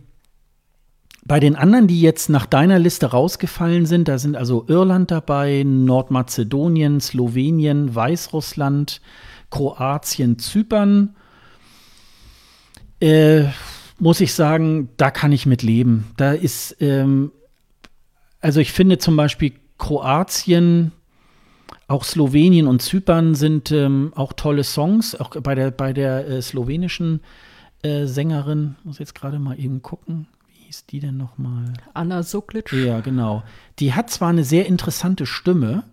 [1.23, 5.63] bei den anderen, die jetzt nach deiner Liste rausgefallen sind, da sind also Irland dabei,
[5.65, 9.01] Nordmazedonien, Slowenien, Weißrussland,
[9.49, 11.15] Kroatien, Zypern.
[12.99, 13.45] Äh,
[13.99, 16.11] muss ich sagen, da kann ich mit leben.
[16.17, 17.31] Da ist, ähm,
[18.41, 20.91] also ich finde zum Beispiel Kroatien,
[21.87, 25.15] auch Slowenien und Zypern sind ähm, auch tolle Songs.
[25.15, 27.21] Auch bei der, bei der äh, slowenischen
[27.83, 31.73] äh, Sängerin, muss jetzt gerade mal eben gucken, wie hieß die denn nochmal?
[31.93, 32.71] Anna Soklic.
[32.73, 33.43] Ja, genau.
[33.79, 35.83] Die hat zwar eine sehr interessante Stimme,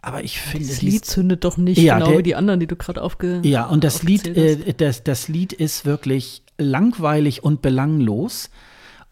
[0.00, 0.66] aber ich finde.
[0.66, 3.40] Das Lied zündet doch nicht ja, genau der, wie die anderen, die du gerade aufge.
[3.44, 8.50] Ja, und das Lied, äh, das, das Lied ist wirklich langweilig und belanglos.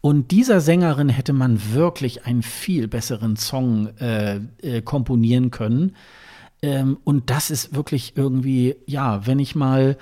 [0.01, 5.95] Und dieser Sängerin hätte man wirklich einen viel besseren Song äh, äh, komponieren können.
[6.61, 9.97] Ähm, und das ist wirklich irgendwie, ja, wenn ich mal,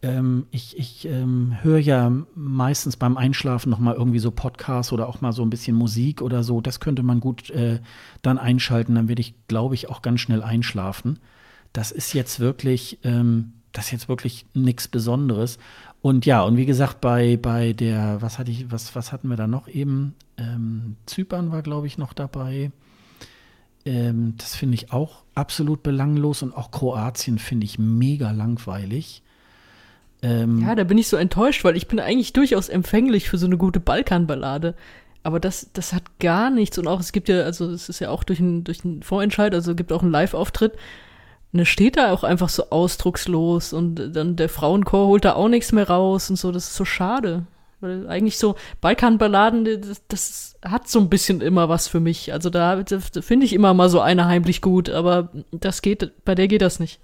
[0.00, 5.06] ähm, ich, ich ähm, höre ja meistens beim Einschlafen noch mal irgendwie so Podcasts oder
[5.06, 6.62] auch mal so ein bisschen Musik oder so.
[6.62, 7.80] Das könnte man gut äh,
[8.22, 8.94] dann einschalten.
[8.94, 11.18] Dann werde ich, glaube ich, auch ganz schnell einschlafen.
[11.74, 15.58] Das ist jetzt wirklich, ähm, das ist jetzt wirklich nichts Besonderes.
[16.02, 19.36] Und ja, und wie gesagt, bei, bei der, was hatte ich, was, was hatten wir
[19.36, 20.14] da noch eben?
[20.36, 22.72] Ähm, Zypern war, glaube ich, noch dabei.
[23.84, 29.22] Ähm, das finde ich auch absolut belanglos und auch Kroatien finde ich mega langweilig.
[30.22, 33.46] Ähm, ja, da bin ich so enttäuscht, weil ich bin eigentlich durchaus empfänglich für so
[33.46, 34.74] eine gute Balkanballade.
[35.24, 36.78] Aber das, das hat gar nichts.
[36.78, 39.70] Und auch, es gibt ja, also es ist ja auch durch einen, durch Vorentscheid, also
[39.72, 40.72] es gibt auch einen Live-Auftritt.
[41.52, 45.48] Und es steht da auch einfach so ausdruckslos und dann der Frauenchor holt da auch
[45.48, 46.50] nichts mehr raus und so.
[46.50, 47.44] Das ist so schade.
[47.80, 52.32] Weil eigentlich so Balkanballaden, das, das hat so ein bisschen immer was für mich.
[52.32, 56.34] Also da, da finde ich immer mal so eine heimlich gut, aber das geht, bei
[56.34, 57.00] der geht das nicht.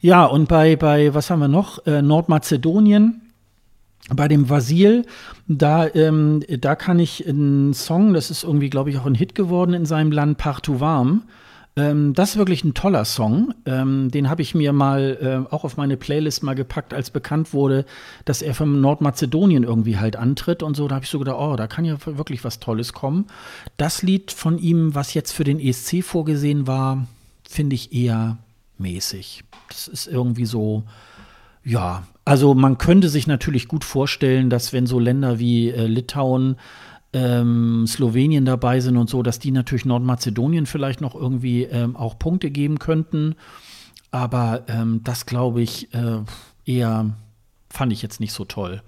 [0.00, 1.84] Ja, und bei, bei was haben wir noch?
[1.86, 3.22] Äh, Nordmazedonien.
[4.14, 5.04] Bei dem Vasil,
[5.48, 9.34] da, ähm, da kann ich einen Song, das ist irgendwie, glaube ich, auch ein Hit
[9.34, 11.24] geworden in seinem Land, Partout Warm.
[11.76, 13.54] Ähm, das ist wirklich ein toller Song.
[13.66, 17.52] Ähm, den habe ich mir mal äh, auch auf meine Playlist mal gepackt, als bekannt
[17.52, 17.84] wurde,
[18.24, 20.88] dass er von Nordmazedonien irgendwie halt antritt und so.
[20.88, 23.26] Da habe ich so gedacht, oh, da kann ja wirklich was Tolles kommen.
[23.76, 27.06] Das Lied von ihm, was jetzt für den ESC vorgesehen war,
[27.46, 28.38] finde ich eher
[28.78, 29.44] mäßig.
[29.68, 30.84] Das ist irgendwie so,
[31.62, 36.56] ja, also man könnte sich natürlich gut vorstellen, dass wenn so Länder wie äh, Litauen
[37.16, 42.18] ähm, Slowenien dabei sind und so, dass die natürlich Nordmazedonien vielleicht noch irgendwie ähm, auch
[42.18, 43.36] Punkte geben könnten.
[44.10, 46.18] Aber ähm, das glaube ich äh,
[46.66, 47.16] eher
[47.70, 48.82] fand ich jetzt nicht so toll.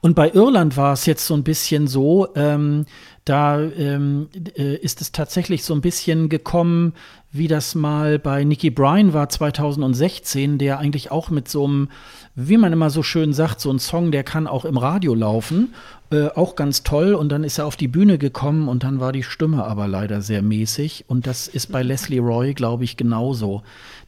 [0.00, 2.84] Und bei Irland war es jetzt so ein bisschen so, ähm,
[3.24, 6.94] da ähm, äh, ist es tatsächlich so ein bisschen gekommen,
[7.30, 11.88] wie das mal bei Nicky Bryan war 2016, der eigentlich auch mit so einem,
[12.34, 15.74] wie man immer so schön sagt, so ein Song, der kann auch im Radio laufen,
[16.14, 17.14] äh, auch ganz toll.
[17.14, 20.22] Und dann ist er auf die Bühne gekommen und dann war die Stimme aber leider
[20.22, 21.06] sehr mäßig.
[21.08, 23.62] Und das ist bei Leslie Roy, glaube ich, genauso.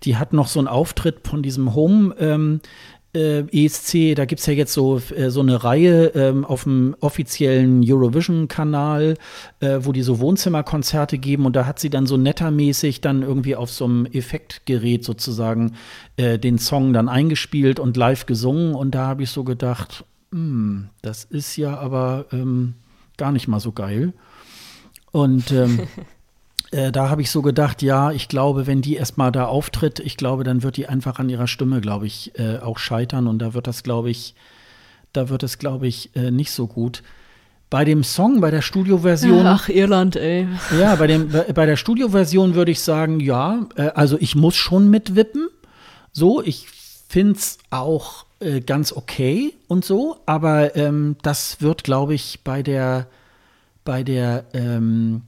[0.04, 2.14] Die hat noch so einen Auftritt von diesem Home.
[2.18, 2.60] Ähm,
[3.16, 6.94] äh, ESC, da gibt es ja jetzt so, äh, so eine Reihe ähm, auf dem
[7.00, 9.14] offiziellen Eurovision-Kanal,
[9.60, 13.56] äh, wo die so Wohnzimmerkonzerte geben und da hat sie dann so nettermäßig dann irgendwie
[13.56, 15.72] auf so einem Effektgerät sozusagen
[16.18, 20.88] äh, den Song dann eingespielt und live gesungen und da habe ich so gedacht, hm,
[21.02, 22.74] das ist ja aber ähm,
[23.16, 24.12] gar nicht mal so geil.
[25.12, 25.80] Und ähm,
[26.70, 30.16] äh, da habe ich so gedacht, ja, ich glaube, wenn die erstmal da auftritt, ich
[30.16, 33.26] glaube, dann wird die einfach an ihrer Stimme, glaube ich, äh, auch scheitern.
[33.26, 34.34] Und da wird das, glaube ich,
[35.12, 37.02] da wird es, glaube ich, äh, nicht so gut.
[37.68, 39.46] Bei dem Song, bei der Studioversion.
[39.46, 40.46] Ach, Irland, ey.
[40.78, 44.88] Ja, bei, dem, bei, der Studioversion würde ich sagen, ja, äh, also ich muss schon
[44.88, 45.48] mitwippen.
[46.12, 46.68] So, ich
[47.08, 52.62] finde es auch äh, ganz okay und so, aber ähm, das wird, glaube ich, bei
[52.62, 53.06] der,
[53.84, 55.22] bei der, ähm,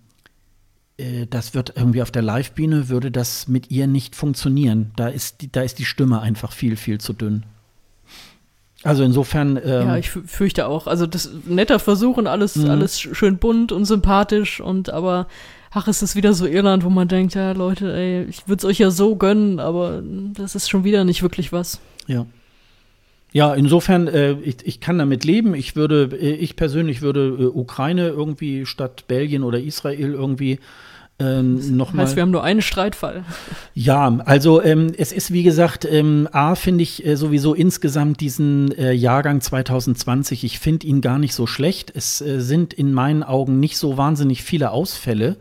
[0.98, 4.92] äh, das wird irgendwie auf der Live-Bühne, würde das mit ihr nicht funktionieren.
[4.96, 7.44] Da ist, die, da ist die Stimme einfach viel, viel zu dünn.
[8.84, 9.56] Also insofern.
[9.56, 10.86] Ähm, ja, ich fürchte auch.
[10.86, 12.70] Also das netter Versuch und alles, mhm.
[12.70, 15.26] alles schön bunt und sympathisch und aber
[15.70, 18.64] ach, ist es wieder so Irland, wo man denkt, ja Leute, ey, ich würde es
[18.64, 20.02] euch ja so gönnen, aber
[20.34, 21.80] das ist schon wieder nicht wirklich was.
[22.06, 22.26] Ja.
[23.32, 25.54] Ja, insofern, äh, ich, ich kann damit leben.
[25.54, 30.58] Ich würde, äh, ich persönlich würde äh, Ukraine irgendwie statt Belgien oder Israel irgendwie
[31.20, 33.24] ähm, noch heißt, wir haben nur einen Streitfall.
[33.74, 38.76] Ja, also ähm, es ist wie gesagt, ähm, A finde ich äh, sowieso insgesamt diesen
[38.76, 41.92] äh, Jahrgang 2020, ich finde ihn gar nicht so schlecht.
[41.94, 45.36] Es äh, sind in meinen Augen nicht so wahnsinnig viele Ausfälle.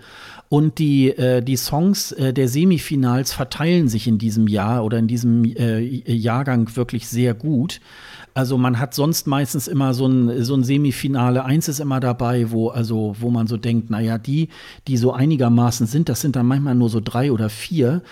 [0.50, 5.08] Und die, äh, die Songs äh, der Semifinals verteilen sich in diesem Jahr oder in
[5.08, 7.82] diesem äh, Jahrgang wirklich sehr gut.
[8.34, 11.44] Also man hat sonst meistens immer so ein, so ein Semifinale.
[11.44, 14.50] Eins ist immer dabei, wo, also, wo man so denkt, naja, die,
[14.88, 18.04] die so einigermaßen sind, das sind dann manchmal nur so drei oder vier.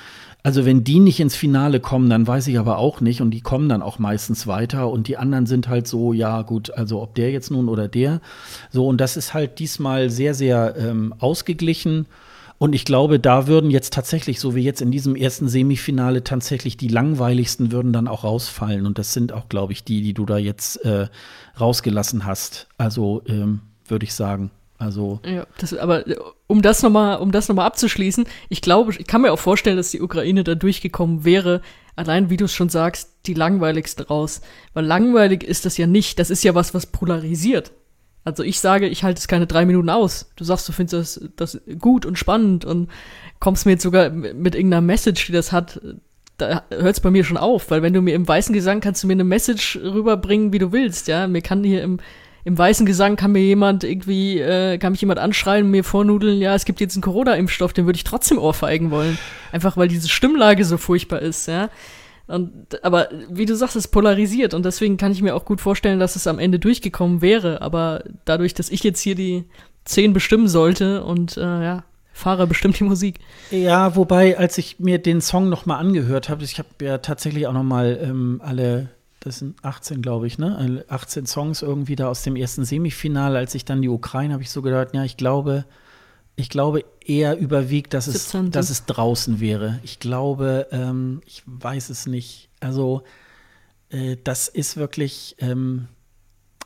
[0.42, 3.22] Also wenn die nicht ins Finale kommen, dann weiß ich aber auch nicht.
[3.22, 4.90] Und die kommen dann auch meistens weiter.
[4.90, 8.20] Und die anderen sind halt so, ja gut, also ob der jetzt nun oder der.
[8.72, 12.08] So, und das ist halt diesmal sehr, sehr ähm, ausgeglichen.
[12.58, 16.78] Und ich glaube, da würden jetzt tatsächlich, so wie jetzt in diesem ersten Semifinale, tatsächlich
[16.78, 18.86] die langweiligsten würden dann auch rausfallen.
[18.86, 21.08] Und das sind auch, glaube ich, die, die du da jetzt äh,
[21.60, 22.68] rausgelassen hast.
[22.78, 24.52] Also ähm, würde ich sagen.
[24.78, 26.18] Also ja, das, aber äh,
[26.48, 29.92] um das nochmal, um das nochmal abzuschließen, ich glaube, ich kann mir auch vorstellen, dass
[29.92, 31.62] die Ukraine da durchgekommen wäre.
[31.96, 34.42] Allein, wie du es schon sagst, die langweiligste raus.
[34.74, 36.20] Weil langweilig ist das ja nicht.
[36.20, 37.72] Das ist ja was, was polarisiert.
[38.26, 40.32] Also ich sage, ich halte es keine drei Minuten aus.
[40.36, 42.90] Du sagst, du findest das, das gut und spannend und
[43.40, 45.80] kommst mir jetzt sogar mit irgendeiner Message, die das hat,
[46.38, 49.04] da hört es bei mir schon auf, weil wenn du mir im weißen Gesang kannst
[49.04, 51.28] du mir eine Message rüberbringen, wie du willst, ja.
[51.28, 52.00] Mir kann hier im,
[52.46, 56.56] im weißen Gesang kann mir jemand irgendwie, äh, kann mich jemand anschreien, mir vornudeln, ja,
[56.56, 59.20] es gibt jetzt einen Corona-Impfstoff, den würde ich trotzdem ohrfeigen wollen.
[59.52, 61.70] Einfach weil diese Stimmlage so furchtbar ist, ja.
[62.28, 66.00] Und, aber wie du sagst, es polarisiert und deswegen kann ich mir auch gut vorstellen,
[66.00, 67.62] dass es am Ende durchgekommen wäre.
[67.62, 69.44] Aber dadurch, dass ich jetzt hier die
[69.84, 71.84] zehn bestimmen sollte und äh, ja,
[72.16, 73.20] Fahrer bestimmt die Musik.
[73.52, 77.46] Ja, wobei, als ich mir den Song noch mal angehört habe, ich habe ja tatsächlich
[77.46, 78.90] auch noch mal ähm, alle,
[79.20, 83.38] das sind 18, glaube ich, ne, 18 Songs irgendwie da aus dem ersten Semifinale.
[83.38, 85.66] Als ich dann die Ukraine, habe ich so gedacht, ja, ich glaube,
[86.38, 89.80] ich glaube eher überwiegt, dass es, dass es draußen wäre.
[89.84, 92.50] Ich glaube, ähm, ich weiß es nicht.
[92.60, 93.04] Also,
[93.90, 95.88] äh, das ist wirklich, ähm,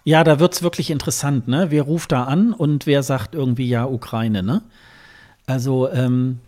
[0.03, 1.67] ja, da wird es wirklich interessant, ne?
[1.69, 4.63] Wer ruft da an und wer sagt irgendwie ja Ukraine, ne?
[5.45, 6.39] Also, ähm,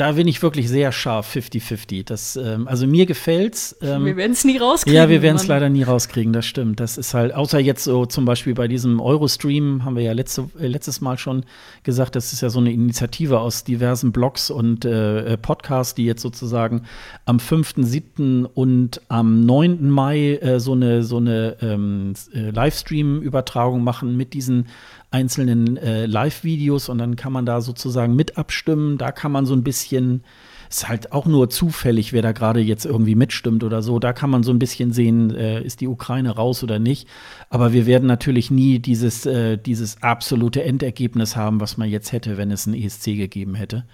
[0.00, 2.40] da bin ich wirklich sehr scharf, 50-50.
[2.40, 3.76] ähm, also mir gefällt's.
[3.82, 4.96] Ähm, wir werden es nie rauskriegen.
[4.96, 6.80] Ja, wir werden es leider nie rauskriegen, das stimmt.
[6.80, 10.48] Das ist halt, außer jetzt so zum Beispiel bei diesem Eurostream, haben wir ja letzte,
[10.58, 11.44] äh, letztes Mal schon
[11.82, 16.22] gesagt, das ist ja so eine Initiative aus diversen Blogs und äh, Podcasts, die jetzt
[16.22, 16.84] sozusagen
[17.26, 18.46] am 5., 7.
[18.46, 19.90] und am 9.
[19.90, 24.68] Mai äh, so eine, so eine ähm, äh, Livestream-Übertragung machen mit diesen
[25.10, 28.96] einzelnen äh, Live-Videos und dann kann man da sozusagen mit abstimmen.
[28.96, 30.22] Da kann man so ein bisschen,
[30.68, 33.98] ist halt auch nur zufällig, wer da gerade jetzt irgendwie mitstimmt oder so.
[33.98, 37.08] Da kann man so ein bisschen sehen, äh, ist die Ukraine raus oder nicht.
[37.48, 42.36] Aber wir werden natürlich nie dieses, äh, dieses absolute Endergebnis haben, was man jetzt hätte,
[42.36, 43.84] wenn es ein ESC gegeben hätte.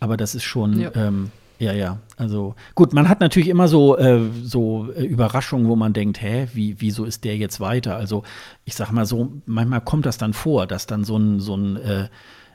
[0.00, 0.80] Aber das ist schon.
[0.80, 0.92] Ja.
[0.94, 1.98] Ähm, ja, ja.
[2.16, 6.48] Also gut, man hat natürlich immer so, äh, so äh, Überraschungen, wo man denkt, hä,
[6.54, 7.96] wie, wieso ist der jetzt weiter?
[7.96, 8.22] Also
[8.64, 11.76] ich sag mal so, manchmal kommt das dann vor, dass dann so ein, so ein,
[11.76, 12.08] äh,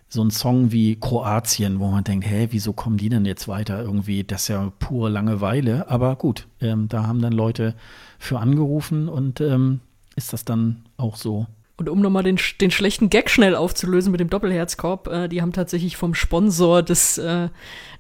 [0.08, 3.82] so ein Song wie Kroatien, wo man denkt, hä, wieso kommen die denn jetzt weiter?
[3.82, 5.90] Irgendwie, das ist ja pure Langeweile.
[5.90, 7.76] Aber gut, ähm, da haben dann Leute
[8.20, 9.80] für angerufen und ähm,
[10.16, 11.48] ist das dann auch so.
[11.76, 15.54] Und um nochmal den, den schlechten Gag schnell aufzulösen mit dem Doppelherzkorb, äh, die haben
[15.54, 17.50] tatsächlich vom Sponsor des, äh,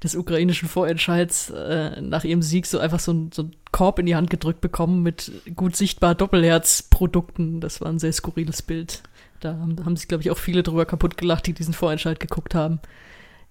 [0.04, 4.06] des ukrainischen Vorentscheids äh, nach ihrem Sieg so einfach so, ein, so einen Korb in
[4.06, 7.62] die Hand gedrückt bekommen mit gut sichtbar Doppelherzprodukten.
[7.62, 9.02] Das war ein sehr skurriles Bild.
[9.40, 12.54] Da haben, haben sich, glaube ich, auch viele drüber kaputt gelacht, die diesen Vorentscheid geguckt
[12.54, 12.80] haben.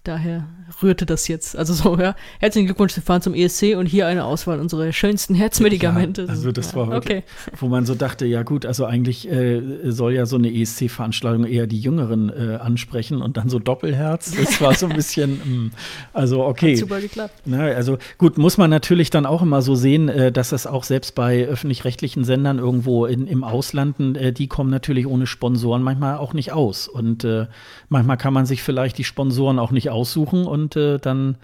[0.05, 0.49] Daher
[0.83, 1.57] rührte das jetzt.
[1.57, 2.17] Also so, ja.
[2.41, 6.23] Herzlichen Glückwunsch, Sie fahren zum ESC und hier eine Auswahl unserer schönsten Herzmedikamente.
[6.23, 7.57] Ja, also das war wirklich, okay.
[7.61, 11.69] wo man so dachte, ja gut, also eigentlich äh, soll ja so eine ESC-Veranstaltung eher
[11.69, 14.35] die Jüngeren äh, ansprechen und dann so Doppelherz.
[14.37, 15.71] Das war so ein bisschen, mh, mm,
[16.13, 16.73] also okay.
[16.73, 17.35] Hat super geklappt.
[17.45, 20.83] Na, also gut, muss man natürlich dann auch immer so sehen, äh, dass das auch
[20.83, 26.19] selbst bei öffentlich-rechtlichen Sendern irgendwo in, im Ausland, äh, die kommen natürlich ohne Sponsoren manchmal
[26.19, 26.89] auch nicht aus.
[26.89, 27.47] Und äh,
[27.89, 31.37] manchmal kann man sich vielleicht die Sponsoren auch nicht aussuchen und äh, dann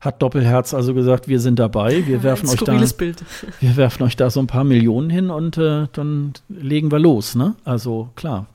[0.00, 3.24] hat Doppelherz also gesagt, wir sind dabei, wir werfen euch da, Bild.
[3.60, 7.34] wir werfen euch da so ein paar Millionen hin und äh, dann legen wir los,
[7.34, 7.54] ne?
[7.64, 8.46] Also klar.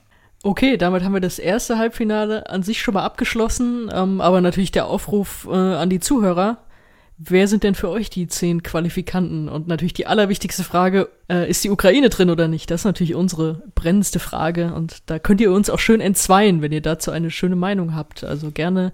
[0.42, 4.72] Okay, damit haben wir das erste Halbfinale an sich schon mal abgeschlossen, ähm, aber natürlich
[4.72, 6.58] der Aufruf äh, an die Zuhörer.
[7.18, 9.50] Wer sind denn für euch die zehn Qualifikanten?
[9.50, 12.70] Und natürlich die allerwichtigste Frage, äh, ist die Ukraine drin oder nicht?
[12.70, 14.72] Das ist natürlich unsere brennendste Frage.
[14.72, 18.24] Und da könnt ihr uns auch schön entzweien, wenn ihr dazu eine schöne Meinung habt.
[18.24, 18.92] Also gerne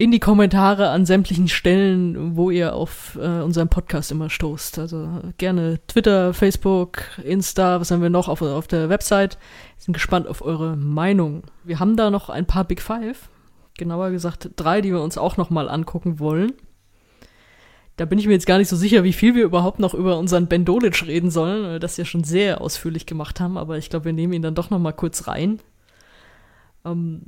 [0.00, 4.78] in die Kommentare an sämtlichen Stellen, wo ihr auf äh, unseren Podcast immer stoßt.
[4.78, 5.08] Also
[5.38, 9.38] gerne Twitter, Facebook, Insta, was haben wir noch auf, auf der Website.
[9.76, 11.42] Wir sind gespannt auf eure Meinung.
[11.64, 13.28] Wir haben da noch ein paar Big Five,
[13.76, 16.52] genauer gesagt drei, die wir uns auch noch mal angucken wollen.
[17.96, 20.16] Da bin ich mir jetzt gar nicht so sicher, wie viel wir überhaupt noch über
[20.16, 23.76] unseren Ben Dolic reden sollen, weil wir das ja schon sehr ausführlich gemacht haben, aber
[23.76, 25.58] ich glaube, wir nehmen ihn dann doch noch mal kurz rein.
[26.84, 27.22] Ähm,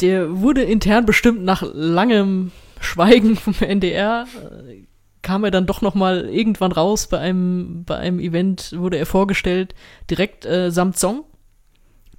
[0.00, 4.26] der wurde intern bestimmt nach langem Schweigen vom NDR
[4.68, 4.84] äh,
[5.22, 9.06] kam er dann doch noch mal irgendwann raus bei einem bei einem Event wurde er
[9.06, 9.74] vorgestellt
[10.10, 11.24] direkt äh, samt Song,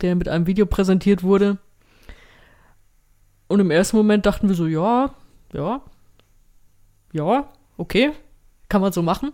[0.02, 1.58] der mit einem Video präsentiert wurde.
[3.48, 5.14] Und im ersten Moment dachten wir so ja
[5.54, 5.82] ja
[7.12, 8.12] ja okay
[8.70, 9.34] kann man so machen.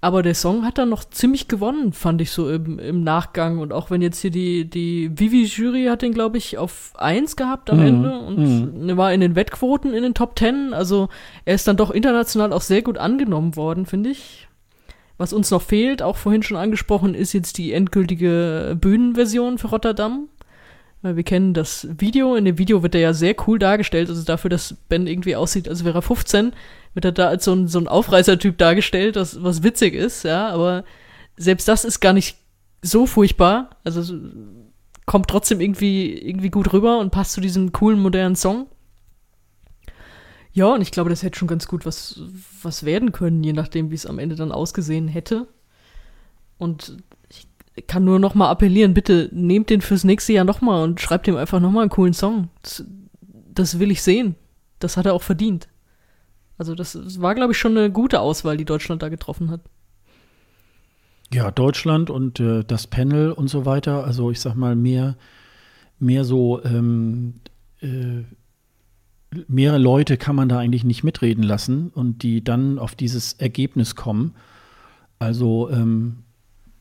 [0.00, 3.58] Aber der Song hat dann noch ziemlich gewonnen, fand ich so im, im Nachgang.
[3.58, 7.68] Und auch wenn jetzt hier die, die Vivi-Jury hat den, glaube ich, auf 1 gehabt
[7.68, 7.86] am Mhm.
[7.86, 8.96] Ende und Mhm.
[8.96, 10.72] war in den Wettquoten in den Top 10.
[10.72, 11.08] Also
[11.44, 14.46] er ist dann doch international auch sehr gut angenommen worden, finde ich.
[15.16, 20.28] Was uns noch fehlt, auch vorhin schon angesprochen, ist jetzt die endgültige Bühnenversion für Rotterdam.
[21.02, 22.36] Weil wir kennen das Video.
[22.36, 24.08] In dem Video wird er ja sehr cool dargestellt.
[24.10, 26.52] Also dafür, dass Ben irgendwie aussieht, als wäre er 15,
[26.94, 30.48] wird er da als so ein, so ein Aufreißertyp dargestellt, was, was witzig ist, ja.
[30.48, 30.84] Aber
[31.36, 32.36] selbst das ist gar nicht
[32.82, 33.70] so furchtbar.
[33.84, 34.14] Also
[35.06, 38.66] kommt trotzdem irgendwie, irgendwie gut rüber und passt zu diesem coolen, modernen Song.
[40.52, 42.20] Ja, und ich glaube, das hätte schon ganz gut was,
[42.62, 45.46] was werden können, je nachdem, wie es am Ende dann ausgesehen hätte.
[46.58, 46.96] Und
[47.28, 47.46] ich
[47.86, 51.28] kann nur noch mal appellieren, bitte nehmt den fürs nächste Jahr noch mal und schreibt
[51.28, 52.48] ihm einfach noch mal einen coolen Song.
[52.62, 52.84] Das,
[53.52, 54.34] das will ich sehen.
[54.80, 55.68] Das hat er auch verdient.
[56.58, 59.60] Also das, war, glaube ich, schon eine gute Auswahl, die Deutschland da getroffen hat.
[61.32, 64.04] Ja, Deutschland und äh, das Panel und so weiter.
[64.04, 65.16] Also ich sag mal, mehr,
[65.98, 67.34] mehr so, ähm,
[67.80, 68.24] äh,
[69.46, 73.94] mehrere Leute kann man da eigentlich nicht mitreden lassen und die dann auf dieses Ergebnis
[73.94, 74.34] kommen.
[75.18, 76.24] Also ähm,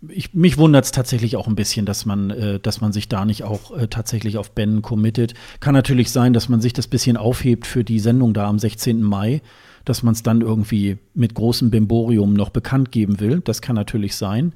[0.10, 3.26] ich, mich wundert es tatsächlich auch ein bisschen, dass man, äh, dass man sich da
[3.26, 5.34] nicht auch äh, tatsächlich auf Ben committet.
[5.60, 9.02] Kann natürlich sein, dass man sich das bisschen aufhebt für die Sendung da am 16.
[9.02, 9.42] Mai,
[9.90, 13.42] dass man es dann irgendwie mit großem Bimborium noch bekannt geben will.
[13.44, 14.54] Das kann natürlich sein.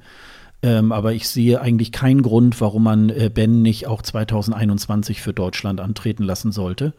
[0.62, 5.32] Ähm, aber ich sehe eigentlich keinen Grund, warum man äh, Ben nicht auch 2021 für
[5.32, 6.94] Deutschland antreten lassen sollte.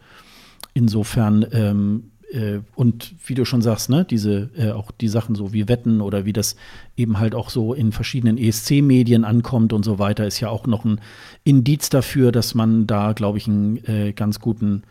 [0.74, 5.52] Insofern ähm, äh, und wie du schon sagst, ne, diese äh, auch die Sachen so
[5.52, 6.56] wie Wetten oder wie das
[6.96, 10.84] eben halt auch so in verschiedenen ESC-Medien ankommt und so weiter, ist ja auch noch
[10.84, 11.00] ein
[11.44, 14.82] Indiz dafür, dass man da, glaube ich, einen äh, ganz guten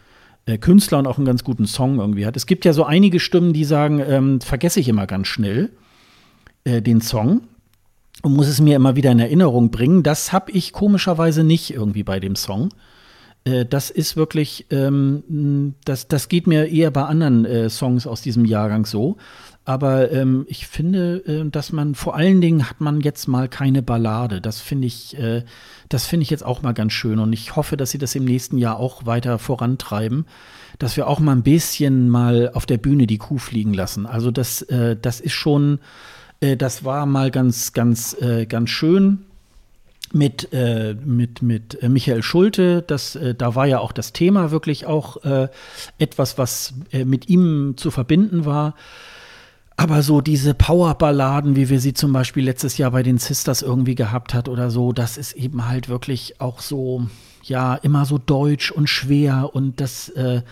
[0.45, 2.35] äh, Künstler und auch einen ganz guten Song irgendwie hat.
[2.35, 5.71] Es gibt ja so einige Stimmen, die sagen, ähm, vergesse ich immer ganz schnell
[6.63, 7.41] äh, den Song
[8.21, 10.03] und muss es mir immer wieder in Erinnerung bringen.
[10.03, 12.69] Das habe ich komischerweise nicht irgendwie bei dem Song
[13.45, 18.21] Äh, das ist wirklich, ähm, das, das geht mir eher bei anderen äh, Songs aus
[18.21, 19.17] diesem Jahrgang so.
[19.65, 23.81] Aber ähm, ich finde, äh, dass man vor allen Dingen hat man jetzt mal keine
[23.81, 24.41] Ballade.
[24.41, 25.43] Das finde ich, äh,
[25.87, 27.19] das finde ich jetzt auch mal ganz schön.
[27.19, 30.25] Und ich hoffe, dass sie das im nächsten Jahr auch weiter vorantreiben,
[30.79, 34.05] dass wir auch mal ein bisschen mal auf der Bühne die Kuh fliegen lassen.
[34.05, 35.79] Also das, äh, das ist schon,
[36.41, 39.19] äh, das war mal ganz, ganz, äh, ganz schön
[40.11, 42.81] mit, äh, mit, mit äh, Michael Schulte.
[42.81, 45.47] Das, äh, da war ja auch das Thema wirklich auch äh,
[45.99, 48.75] etwas, was mit ihm zu verbinden war.
[49.75, 53.95] Aber so diese Powerballaden, wie wir sie zum Beispiel letztes Jahr bei den Sisters irgendwie
[53.95, 57.07] gehabt hat oder so, das ist eben halt wirklich auch so,
[57.43, 59.49] ja, immer so deutsch und schwer.
[59.53, 60.43] Und das äh,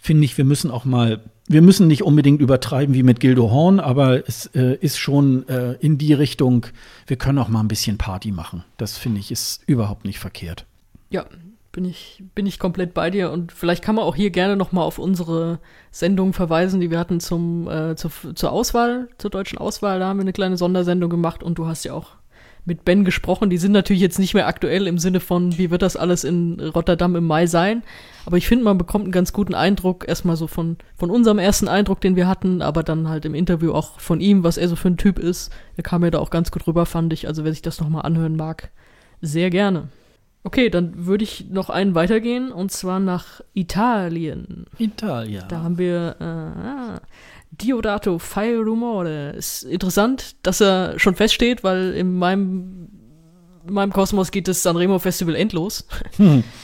[0.00, 3.78] finde ich, wir müssen auch mal, wir müssen nicht unbedingt übertreiben wie mit Gildo Horn,
[3.78, 6.66] aber es äh, ist schon äh, in die Richtung,
[7.06, 8.64] wir können auch mal ein bisschen Party machen.
[8.76, 10.66] Das finde ich ist überhaupt nicht verkehrt.
[11.10, 11.26] Ja,
[11.74, 13.30] bin ich, bin ich komplett bei dir.
[13.30, 15.58] Und vielleicht kann man auch hier gerne noch mal auf unsere
[15.90, 19.98] Sendung verweisen, die wir hatten zum, äh, zur, zur Auswahl, zur deutschen Auswahl.
[19.98, 22.12] Da haben wir eine kleine Sondersendung gemacht und du hast ja auch
[22.64, 23.50] mit Ben gesprochen.
[23.50, 26.60] Die sind natürlich jetzt nicht mehr aktuell im Sinne von, wie wird das alles in
[26.60, 27.82] Rotterdam im Mai sein.
[28.24, 31.68] Aber ich finde, man bekommt einen ganz guten Eindruck, erstmal so von, von unserem ersten
[31.68, 34.76] Eindruck, den wir hatten, aber dann halt im Interview auch von ihm, was er so
[34.76, 35.52] für ein Typ ist.
[35.76, 37.26] Er kam ja da auch ganz gut rüber, fand ich.
[37.26, 38.70] Also wer sich das nochmal anhören mag,
[39.20, 39.88] sehr gerne.
[40.46, 44.66] Okay, dann würde ich noch einen weitergehen und zwar nach Italien.
[44.78, 45.44] Italien.
[45.48, 47.00] Da haben wir äh,
[47.50, 49.30] Diodato Fire Rumore.
[49.30, 52.88] Ist interessant, dass er schon feststeht, weil in meinem,
[53.66, 55.86] in meinem Kosmos geht das Sanremo Festival endlos.
[56.16, 56.44] Hm.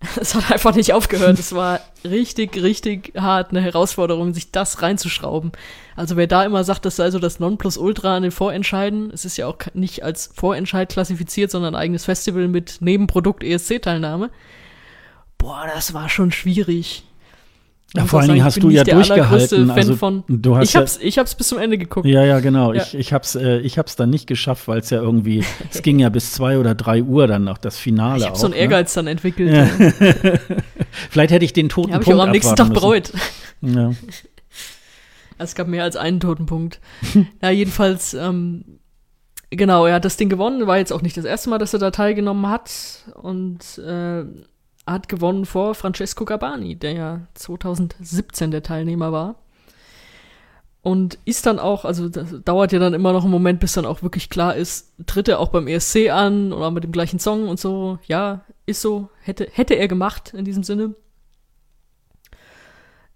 [0.20, 1.38] Es hat einfach nicht aufgehört.
[1.38, 5.52] Es war richtig, richtig hart eine Herausforderung, sich das reinzuschrauben.
[5.94, 9.36] Also wer da immer sagt, das sei so das Nonplusultra an den Vorentscheiden, es ist
[9.36, 14.30] ja auch nicht als Vorentscheid klassifiziert, sondern ein eigenes Festival mit Nebenprodukt ESC-Teilnahme.
[15.38, 17.04] Boah, das war schon schwierig.
[17.94, 19.70] Ja, vor allen Dingen hast ich du ja durchgehalten.
[19.70, 22.06] Also, von, du hast ich ja- hab's, ich hab's bis zum Ende geguckt.
[22.06, 22.72] Ja, ja, genau.
[22.72, 22.82] Ja.
[22.82, 25.98] Ich, ich hab's, äh, ich hab's dann nicht geschafft, weil es ja irgendwie, es ging
[25.98, 28.18] ja bis zwei oder drei Uhr dann noch das Finale.
[28.18, 28.60] ich habe auch, so einen ne?
[28.60, 29.52] Ehrgeiz dann entwickelt.
[29.52, 29.66] Ja.
[31.10, 33.12] Vielleicht hätte ich den toten Ja, habe ich Punkt auch am nächsten Tag bereut.
[33.62, 33.92] Ja.
[35.38, 36.80] Es gab mehr als einen Totenpunkt.
[37.42, 38.64] ja, jedenfalls, ähm,
[39.50, 40.66] genau, er hat das Ding gewonnen.
[40.66, 43.04] War jetzt auch nicht das erste Mal, dass er da teilgenommen hat.
[43.14, 44.24] Und äh,
[44.86, 49.36] hat gewonnen vor Francesco Gabani, der ja 2017 der Teilnehmer war.
[50.82, 53.86] Und ist dann auch, also das dauert ja dann immer noch einen Moment, bis dann
[53.86, 57.48] auch wirklich klar ist, tritt er auch beim ESC an oder mit dem gleichen Song
[57.48, 57.98] und so.
[58.06, 60.94] Ja, ist so, hätte, hätte er gemacht in diesem Sinne.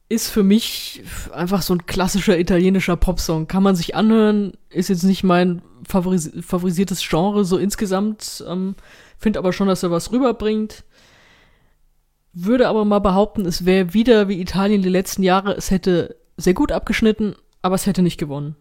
[0.08, 3.46] ist für mich einfach so ein klassischer italienischer Popsong.
[3.46, 8.44] Kann man sich anhören, ist jetzt nicht mein favoris favorisiertes Genre so insgesamt.
[8.48, 8.74] Ähm,
[9.16, 10.82] Finde aber schon, dass er was rüberbringt.
[12.32, 15.52] Würde aber mal behaupten, es wäre wieder wie Italien die letzten Jahre.
[15.52, 18.56] Es hätte sehr gut abgeschnitten, aber es hätte nicht gewonnen.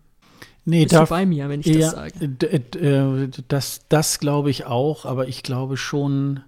[0.66, 2.26] Nee, Bist darf, bei mir, wenn ich ja, das sage?
[2.26, 6.42] Äh, das, das glaube ich auch, aber ich glaube schon,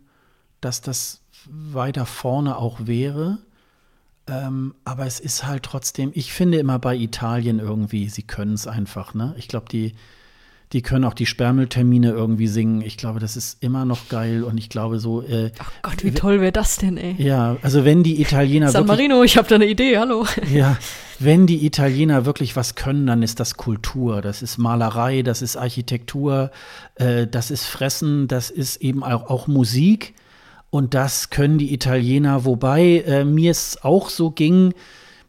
[0.62, 3.40] dass das weiter vorne auch wäre.
[4.28, 8.68] Ähm, aber es ist halt trotzdem, ich finde immer bei Italien irgendwie, sie können es
[8.68, 9.34] einfach, ne?
[9.38, 9.94] Ich glaube, die,
[10.74, 12.82] die können auch die Spermeltermine irgendwie singen.
[12.82, 15.22] Ich glaube, das ist immer noch geil und ich glaube so.
[15.22, 17.16] Äh, Ach Gott, wie toll wäre das denn, ey?
[17.18, 18.70] Ja, also wenn die Italiener.
[18.70, 20.26] San Marino, ich habe da eine Idee, hallo.
[20.52, 20.78] Ja,
[21.20, 25.56] wenn die Italiener wirklich was können, dann ist das Kultur, das ist Malerei, das ist
[25.56, 26.52] Architektur,
[26.96, 30.14] äh, das ist Fressen, das ist eben auch, auch Musik.
[30.70, 34.74] Und das können die Italiener, wobei äh, mir es auch so ging,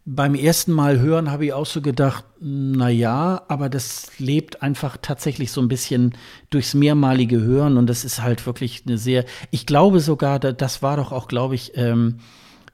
[0.04, 4.96] beim ersten Mal hören habe ich auch so gedacht, na ja, aber das lebt einfach
[5.00, 6.14] tatsächlich so ein bisschen
[6.50, 10.96] durchs mehrmalige Hören und das ist halt wirklich eine sehr, ich glaube sogar, das war
[10.96, 12.16] doch auch, glaube ich, ähm,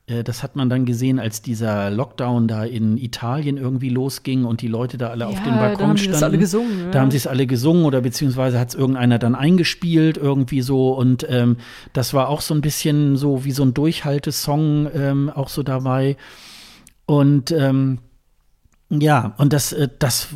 [0.07, 4.63] äh, das hat man dann gesehen, als dieser Lockdown da in Italien irgendwie losging und
[4.63, 6.25] die Leute da alle ja, auf dem Balkon da haben standen.
[6.25, 6.91] alle gesungen, ja.
[6.91, 10.93] Da haben sie es alle gesungen oder beziehungsweise hat es irgendeiner dann eingespielt irgendwie so
[10.95, 11.59] und ähm,
[11.93, 16.17] das war auch so ein bisschen so wie so ein Durchhaltesong ähm, auch so dabei.
[17.09, 18.01] Und ähm,
[18.91, 20.29] ja, und das, äh, das,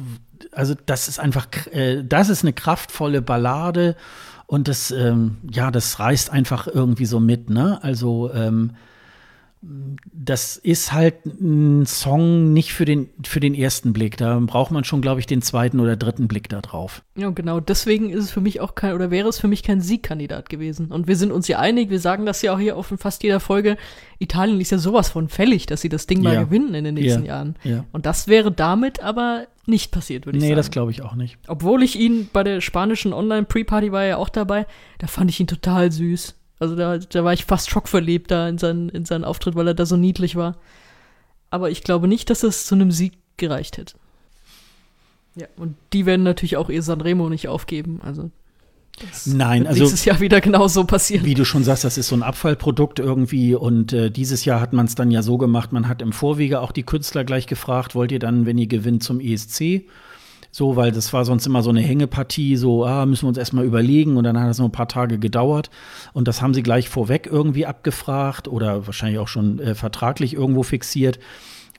[0.52, 3.94] also das ist einfach, äh, das ist eine kraftvolle Ballade
[4.46, 7.78] und das, ähm, ja, das reißt einfach irgendwie so mit, ne?
[7.82, 8.70] Also ähm,
[9.64, 14.16] das ist halt ein Song nicht für den, für den ersten Blick.
[14.16, 17.04] Da braucht man schon, glaube ich, den zweiten oder dritten Blick da drauf.
[17.16, 17.60] Ja, genau.
[17.60, 20.88] Deswegen ist es für mich auch kein, oder wäre es für mich kein Siegkandidat gewesen.
[20.88, 23.38] Und wir sind uns ja einig, wir sagen das ja auch hier auf fast jeder
[23.38, 23.76] Folge.
[24.18, 26.30] Italien ist ja sowas von fällig, dass sie das Ding ja.
[26.30, 27.34] mal gewinnen in den nächsten ja.
[27.34, 27.56] Jahren.
[27.62, 27.84] Ja.
[27.92, 30.54] Und das wäre damit aber nicht passiert, würde ich nee, sagen.
[30.54, 31.38] Nee, das glaube ich auch nicht.
[31.46, 34.66] Obwohl ich ihn bei der spanischen Online-Pre-Party war ja auch dabei,
[34.98, 36.34] da fand ich ihn total süß.
[36.62, 39.74] Also da, da war ich fast schockverliebt da in seinen, in seinen Auftritt, weil er
[39.74, 40.58] da so niedlich war.
[41.50, 43.96] Aber ich glaube nicht, dass es zu einem Sieg gereicht hätte.
[45.34, 48.00] Ja, und die werden natürlich auch ihr Sanremo nicht aufgeben.
[48.04, 48.30] Also
[49.00, 51.24] das Nein, also nächstes Jahr wieder genauso passieren.
[51.24, 54.72] Wie du schon sagst, das ist so ein Abfallprodukt irgendwie und äh, dieses Jahr hat
[54.72, 57.96] man es dann ja so gemacht, man hat im Vorwege auch die Künstler gleich gefragt,
[57.96, 59.88] wollt ihr dann, wenn ihr gewinnt, zum ESC?
[60.54, 63.64] So, weil das war sonst immer so eine Hängepartie, so, ah, müssen wir uns erstmal
[63.64, 65.70] überlegen und dann hat das noch ein paar Tage gedauert.
[66.12, 70.62] Und das haben sie gleich vorweg irgendwie abgefragt oder wahrscheinlich auch schon äh, vertraglich irgendwo
[70.62, 71.18] fixiert.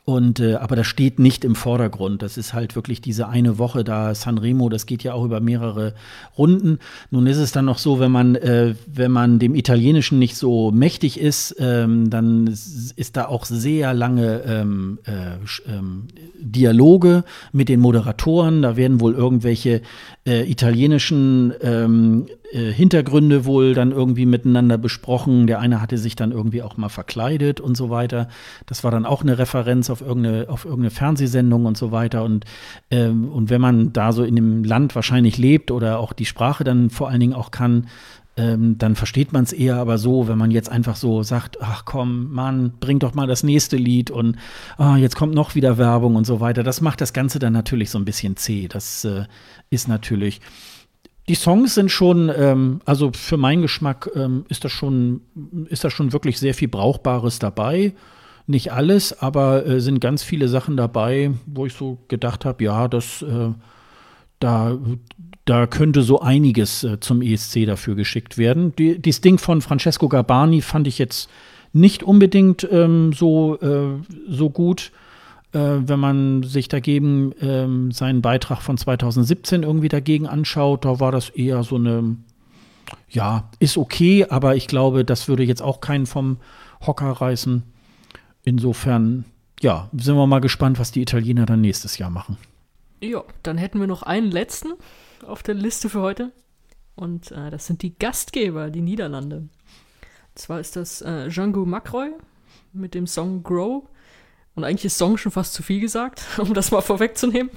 [0.06, 2.22] Und äh, aber das steht nicht im Vordergrund.
[2.22, 4.68] Das ist halt wirklich diese eine Woche da Sanremo.
[4.68, 5.94] Das geht ja auch über mehrere
[6.38, 6.80] Runden.
[7.10, 10.72] Nun ist es dann noch so, wenn man äh, wenn man dem Italienischen nicht so
[10.72, 16.08] mächtig ist, ähm, dann ist da auch sehr lange ähm, äh, ähm,
[16.38, 17.24] Dialoge
[17.54, 18.62] mit den Moderatoren.
[18.62, 19.82] Da werden wohl irgendwelche
[20.26, 25.48] äh, italienischen ähm, äh, Hintergründe wohl dann irgendwie miteinander besprochen.
[25.48, 28.30] Der eine hatte sich dann irgendwie auch mal verkleidet und so weiter.
[28.66, 32.24] Das war dann auch eine Referenz auf irgendeine, auf irgendeine Fernsehsendung und so weiter.
[32.24, 32.46] Und,
[32.90, 36.64] ähm, und wenn man da so in dem Land wahrscheinlich lebt oder auch die Sprache
[36.64, 37.88] dann vor allen Dingen auch kann,
[38.36, 41.86] ähm, dann versteht man es eher aber so, wenn man jetzt einfach so sagt, ach
[41.86, 44.38] komm, Mann, bring doch mal das nächste Lied und
[44.80, 46.64] oh, jetzt kommt noch wieder Werbung und so weiter.
[46.64, 48.68] Das macht das Ganze dann natürlich so ein bisschen zäh.
[48.68, 49.26] Das äh,
[49.70, 50.42] ist natürlich.
[51.30, 55.22] Die Songs sind schon, ähm, also für meinen Geschmack ähm, ist das schon,
[55.70, 57.94] ist da schon wirklich sehr viel Brauchbares dabei.
[58.48, 62.88] Nicht alles, aber äh, sind ganz viele Sachen dabei, wo ich so gedacht habe, ja,
[62.90, 63.52] das, äh,
[64.40, 64.78] da,
[65.46, 68.76] da könnte so einiges äh, zum ESC dafür geschickt werden.
[68.78, 71.30] Die, dieses Ding von Francesco Garbani fand ich jetzt
[71.74, 74.00] nicht unbedingt ähm, so, äh,
[74.30, 74.92] so gut,
[75.52, 80.86] äh, wenn man sich dagegen ähm, seinen Beitrag von 2017 irgendwie dagegen anschaut.
[80.86, 82.16] Da war das eher so eine,
[83.10, 86.38] ja, ist okay, aber ich glaube, das würde jetzt auch keinen vom
[86.86, 87.64] Hocker reißen.
[88.46, 89.26] Insofern,
[89.62, 92.38] ja, sind wir mal gespannt, was die Italiener dann nächstes Jahr machen.
[93.02, 94.74] Ja, dann hätten wir noch einen letzten
[95.26, 96.32] auf der Liste für heute.
[96.96, 99.38] Und äh, das sind die Gastgeber, die Niederlande.
[99.38, 99.50] Und
[100.36, 102.12] zwar ist das äh, Django Macroy
[102.72, 103.84] mit dem Song Grow.
[104.56, 107.52] Und eigentlich ist Song schon fast zu viel gesagt, um das mal vorwegzunehmen.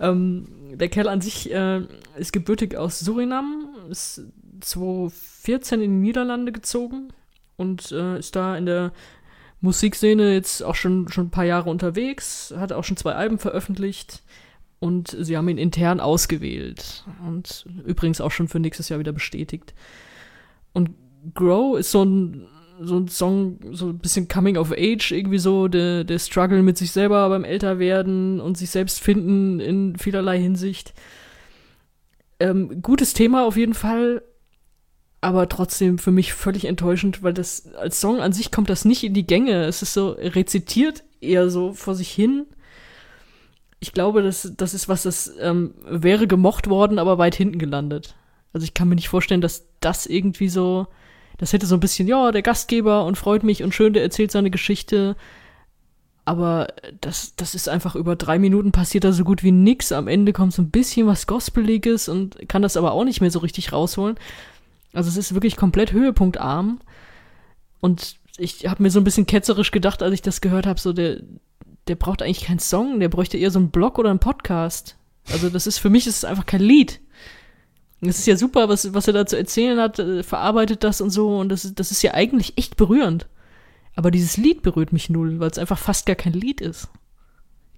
[0.00, 1.82] Ähm, der Kerl an sich äh,
[2.16, 4.22] ist gebürtig aus Surinam, ist
[4.60, 7.12] 2014 in die Niederlande gezogen
[7.56, 8.92] und äh, ist da in der
[9.60, 14.22] Musikszene jetzt auch schon, schon ein paar Jahre unterwegs, hat auch schon zwei Alben veröffentlicht
[14.80, 19.74] und sie haben ihn intern ausgewählt und übrigens auch schon für nächstes Jahr wieder bestätigt.
[20.72, 20.90] Und
[21.34, 22.46] Grow ist so ein
[22.80, 26.78] so ein Song, so ein bisschen Coming of Age, irgendwie so, der, der Struggle mit
[26.78, 30.94] sich selber beim Älterwerden und sich selbst finden in vielerlei Hinsicht.
[32.40, 34.22] Ähm, gutes Thema auf jeden Fall,
[35.20, 39.02] aber trotzdem für mich völlig enttäuschend, weil das als Song an sich kommt das nicht
[39.02, 39.64] in die Gänge.
[39.64, 42.46] Es ist so rezitiert eher so vor sich hin.
[43.80, 48.16] Ich glaube, das, das ist was, das ähm, wäre gemocht worden, aber weit hinten gelandet.
[48.52, 50.88] Also ich kann mir nicht vorstellen, dass das irgendwie so,
[51.36, 54.32] das hätte so ein bisschen, ja, der Gastgeber und freut mich und schön, der erzählt
[54.32, 55.16] seine Geschichte.
[56.24, 56.68] Aber
[57.00, 59.92] das, das ist einfach über drei Minuten passiert da so gut wie nix.
[59.92, 63.30] Am Ende kommt so ein bisschen was Gospeliges und kann das aber auch nicht mehr
[63.30, 64.16] so richtig rausholen.
[64.92, 66.80] Also es ist wirklich komplett höhepunktarm.
[67.80, 70.92] Und ich habe mir so ein bisschen ketzerisch gedacht, als ich das gehört habe, so
[70.92, 71.20] der,
[71.88, 74.96] der braucht eigentlich keinen Song, der bräuchte eher so einen Blog oder einen Podcast.
[75.30, 77.00] Also das ist für mich ist es einfach kein Lied.
[78.00, 81.10] Es ist ja super, was, was er da zu erzählen hat, äh, verarbeitet das und
[81.10, 83.26] so und das, das ist ja eigentlich echt berührend.
[83.96, 86.88] Aber dieses Lied berührt mich null, weil es einfach fast gar kein Lied ist.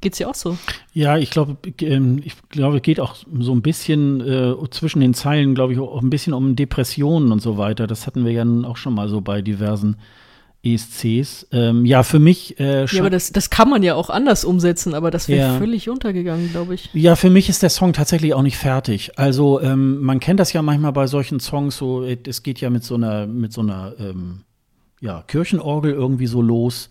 [0.02, 0.56] Geht's dir auch so?
[0.94, 5.12] Ja, ich glaube, ähm, ich glaube, es geht auch so ein bisschen äh, zwischen den
[5.12, 7.86] Zeilen, glaube ich, auch ein bisschen um Depressionen und so weiter.
[7.86, 9.96] Das hatten wir ja auch schon mal so bei diversen
[10.62, 11.46] ESCs.
[11.52, 12.60] Ähm, ja, für mich.
[12.60, 15.58] Äh, ja, aber das, das kann man ja auch anders umsetzen, aber das wäre ja.
[15.58, 16.90] völlig untergegangen, glaube ich.
[16.92, 19.18] Ja, für mich ist der Song tatsächlich auch nicht fertig.
[19.18, 22.04] Also ähm, man kennt das ja manchmal bei solchen Songs so.
[22.04, 24.42] Es geht ja mit so einer mit so einer ähm,
[25.00, 26.88] ja, Kirchenorgel irgendwie so los.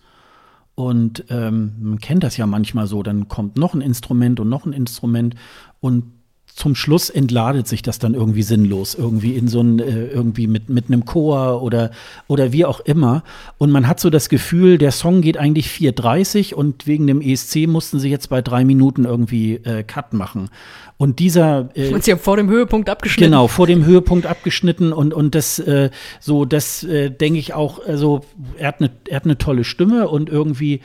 [0.76, 4.66] Und ähm, man kennt das ja manchmal so, dann kommt noch ein Instrument und noch
[4.66, 5.36] ein Instrument
[5.82, 6.14] und
[6.60, 10.68] zum Schluss entladet sich das dann irgendwie sinnlos, irgendwie in so ein, äh, irgendwie mit,
[10.68, 11.91] mit einem Chor oder,
[12.27, 13.23] oder wie auch immer.
[13.57, 17.65] Und man hat so das Gefühl, der Song geht eigentlich 4,30 und wegen dem ESC
[17.65, 20.49] mussten sie jetzt bei drei Minuten irgendwie äh, Cut machen.
[20.98, 21.69] Und dieser.
[21.76, 23.31] Äh, und sie haben vor dem Höhepunkt abgeschnitten.
[23.31, 27.86] Genau, vor dem Höhepunkt abgeschnitten und, und das, äh, so, das äh, denke ich auch,
[27.88, 28.19] also
[28.57, 30.81] er hat eine, er hat eine tolle Stimme und irgendwie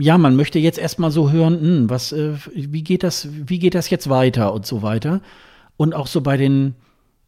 [0.00, 3.58] ja, man möchte jetzt erstmal so hören, mh, hm, was, äh, wie geht das, wie
[3.58, 5.20] geht das jetzt weiter und so weiter.
[5.76, 6.74] Und auch so bei den,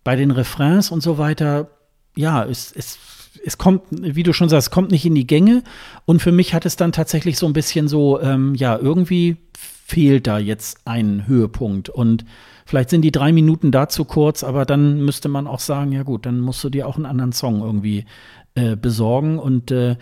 [0.05, 1.71] bei den Refrains und so weiter,
[2.17, 2.99] ja, es, es,
[3.45, 5.63] es kommt, wie du schon sagst, kommt nicht in die Gänge.
[6.05, 10.29] Und für mich hat es dann tatsächlich so ein bisschen so, ähm, ja, irgendwie fehlt
[10.29, 11.89] da jetzt ein Höhepunkt.
[11.89, 12.25] Und
[12.67, 16.05] vielleicht sind die drei Minuten da zu kurz, aber dann müsste man auch sagen, ja
[16.05, 18.05] gut, dann musst du dir auch einen anderen Song irgendwie
[18.55, 19.39] äh, besorgen.
[19.41, 19.97] Und äh,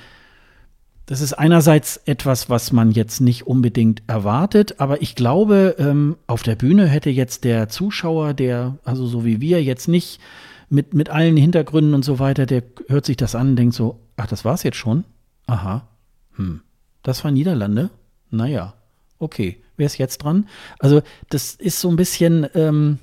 [1.08, 6.42] das ist einerseits etwas, was man jetzt nicht unbedingt erwartet, aber ich glaube, ähm, auf
[6.42, 10.20] der Bühne hätte jetzt der Zuschauer, der, also so wie wir, jetzt nicht
[10.68, 13.98] mit, mit allen Hintergründen und so weiter, der hört sich das an und denkt so,
[14.18, 15.04] ach, das war's jetzt schon?
[15.46, 15.88] Aha,
[16.36, 16.60] hm,
[17.02, 17.88] das war Niederlande?
[18.30, 18.74] Naja,
[19.18, 20.46] okay, wer ist jetzt dran?
[20.78, 22.98] Also, das ist so ein bisschen, ähm,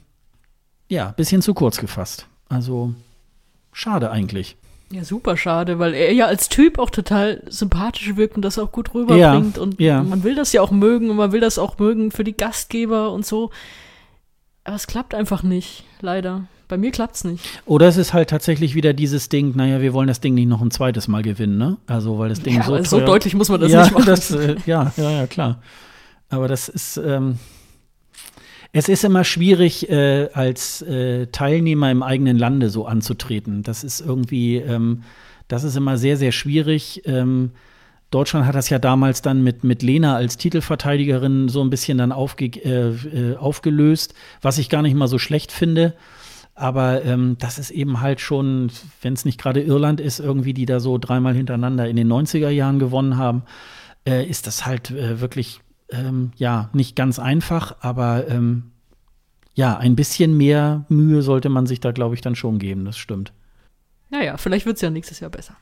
[0.89, 2.27] ja, bisschen zu kurz gefasst.
[2.49, 2.93] Also,
[3.71, 4.57] schade eigentlich.
[4.91, 8.71] Ja, super schade, weil er ja als Typ auch total sympathisch wirkt und das auch
[8.71, 9.57] gut rüberbringt.
[9.57, 10.03] Ja, und ja.
[10.03, 13.11] man will das ja auch mögen und man will das auch mögen für die Gastgeber
[13.11, 13.49] und so.
[14.63, 16.45] Aber es klappt einfach nicht, leider.
[16.67, 17.43] Bei mir klappt's nicht.
[17.65, 20.61] Oder es ist halt tatsächlich wieder dieses Ding, naja, wir wollen das Ding nicht noch
[20.61, 21.77] ein zweites Mal gewinnen, ne?
[21.85, 22.81] Also, weil das Ding ja, so.
[22.83, 24.05] so deutlich muss man das ja, nicht machen.
[24.05, 25.61] Das, äh, ja, ja, ja, klar.
[26.29, 27.37] Aber das ist, ähm,
[28.77, 33.63] es ist immer schwierig, äh, als äh, Teilnehmer im eigenen Lande so anzutreten.
[33.63, 35.03] Das ist irgendwie, ähm,
[35.47, 37.03] das ist immer sehr, sehr schwierig.
[37.05, 37.51] Ähm,
[38.11, 42.11] Deutschland hat das ja damals dann mit, mit Lena als Titelverteidigerin so ein bisschen dann
[42.11, 45.93] aufge, äh, äh aufgelöst, was ich gar nicht mal so schlecht finde.
[46.53, 48.71] Aber ähm, das ist eben halt schon,
[49.01, 52.49] wenn es nicht gerade Irland ist, irgendwie, die da so dreimal hintereinander in den 90er
[52.49, 53.43] Jahren gewonnen haben,
[54.05, 58.71] äh, ist das halt äh, wirklich ähm, ja, nicht ganz einfach, aber ähm,
[59.53, 62.97] ja, ein bisschen mehr Mühe sollte man sich da, glaube ich, dann schon geben, das
[62.97, 63.31] stimmt.
[64.09, 65.55] Naja, vielleicht wird es ja nächstes Jahr besser.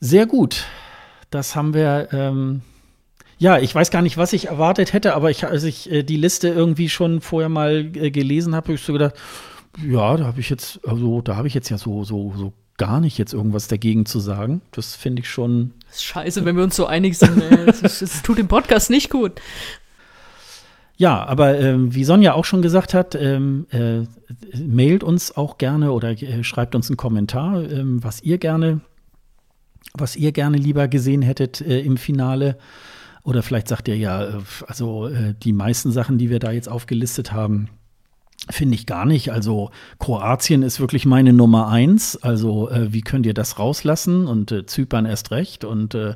[0.00, 0.66] Sehr gut.
[1.30, 2.08] Das haben wir.
[2.12, 2.62] Ähm,
[3.38, 6.16] ja, ich weiß gar nicht, was ich erwartet hätte, aber ich, als ich äh, die
[6.16, 9.14] Liste irgendwie schon vorher mal äh, gelesen habe, habe ich so gedacht,
[9.84, 13.00] ja, da habe ich jetzt, also da habe ich jetzt ja so, so, so gar
[13.00, 14.62] nicht jetzt irgendwas dagegen zu sagen.
[14.72, 15.72] Das finde ich schon.
[15.86, 17.40] Das ist scheiße, wenn wir uns so einig sind.
[17.82, 19.40] Es tut dem Podcast nicht gut.
[20.96, 24.02] Ja, aber ähm, wie Sonja auch schon gesagt hat, ähm, äh,
[24.56, 28.80] mailt uns auch gerne oder äh, schreibt uns einen Kommentar, ähm, was ihr gerne,
[29.92, 32.58] was ihr gerne lieber gesehen hättet äh, im Finale.
[33.24, 36.68] Oder vielleicht sagt ihr ja, äh, also äh, die meisten Sachen, die wir da jetzt
[36.68, 37.70] aufgelistet haben,
[38.50, 39.32] Finde ich gar nicht.
[39.32, 42.16] Also Kroatien ist wirklich meine Nummer eins.
[42.22, 44.26] Also äh, wie könnt ihr das rauslassen?
[44.26, 45.64] Und äh, Zypern erst recht.
[45.64, 46.14] Und äh,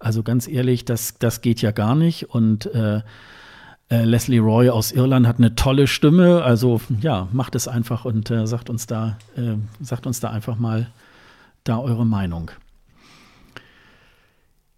[0.00, 2.30] also ganz ehrlich, das, das geht ja gar nicht.
[2.30, 3.02] Und äh,
[3.90, 6.42] äh, Leslie Roy aus Irland hat eine tolle Stimme.
[6.42, 9.16] Also ja, macht es einfach und äh, sagt uns da,
[9.80, 10.88] sagt uns da einfach mal,
[11.62, 12.50] da eure Meinung.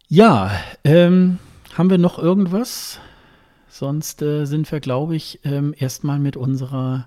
[0.09, 0.51] Ja,
[0.85, 1.39] ähm,
[1.79, 3.01] haben wir noch irgendwas?
[3.71, 7.07] Sonst äh, sind wir, glaube ich, ähm, erstmal mit unserer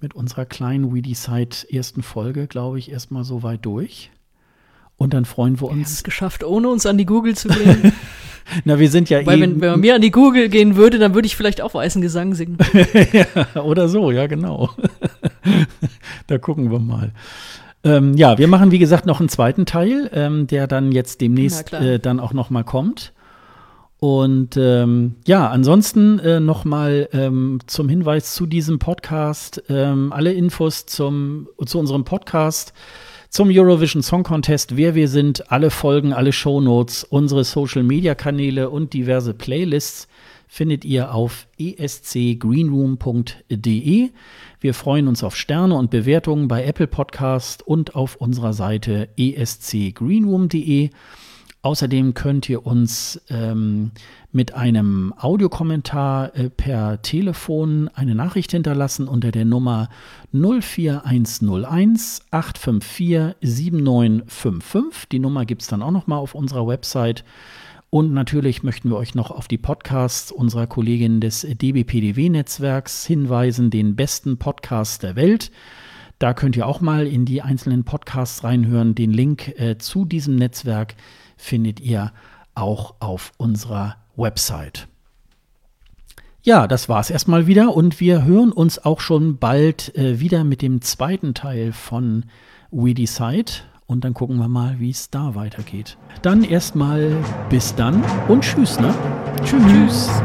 [0.00, 4.10] mit unserer kleinen We Decide ersten Folge, glaube ich, erstmal so weit durch.
[4.96, 5.70] Und dann freuen wir uns.
[5.70, 7.92] Wir haben es geschafft, ohne uns an die Google zu gehen.
[8.64, 11.14] Na, wir sind ja Weil, wenn, wenn man mir an die Google gehen würde, dann
[11.14, 12.56] würde ich vielleicht auch weißen Gesang singen.
[13.12, 14.70] ja, oder so, ja, genau.
[16.28, 17.12] da gucken wir mal.
[17.84, 21.72] Ähm, ja, wir machen, wie gesagt, noch einen zweiten Teil, ähm, der dann jetzt demnächst
[21.72, 23.12] äh, dann auch noch mal kommt.
[24.00, 29.64] Und ähm, ja, ansonsten äh, noch mal ähm, zum Hinweis zu diesem Podcast.
[29.68, 32.72] Ähm, alle Infos zum, zu unserem Podcast
[33.28, 38.70] zum Eurovision Song Contest, wer wir sind, alle Folgen, alle Shownotes, unsere Social Media Kanäle
[38.70, 40.08] und diverse Playlists
[40.46, 44.10] findet ihr auf escgreenroom.de.
[44.60, 50.88] Wir freuen uns auf Sterne und Bewertungen bei Apple Podcast und auf unserer Seite escgreenroom.de.
[51.62, 53.90] Außerdem könnt ihr uns ähm,
[54.30, 59.88] mit einem Audiokommentar äh, per Telefon eine Nachricht hinterlassen unter der Nummer
[60.32, 65.08] 04101 854 7955.
[65.08, 67.24] Die Nummer gibt es dann auch noch mal auf unserer Website.
[67.90, 73.96] Und natürlich möchten wir euch noch auf die Podcasts unserer Kollegin des DBPDW-Netzwerks hinweisen, den
[73.96, 75.50] besten Podcast der Welt.
[76.18, 78.94] Da könnt ihr auch mal in die einzelnen Podcasts reinhören.
[78.94, 80.96] Den Link äh, zu diesem Netzwerk
[81.38, 82.12] findet ihr
[82.54, 84.88] auch auf unserer Website.
[86.42, 90.44] Ja, das war es erstmal wieder und wir hören uns auch schon bald äh, wieder
[90.44, 92.26] mit dem zweiten Teil von
[92.70, 93.52] We Decide
[93.86, 95.96] und dann gucken wir mal, wie es da weitergeht.
[96.22, 97.16] Dann erstmal
[97.48, 98.94] bis dann und tschüss, ne?
[99.44, 99.62] Tschüss.
[99.66, 100.22] tschüss.